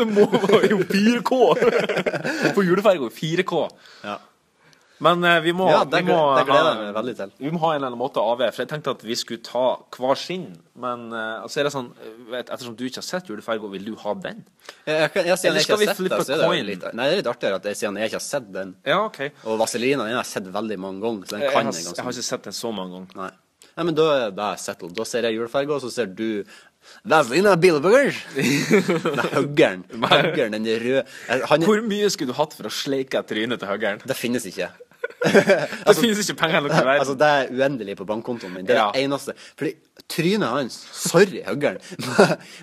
[0.00, 1.38] det må være jo 4K!
[2.56, 3.62] På juleferga 4K.
[4.06, 4.18] Ja.
[5.00, 7.30] Men eh, vi må, Ja, det vi må det gleder jeg meg veldig til.
[7.40, 9.40] Vi må ha en eller annen måte å avvære, for jeg tenkte at vi skulle
[9.46, 9.62] ta
[9.96, 10.44] hver sin.
[10.80, 11.88] Men eh, altså er det sånn,
[12.28, 14.42] vet, ettersom du ikke har sett juleferga, vil du ha den?
[14.84, 16.66] Jeg, jeg, jeg, ja, siden Eller jeg skal ikke vi flippe det, så det coin?
[16.68, 18.74] litt Nei, det er litt artigere at jeg, siden jeg ikke har sett den.
[18.92, 19.22] Ja, OK.
[19.48, 21.96] Og Vazelina den har jeg sett veldig mange ganger, så den Jeg, kan har, jeg
[21.96, 23.22] jeg har ikke sett den så mange ganger.
[23.24, 23.32] Nei.
[23.70, 24.92] Nei, men da er det settled.
[24.98, 26.42] Da ser jeg juleferga, og så ser du
[27.04, 28.14] Vazelina Bilburger!
[28.36, 29.84] Nei, Huggeren.
[29.94, 31.04] Huggeren, den røde
[31.50, 34.00] Han Hvor mye skulle du hatt for å sleike trynet til høggeren?
[34.06, 34.70] Det finnes ikke.
[35.20, 37.00] Det finnes ikke penger nok til verden.
[37.02, 38.66] Altså, det er uendelig på bankkontoen min.
[38.68, 38.90] Det er Ja.
[38.94, 39.34] det eneste.
[39.58, 39.72] Fordi
[40.08, 41.80] trynet hans Sorry, Huggeren.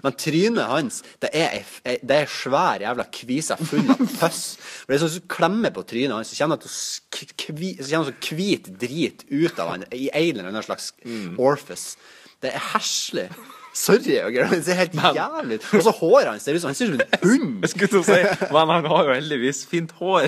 [0.03, 1.57] Men trynet hans, det er
[2.01, 4.41] det er svær jævla kvise full av føss.
[4.57, 9.25] For det er sånn du klemmer på trynet hans, så kjenner du sånn hvit drit
[9.29, 11.35] ut av han i en eller annen slags Mm.
[11.37, 11.97] orifice.
[12.41, 13.29] Det er heslig.
[13.77, 14.49] Sorry, Huggeren.
[14.51, 15.65] Det ser helt jævlig ut.
[15.73, 16.75] Og så håret hans han ser ut som en
[17.23, 17.61] hund.
[17.61, 18.19] Jeg skulle til å si,
[18.55, 20.25] men han har jo heldigvis fint hår.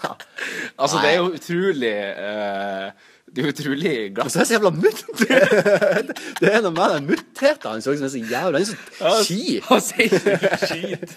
[0.80, 2.86] altså, det er jo utrolig uh,
[3.30, 5.04] Det er utrolig Og så er det så jævla mutt.
[6.40, 8.76] Det er noe med den muttheten hans som er så jævla Han er så
[9.28, 9.62] kjip.
[9.70, 10.10] Han sier
[10.66, 11.10] skit.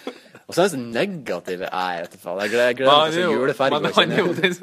[0.47, 1.59] Og så er han så negativ.
[1.65, 2.39] Nei, jeg vet faen.
[2.45, 3.79] Jeg gleder, Men gleder meg til juleferga.
[3.81, 4.53] men han er jo den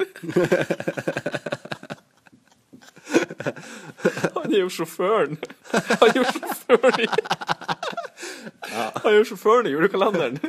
[4.45, 5.39] Han er jo sjåføren.
[5.73, 7.09] Han er jo sjåføren i
[8.75, 10.39] Han er jo sjåføren i julekalenderen.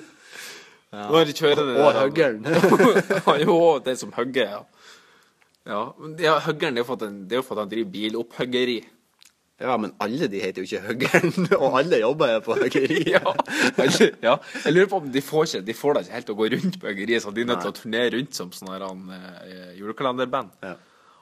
[0.97, 2.45] Når de kjører det Og huggeren.
[3.27, 4.63] Han er jo også den som hugger, ja.
[5.67, 8.77] Ja, men ja, Huggeren det er jo for at han, er driver bilopphuggeri.
[9.59, 13.01] Ja, men alle de heter jo ikke Huggeren, og alle jobber jo på huggeri.
[13.15, 13.23] Ja,
[14.23, 14.37] ja.
[14.65, 16.79] Jeg lurer på om de får, ikke, de får da ikke helt å gå rundt
[16.83, 20.55] på huggeriet, så de er nødt til å turnere rundt som sånn her eh, julekalenderband.
[20.63, 20.77] Ja.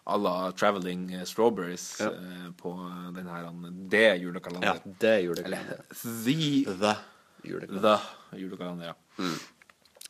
[0.06, 2.72] À la Traveling Strawberries eh, på
[3.16, 3.46] den her
[3.88, 5.80] Det Det Ja, det er julekalender.
[6.02, 6.94] The, The
[7.48, 8.00] julekalender.
[8.30, 8.94] the julekalender, ja.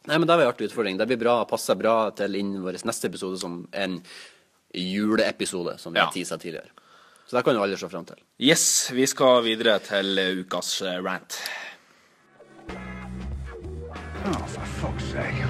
[0.07, 0.99] Nei, men det var en artig utfordring.
[0.99, 4.01] Det blir bra, passer bra til inn vår neste episode som en
[4.75, 6.11] juleepisode, som vi Ja.
[6.11, 6.69] tisa tidligere.
[7.27, 8.17] Så det kan jo alle se fram til.
[8.39, 11.39] Yes, vi skal videre til eh, ukas fuck's rant.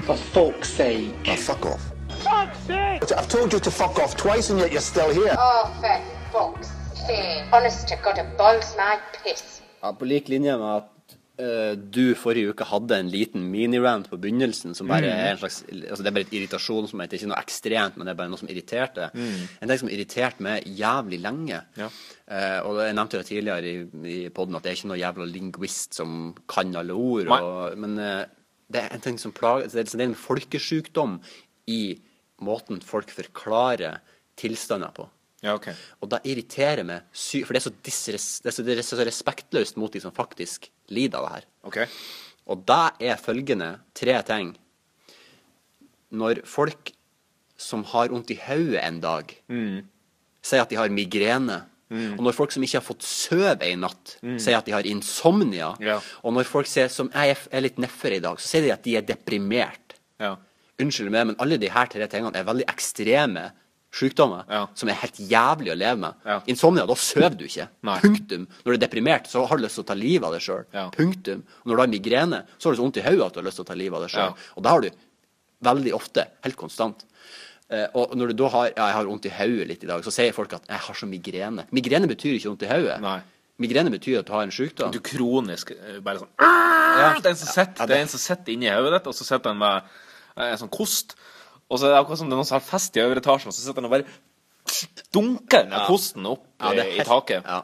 [0.05, 1.15] For fuck's sake.
[1.27, 1.94] Oh, fuck off.
[2.27, 5.35] I've told you to fuck off twice and yet you're still here.
[5.37, 6.69] Oh, for fuck's
[7.05, 7.43] sake.
[7.51, 9.61] Honest to God, it boils my piss.
[9.81, 10.91] Ja, på lik linje med at
[11.35, 15.65] Uh, du forrige uke hadde en liten minirant på begynnelsen som bare er en slags
[15.67, 17.11] altså Det er bare et irritasjonsmoment.
[17.11, 19.09] Det er ikke noe ekstremt, men det er bare noe som irriterte.
[19.59, 21.59] En ting som irriterte meg jævlig lenge.
[21.75, 21.89] Ja.
[22.23, 23.75] Uh, og jeg nevnte det tidligere i,
[24.13, 26.15] i poden at jeg er ikke noe jævla linguist som
[26.47, 27.27] kan alle ord.
[27.35, 28.23] Og, men uh,
[28.71, 31.19] det er en ting som plager Det er en folkesjukdom
[31.67, 31.81] i
[32.41, 33.99] måten folk forklarer
[34.39, 35.07] tilstander på.
[35.45, 35.75] Ja, okay.
[36.01, 38.97] Og da irriterer meg For det er så, disres, det er så, det er så
[39.05, 41.45] respektløst mot de som faktisk lider av det her.
[41.69, 41.85] Okay.
[42.47, 44.55] Og da er følgende tre ting.
[46.15, 46.91] Når folk
[47.57, 49.31] som har vondt i hodet en dag,
[50.45, 51.61] sier at de har migrene,
[51.95, 55.73] og når folk som ikke har fått sove en natt, sier at de har insomnia,
[55.79, 55.99] Ja.
[56.23, 58.83] og når folk sier som jeg er litt nedfor i dag, så sier de at
[58.83, 59.95] de er deprimert.
[60.19, 60.35] Ja.
[60.81, 63.51] Unnskyld meg, men alle de her tre tingene er veldig ekstreme
[63.95, 64.65] sykdommer Ja.
[64.75, 66.13] som er helt jævlig å leve med.
[66.25, 66.41] Ja.
[66.51, 67.69] Insomnia, da sover du ikke.
[67.87, 67.99] Nei.
[68.03, 68.47] Punktum.
[68.65, 70.65] Når du er deprimert, så har du lyst til å ta livet av deg sjøl.
[70.73, 70.89] Ja.
[70.91, 71.43] Punktum.
[71.63, 73.47] Og når du har migrene, så har du så vondt i hodet at du har
[73.47, 74.33] lyst til å ta livet av deg sjøl.
[74.35, 74.51] Ja.
[74.57, 74.89] Og det har du
[75.63, 77.05] veldig ofte, helt konstant
[77.65, 80.03] Uh, Og når du da har ja, 'jeg har vondt i hodet litt i dag',
[80.05, 81.65] så sier folk at 'jeg har så migrene'.
[81.71, 83.23] Migrene betyr ikke vondt i hodet.
[83.57, 84.91] Migrene betyr at du har en sykdom.
[84.91, 88.99] Du kronisk eh, bare sånn Det er en som sitter, det er en inni hodet
[88.99, 89.81] ditt, og så sitter han med
[90.37, 91.15] eh, en sånn kost.
[91.69, 93.49] Og så er det akkurat som det er noen som har fest i øvre etasjen,
[93.49, 94.05] og så sitter han og bare
[95.15, 95.85] dunker den ja.
[95.89, 97.45] kosten opp Ja, eh, i taket.
[97.45, 97.61] Ja.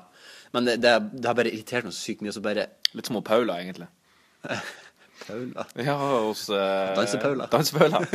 [0.53, 2.33] Men det, det, det har bare irritert meg så sykt mye.
[2.35, 3.87] Så bare Litt som Paula, egentlig.
[5.27, 5.63] Paula.
[5.79, 5.95] Ja,
[6.25, 8.01] hos Danse Paula Danse-Paula.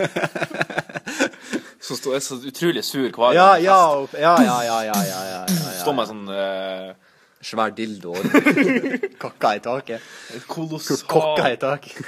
[1.87, 3.63] Som er så utrolig sur hver Ja, gang.
[3.63, 6.89] ja, ja, ja, ja, ja, ja, ja, ja, Står med sånn eh,
[7.47, 8.25] Svær dildo og
[9.23, 10.03] kokka i taket.
[10.51, 12.01] kolossal Kokka i taket.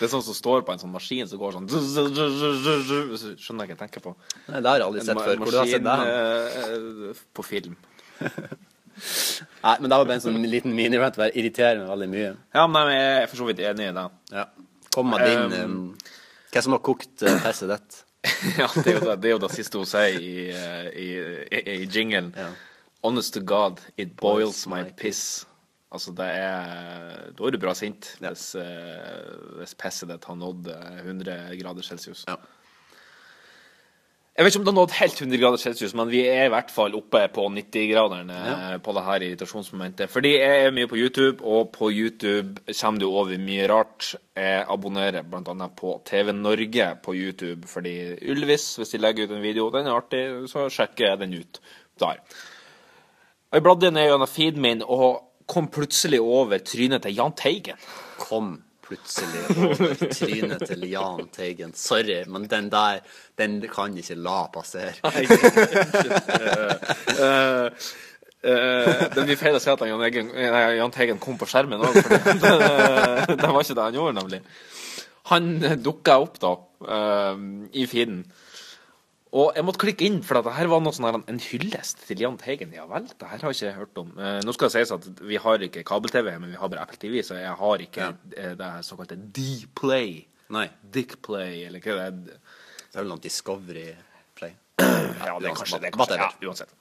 [0.00, 1.66] Det er sånn som står på en sånn maskin som går sånn
[3.36, 4.14] Skjønner jeg ikke tenker på.
[4.48, 5.42] Nei, det har jeg aldri sett før.
[5.42, 5.96] Hvor du har sett det?
[7.12, 7.76] eh, på film.
[9.64, 11.16] Nei, men det var bare en sånn liten minirant.
[11.20, 12.30] Det irriterer meg veldig mye.
[12.56, 14.06] Ja, men jeg er for så vidt enig i det.
[14.32, 14.46] Ja.
[14.94, 15.76] Kom med din Um,
[16.50, 18.00] Hva som har kokt uh, pisset ditt?
[18.60, 21.06] Ja, det er jo det, det, er jo det siste hun sier i, eh, i,
[21.48, 22.32] i, i jinglen.
[22.36, 22.50] Ja.
[23.04, 25.46] Honest to God, it boils my piss.
[25.90, 28.30] Altså, det er Da er du bra sint Ja.
[28.30, 32.24] hvis, eh, hvis pisset ditt har nådd eh, 100 grader celsius.
[32.28, 32.36] Ja.
[34.36, 36.52] Jeg vet ikke om det har nådd helt 100 grader celsius, men vi er i
[36.52, 38.78] hvert fall oppe på 90-graderen ja.
[38.78, 40.08] på det her irritasjonsmomentet.
[40.08, 44.14] Fordi jeg er mye på YouTube, og på YouTube kommer du over mye rart.
[44.38, 45.68] Jeg abonnerer bl.a.
[45.76, 49.98] på TV Norge på YouTube, fordi Ylvis, hvis de legger ut en video, den er
[49.98, 51.60] artig, så sjekker jeg den ut
[52.00, 52.22] der.
[53.52, 57.78] Jeg bladde ned gjennom feeden min og kom plutselig over trynet til Jahn Teigen.
[58.20, 58.52] Kom
[58.86, 61.74] plutselig over trynet til Jahn Teigen.
[61.78, 63.02] Sorry, men den der,
[63.38, 64.94] den kan ikke la passere.
[65.06, 65.26] Nei,
[68.40, 70.00] Uh, det blir feil å si at Jan,
[70.78, 74.14] Jahn Teigen kom på skjermen òg, for det, det, det var ikke det han gjorde,
[74.16, 74.38] nemlig.
[75.28, 75.50] Han
[75.84, 76.54] dukka opp da,
[76.88, 77.42] uh,
[77.76, 78.22] i feeden.
[79.30, 82.24] Og jeg måtte klikke inn, for det her var noe sånn her, en hyllest til
[82.24, 82.72] Jahn Teigen.
[82.74, 84.10] Ja vel, det her har ikke jeg hørt om.
[84.18, 86.98] Eh, nå skal det sies at vi har ikke kabel-TV, men vi har bare Apple
[86.98, 88.50] TV, så jeg har ikke ja.
[88.58, 90.24] det her såkalte D-play.
[90.50, 90.66] Nei.
[90.82, 92.40] Dick-play, eller hva det er.
[92.90, 93.88] Det er vel noe Discovery
[94.38, 94.56] Play.
[95.20, 95.92] Ja, det er kanskje det.
[95.92, 96.74] er Kanskje, ja, uansett.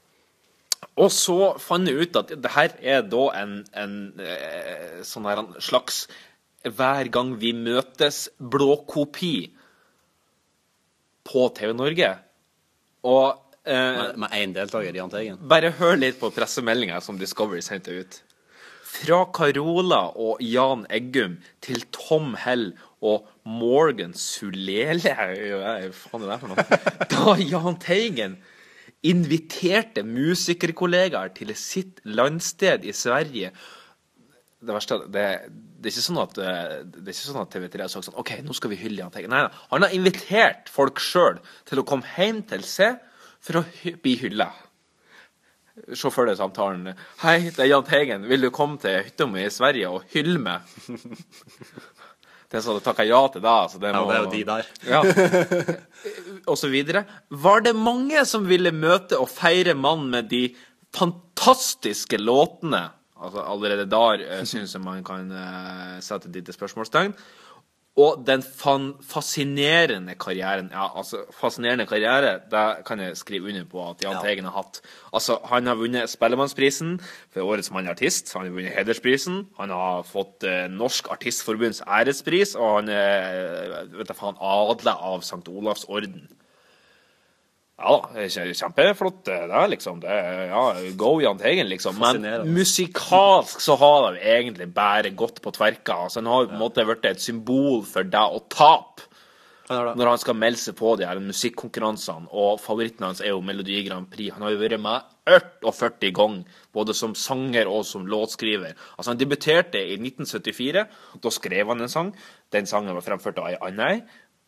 [0.99, 5.43] Og så fant jeg ut at det her er da en, en eh, sånn her
[5.43, 6.07] en slags
[6.65, 9.33] hver gang vi møtes blåkopi
[11.29, 12.09] på TV Norge.
[13.07, 15.39] Og eh, Med, én deltaker, Jahn Teigen.
[15.49, 18.19] bare hør litt på pressemeldinga som Discovery sendte ut.
[18.89, 22.71] Fra Carola og Jan Eggum til Tom Hell
[23.05, 25.13] og Morgan Sulele
[25.95, 26.79] faen det for noe?
[27.13, 28.39] Da Jahn Teigen
[29.05, 33.53] inviterte musikerkollegaer til sitt landsted i Sverige
[34.59, 35.27] det verste er det,
[35.79, 36.71] det er ikke sånn at eh,
[37.07, 39.31] Det sånn at TV3 har sagt sånn OK, nå skal vi hylle Jahn Teigen.
[39.31, 39.67] Nei, nei.
[39.71, 41.39] Han har invitert folk sjøl
[41.69, 42.99] til å komme hjem til seg
[43.39, 44.49] for å hy bli hylla.
[45.95, 46.91] Se for deg samtalen.
[47.21, 48.27] 'Hei, det er Jahn Teigen.
[48.27, 50.75] Vil du komme til hytta mi i Sverige og hylle meg?'
[52.49, 54.43] Den som hadde takka ja til deg, altså det Ja, må det er jo de
[54.49, 54.69] der.
[54.89, 55.01] ja.
[56.49, 57.03] og så videre.
[57.29, 60.47] Var det mange som ville møte og feire mannen med de
[60.97, 62.87] fantastiske låtene?
[63.21, 67.13] Altså Allerede der uh, syns jeg man kan uh, sette et lite spørsmålstegn.
[67.99, 73.89] Og den fan fascinerende karrieren Ja, altså, fascinerende karriere, det kan jeg skrive under på
[73.89, 74.21] at Jahn Ja.
[74.21, 74.81] Teigen har hatt.
[75.13, 76.99] Altså, Han har vunnet Spellemannsprisen
[77.33, 78.33] for Årets mann artist.
[78.33, 79.47] Han har vunnet Hedersprisen.
[79.59, 85.21] Han har fått eh, Norsk Artistforbunds ærespris, og han er vet jeg faen, adla av
[85.21, 85.43] St.
[85.47, 86.29] Olavs orden.
[87.79, 90.01] Ja da, er kjempeflott det der, liksom.
[90.03, 90.63] Det er, ja,
[90.99, 91.99] go Jahn Teigen, liksom.
[92.01, 95.95] Men musikalsk så har de egentlig bare gått på tverka.
[96.05, 99.07] Altså, han har jo på en måte blitt et symbol for deg å tape
[99.69, 103.83] når han skal melde seg på de her musikkonkurransene, og favoritten hans er jo Melodi
[103.85, 104.33] Grand Prix.
[104.33, 108.73] Han har jo vært med 48 ganger, både som sanger og som låtskriver.
[108.97, 110.87] Altså, han debuterte i 1974.
[111.21, 112.09] Da skrev han en sang.
[112.49, 113.91] Den sangen var fremført av ei anna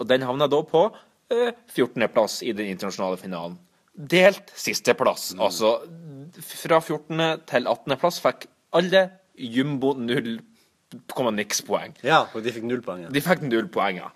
[0.01, 0.87] og den havna da på
[1.31, 2.07] eh, 14.
[2.13, 3.57] plass i den internasjonale finalen.
[3.95, 5.31] Delt sisteplass.
[5.39, 5.73] Altså
[6.45, 7.43] fra 14.
[7.49, 7.97] til 18.
[7.99, 8.47] plass fikk
[8.77, 11.97] alle jumbo 0,niks poeng.
[12.05, 13.05] Ja, og de fikk null poeng.
[13.07, 13.11] ja.
[13.11, 14.11] De fikk null poeng, ja.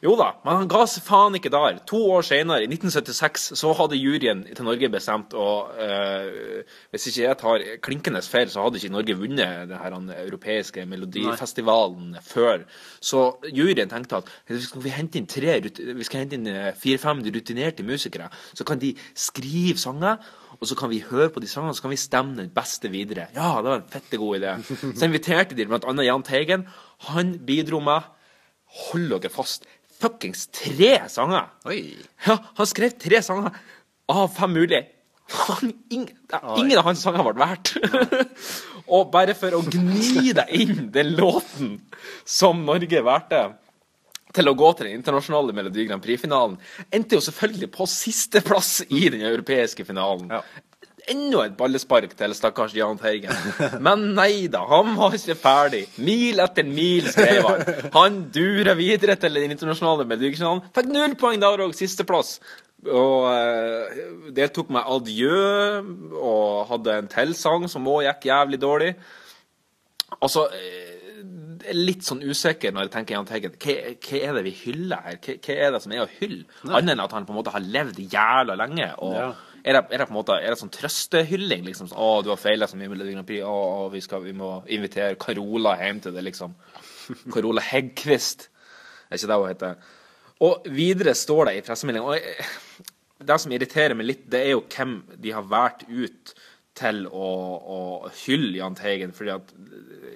[0.00, 1.78] Jo da, men han ga seg faen ikke der.
[1.90, 7.24] To år senere, i 1976, så hadde juryen til Norge bestemt og eh, Hvis ikke
[7.26, 12.64] jeg tar klinkende feil, så hadde ikke Norge vunnet den europeiske melodifestivalen før.
[12.96, 14.30] Så juryen tenkte at
[14.64, 18.30] skal vi hente inn tre Vi skal hente inn eh, fire-fem rutinerte musikere.
[18.56, 20.16] Så kan de skrive sanger.
[20.60, 23.28] Og så kan vi høre på de sangene, så kan vi stemme den beste videre.
[23.36, 24.56] Ja, det var en fette god idé.
[24.98, 26.66] Så inviterte de annet Jahn Teigen.
[27.08, 28.08] Han bidro med
[28.70, 29.64] Hold dere fast.
[30.00, 31.50] Fuckings tre sanger!
[31.68, 31.82] Oi.
[32.26, 33.52] Ja, han skrev tre sanger
[34.10, 34.86] av fem mulige.
[35.30, 36.16] Han, ingen,
[36.58, 37.74] ingen av hans sanger ble verdt.
[38.94, 41.76] og bare for å gni deg inn den låten
[42.26, 43.44] som Norge valgte
[44.34, 46.56] til å gå til den internasjonale Melodi Grand Prix-finalen,
[46.94, 50.30] endte jo selvfølgelig på sisteplass i den europeiske finalen.
[50.30, 50.42] Ja.
[51.12, 53.34] Enda et ballespark til stakkars Jahn Teigen.
[53.82, 55.84] Men nei da, han var ikke ferdig.
[56.06, 57.64] Mil etter mil, skrev han.
[57.96, 60.62] Han durer videre til den internasjonale medaljen.
[60.76, 62.36] Fikk null poeng der òg, sisteplass.
[62.88, 63.98] Og eh,
[64.36, 65.82] deltok med Adjø,
[66.16, 68.94] og hadde en tilsang som òg gikk jævlig dårlig.
[70.20, 70.96] Altså eh,
[71.76, 73.52] litt sånn usikker når jeg tenker Jahn Teigen.
[73.60, 75.20] Hva, hva er det vi hyller her?
[75.20, 76.46] Hva, hva er det som er å hylle?
[76.70, 78.90] Annet enn at han på en måte har levd jævla lenge.
[79.04, 79.30] Og Ja.
[79.64, 81.64] Er, det, er det på en måte Er det sånn trøstehylling?
[81.68, 83.44] liksom 'Å, du har feila så mye med Melodi Grand Prix.
[83.44, 86.54] Å, å, vi, skal, vi må invitere Carola hjem til det', liksom.
[87.34, 88.48] Carola Heggkvist.
[89.10, 89.90] Er ikke det hun heter?
[90.40, 94.62] Og videre står det i pressemeldinga og Det som irriterer meg litt, det er jo
[94.64, 96.32] hvem de har valgt ut
[96.80, 97.28] til å,
[97.60, 97.80] å
[98.22, 99.12] hylle Jahn Teigen.
[99.12, 99.52] fordi at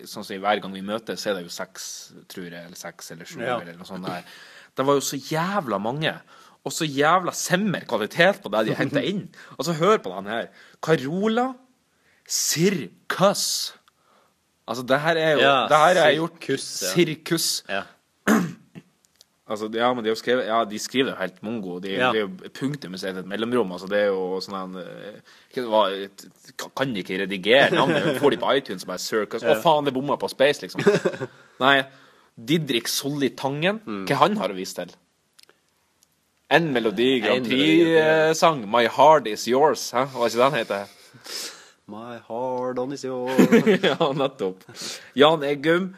[0.08, 1.86] sånn som Hver gang vi møtes, så er det jo seks,
[2.32, 3.42] tror jeg, eller seks eller sju.
[3.42, 3.58] Ja.
[3.60, 4.24] eller noe sånt der.
[4.74, 6.14] Det var jo så jævla mange.
[6.65, 9.27] Og så jævla semmer kvalitet på det de henter inn.
[9.59, 10.47] Altså, hør på den her.
[10.82, 11.51] Carola
[12.27, 13.74] Sirkus.
[14.66, 17.82] Altså, det her er jo Ja, Det her er gjort sirkus, ja.
[19.45, 21.74] Altså, ja, men de, har skrevet, ja, de skriver jo helt mongo.
[21.78, 22.12] De, Ja.
[22.12, 23.73] Det er jo punktum i et mellomrom.
[23.77, 25.20] Altså, det er jo sånn en eh,
[26.73, 28.16] Kan de ikke redigere navnet?
[28.23, 29.45] Får de på iTunes som er Circus?
[29.45, 30.81] Å, faen, det bomma på Space, liksom.
[31.65, 31.82] Nei.
[32.35, 34.07] Didrik Solli Tangen, Mm.
[34.09, 34.97] hva han har å vise til?
[36.55, 37.48] En Melodi Grand.
[37.48, 38.62] Prix-sang.
[38.70, 39.90] My Heart Is Yours.
[39.90, 40.06] Hæ?
[40.06, 40.93] er ikke den heter?
[41.90, 43.36] My heart on is yours.
[43.85, 44.62] ja, nettopp.
[45.18, 45.90] Jan Eggum.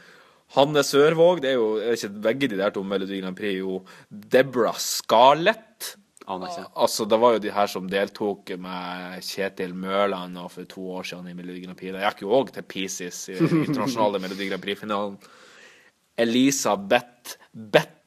[0.56, 1.42] Hanne Sørvåg.
[1.44, 3.60] Det er jo er ikke begge de der to Melodi Grand Prix.
[3.60, 5.94] Jo Deborah Scarlett.
[6.26, 11.28] Altså, det var jo de her som deltok med Kjetil Mørland for to år siden
[11.30, 11.94] i Melodi Grand Prix.
[11.94, 15.20] Det gikk jo òg til pieces i den internasjonale Melodi Grand Prix-finalen.
[16.18, 17.36] Elisabeth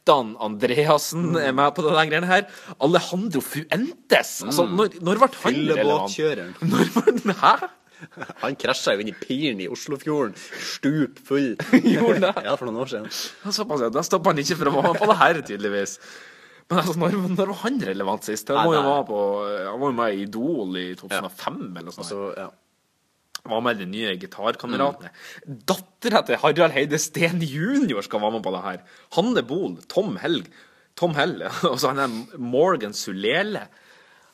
[0.10, 2.48] Bettan Andreassen er med på denne greiene her.
[2.82, 4.32] Alejandro Fuentes!
[4.42, 6.16] Altså, når, når ble han relevant?
[6.72, 7.52] Når ble, Hæ?
[8.42, 10.34] Han krasja jo inn i piren i Oslofjorden,
[10.64, 11.52] stup full.
[11.94, 12.34] Gjorde det?
[12.48, 13.10] Ja, for noen år siden.
[13.12, 13.92] Såpass, ja.
[13.94, 15.98] Da stoppa han ikke for å være med på det her, tydeligvis.
[16.72, 18.50] Men altså, når, når var han relevant sist?
[18.56, 19.20] Han var jo med på
[19.68, 22.06] Han var jo med i Idol i 2005 eller noe sånt.
[22.08, 22.50] Altså, ja.
[23.46, 25.12] Var med de nye gitarkameratene.
[25.70, 28.02] Dattera til Harald Heide Steen jr.
[28.06, 28.82] skal være med på det her.
[29.16, 30.50] Hanne Bol, Tom Helg,
[31.00, 33.68] Tom Hell, og så han er Morgan Sulele.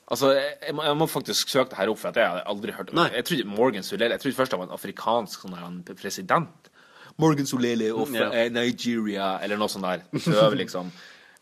[0.06, 2.74] Altså, jeg må, jeg må faktisk søke det her opp, for at jeg har aldri
[2.78, 3.00] hørt om.
[3.10, 6.70] Jeg trodde Morgan Sulele Jeg trodde først det var en afrikansk sånn president.
[7.18, 8.28] Morgan Sulele of Ja.
[8.34, 10.04] eh, Nigeria, eller noe sånt der.
[10.26, 10.92] Prøve, liksom.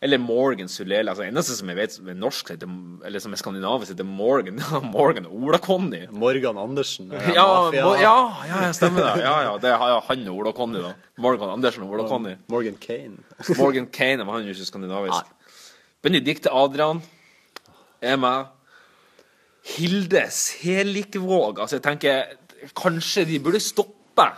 [0.04, 1.08] Eller Morgan Sulele.
[1.08, 4.58] Altså, eneste som jeg vet som er norsk, eller som er skandinavisk, heter Morgan.
[4.92, 6.02] Morgan Ola-Conny.
[6.12, 7.08] Morgan Andersen.
[7.16, 8.12] eh, Ja, ja,
[8.50, 9.22] ja, stemmer det.
[9.24, 10.92] Ja, ja, det er han og Ola Conny, da.
[11.24, 12.34] Morgan Andersen og Ola Conny.
[12.52, 13.16] Morgan Kane.
[13.62, 15.32] Morgan Kane var han jo ikke skandinavisk.
[16.04, 17.00] Benedicte Adrian
[18.04, 18.50] er meg.
[19.74, 21.62] Hilde Selikvåg.
[21.64, 22.34] Altså, jeg tenker
[22.76, 24.28] kanskje de burde stoppe.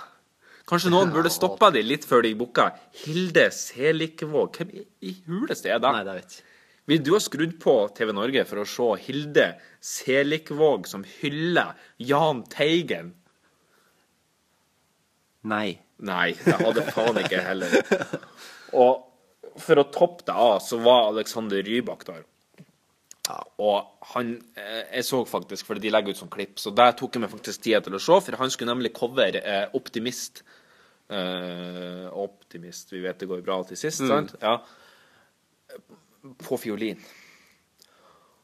[0.66, 2.72] Kanskje noen burde stoppe de litt før de booka.
[3.05, 4.59] Hilde Selikvåg.
[4.59, 5.93] Hvem i, i huleste er det?
[5.94, 6.52] Nei, det vet jeg ikke.
[6.86, 9.47] Vil du ha skrudd på TV Norge for å se Hilde
[9.82, 13.14] Selikvåg som hyller Jahn Teigen?
[15.47, 15.80] Nei.
[15.97, 17.72] Nei, jeg hadde faen ikke heller.
[18.84, 19.06] Og
[19.62, 22.26] for å toppe det av, så var Alexander Rybak der.
[23.58, 27.16] Og han eh, Jeg så faktisk, fordi de legger ut sånn klipp, så der tok
[27.16, 30.44] jeg meg faktisk tida til å se, for han skulle nemlig cover eh, Optimist.
[31.06, 34.32] Eh, optimist, vi vet det går bra til sist, sant?
[34.42, 34.56] Ja.
[36.42, 36.98] På fiolin.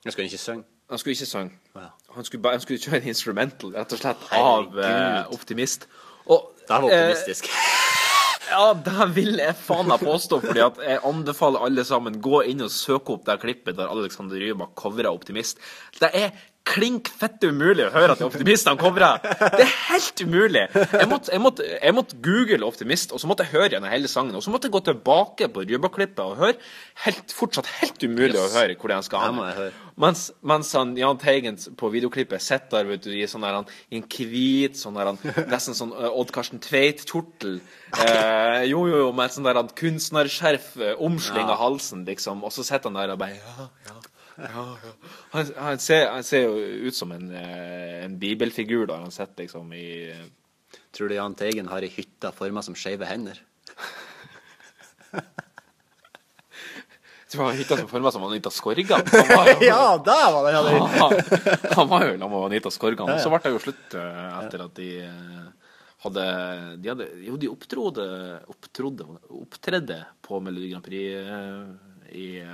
[0.04, 0.64] Jeg skulle ikke synge.
[0.90, 1.59] Han skulle ikke synge.
[1.74, 1.88] Wow.
[2.14, 5.88] Han skulle, han skulle kjøre en instrumental, rett og slett, av eh, Optimist.
[6.26, 7.48] Og, Det var eh, optimistisk.
[8.53, 12.61] Ja, det vil jeg faen meg påstå, fordi at jeg anbefaler alle sammen gå inn
[12.66, 15.62] og søke opp det klippet der Alexander Rybak covrer Optimist.
[15.97, 16.35] Det er
[16.66, 19.20] klink fette umulig å høre at optimistene er Optimist han covrer.
[19.56, 20.62] Det er helt umulig.
[20.72, 24.10] Jeg måtte, jeg, måtte, jeg måtte google Optimist, og så måtte jeg høre gjennom hele
[24.10, 24.36] sangen.
[24.39, 26.59] Og så måtte jeg gå tilbake på Rybak-klippet og høre.
[27.05, 29.72] Helt, fortsatt helt umulig å høre hvor han skal høre.
[30.01, 34.06] mens, mens han, Jahn Teigen på videoklippet sitter der i sånn der, han, i en
[34.06, 35.20] hvit, sånn der, han,
[35.52, 37.60] nesten sånn uh, Odd Karsten Tveit-tortel.
[37.93, 40.72] Eh, jo, jo, jo, med et sånn der han, kunstnerskjerf
[41.02, 42.47] omsling av halsen, liksom.
[42.47, 44.01] Og så sitter han der og bare Ja, ja.
[44.36, 44.92] Ja, ja.
[45.30, 46.56] Han, han, ser, han ser jo
[46.88, 50.12] ut som en, eh, en bibelfigur da han sitter liksom i
[50.92, 53.38] Tror du Jahn Teigen har ei hytte forma som skeive hender?
[57.32, 59.06] Tror tror han hytta som forma som Anita Skorgan.
[59.64, 60.52] ja, der var det!
[60.52, 60.72] han,
[61.76, 63.09] han var jo sammen med Anita Skorgan.
[63.09, 65.46] Og så ble det jo slutt eh, etter at de eh,
[66.04, 66.24] hadde
[66.82, 68.04] De hadde Jo, de opptrodde
[68.52, 69.02] Opptrodde
[69.32, 71.09] Opptredde på Melodi Grand Prix
[72.12, 72.44] i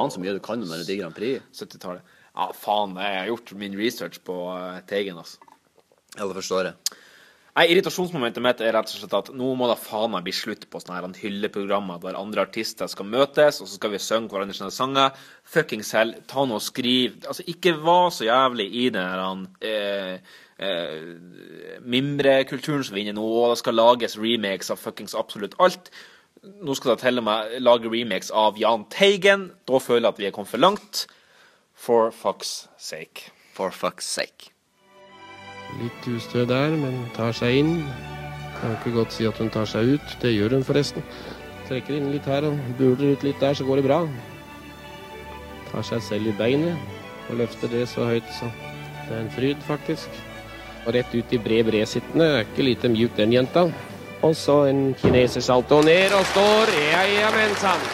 [0.00, 1.44] Faen så mye du kan om Melodi Grand Prix.
[1.52, 2.16] 70-tallet.
[2.30, 5.42] Ja, faen, jeg har gjort min research på uh, Teigen, altså.
[6.16, 6.96] Ja, det forstår jeg.
[7.50, 10.64] Nei, Irritasjonsmomentet mitt er rett og slett at nå må det faen meg bli slutt
[10.70, 14.56] på sånne her hylleprogrammer der andre artister skal møtes, og så skal vi synge hverandre
[14.56, 15.18] sine sanger.
[15.44, 20.38] Fuckings hell, ta nå og skriv Altså, ikke var så jævlig i den her eh,
[20.62, 25.18] eh, mimrekulturen som vi er inne i nå, og det skal lages remakes av fuckings
[25.18, 25.92] absolutt alt.
[26.40, 29.50] Nå skal jeg til og med lage remakes av Jahn Teigen.
[29.68, 31.02] Da føler jeg at vi er kommet for langt.
[31.76, 33.28] For fuck's sake.
[33.52, 34.48] For fuck's sake.
[35.82, 37.74] Litt ustø der, men tar seg inn.
[38.56, 40.16] Kan ikke godt si at hun tar seg ut.
[40.24, 41.04] Det gjør hun forresten.
[41.68, 44.00] Trekker inn litt her og buler ut litt der, så går det bra.
[45.68, 48.48] Tar seg selv i beinet og løfter det så høyt, så
[49.04, 50.24] det er en fryd, faktisk.
[50.86, 52.32] Og rett ut i bred bred sittende.
[52.40, 53.68] Er ikke lite mjuk, den jenta.
[54.22, 56.72] Og så en kinesersalto ned og står.
[56.92, 57.84] Ja, ja, men sann.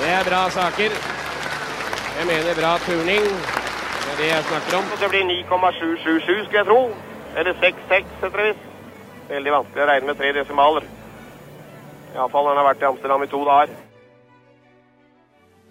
[0.00, 0.98] Det er bra saker.
[2.18, 3.26] Jeg mener bra turning
[4.08, 4.84] det er det jeg snakker om.
[5.00, 6.82] Det blir 9,777, skulle jeg tro.
[7.36, 8.56] Eller 66, etter det
[9.28, 10.84] Veldig vanskelig å regne med tre desimaler.
[12.14, 13.74] Iallfall når han har vært i Amsterdam i to dager.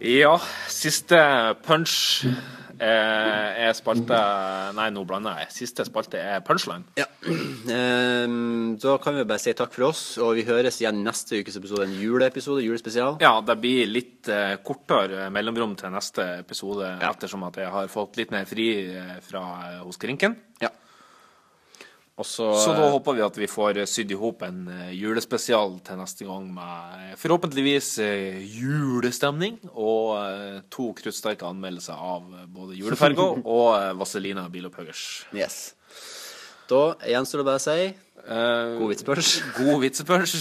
[0.05, 0.35] Ja,
[0.69, 1.17] siste
[1.65, 1.95] punch
[2.79, 4.17] eh, er spalte
[4.77, 5.51] Nei, nå blander jeg.
[5.55, 6.85] Siste spalte er punchline.
[6.99, 7.07] Ja.
[7.27, 11.59] Um, da kan vi bare si takk for oss, og vi høres igjen neste ukes
[11.59, 11.87] episode.
[11.87, 13.17] En juleepisode, julespesial.
[13.23, 17.11] Ja, det blir litt uh, kortere mellomrom til neste episode, ja.
[17.11, 19.43] ettersom at jeg har fått litt mer fri uh, fra
[19.77, 20.37] uh, hos Krinken.
[20.63, 20.71] Ja.
[22.17, 26.25] Også, så da håper vi at vi får sydd i hop en julespesial til neste
[26.25, 27.91] gang med forhåpentligvis
[28.57, 33.27] julestemning og to kruttsterke anmeldelser av både juleferga
[33.59, 35.03] og Vazelina Bilopphøggers.
[35.37, 35.59] Yes.
[36.67, 37.77] Da gjenstår det bare å si
[38.27, 40.33] god vitspunch God vitsepunch.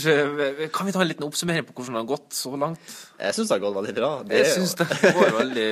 [0.75, 2.95] Kan vi ta en liten oppsummering på hvordan det har gått så langt?
[3.21, 4.11] Jeg syns det har gått veldig bra.
[4.27, 5.69] Det jeg syns det går veldig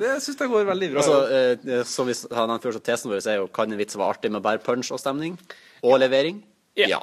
[0.00, 1.04] Det syns det går veldig bra.
[1.04, 4.16] Altså, som vi har nevnt før, så tesen vår er jo kan en vits være
[4.16, 5.36] artig med bare punch og stemning?
[5.84, 6.40] Og levering?
[6.80, 6.96] Ja.
[6.96, 7.02] ja.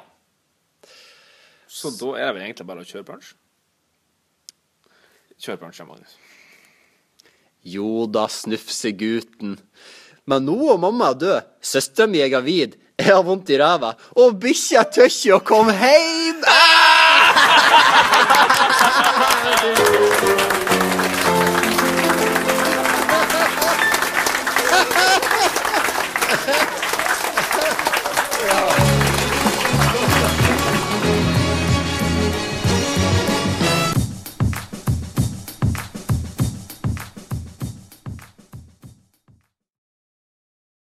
[1.70, 3.32] Så da er det vel egentlig bare å kjøre punch?
[5.42, 6.18] Kjør punch, Magnus.
[7.62, 9.56] Jo da, snufsegutten.
[10.28, 12.76] Men nå er mamma død, søstera mi er gravid,
[13.06, 16.38] jeg har vondt i ræva, og bikkja tør ikke å komme heim!
[16.46, 17.40] Ah!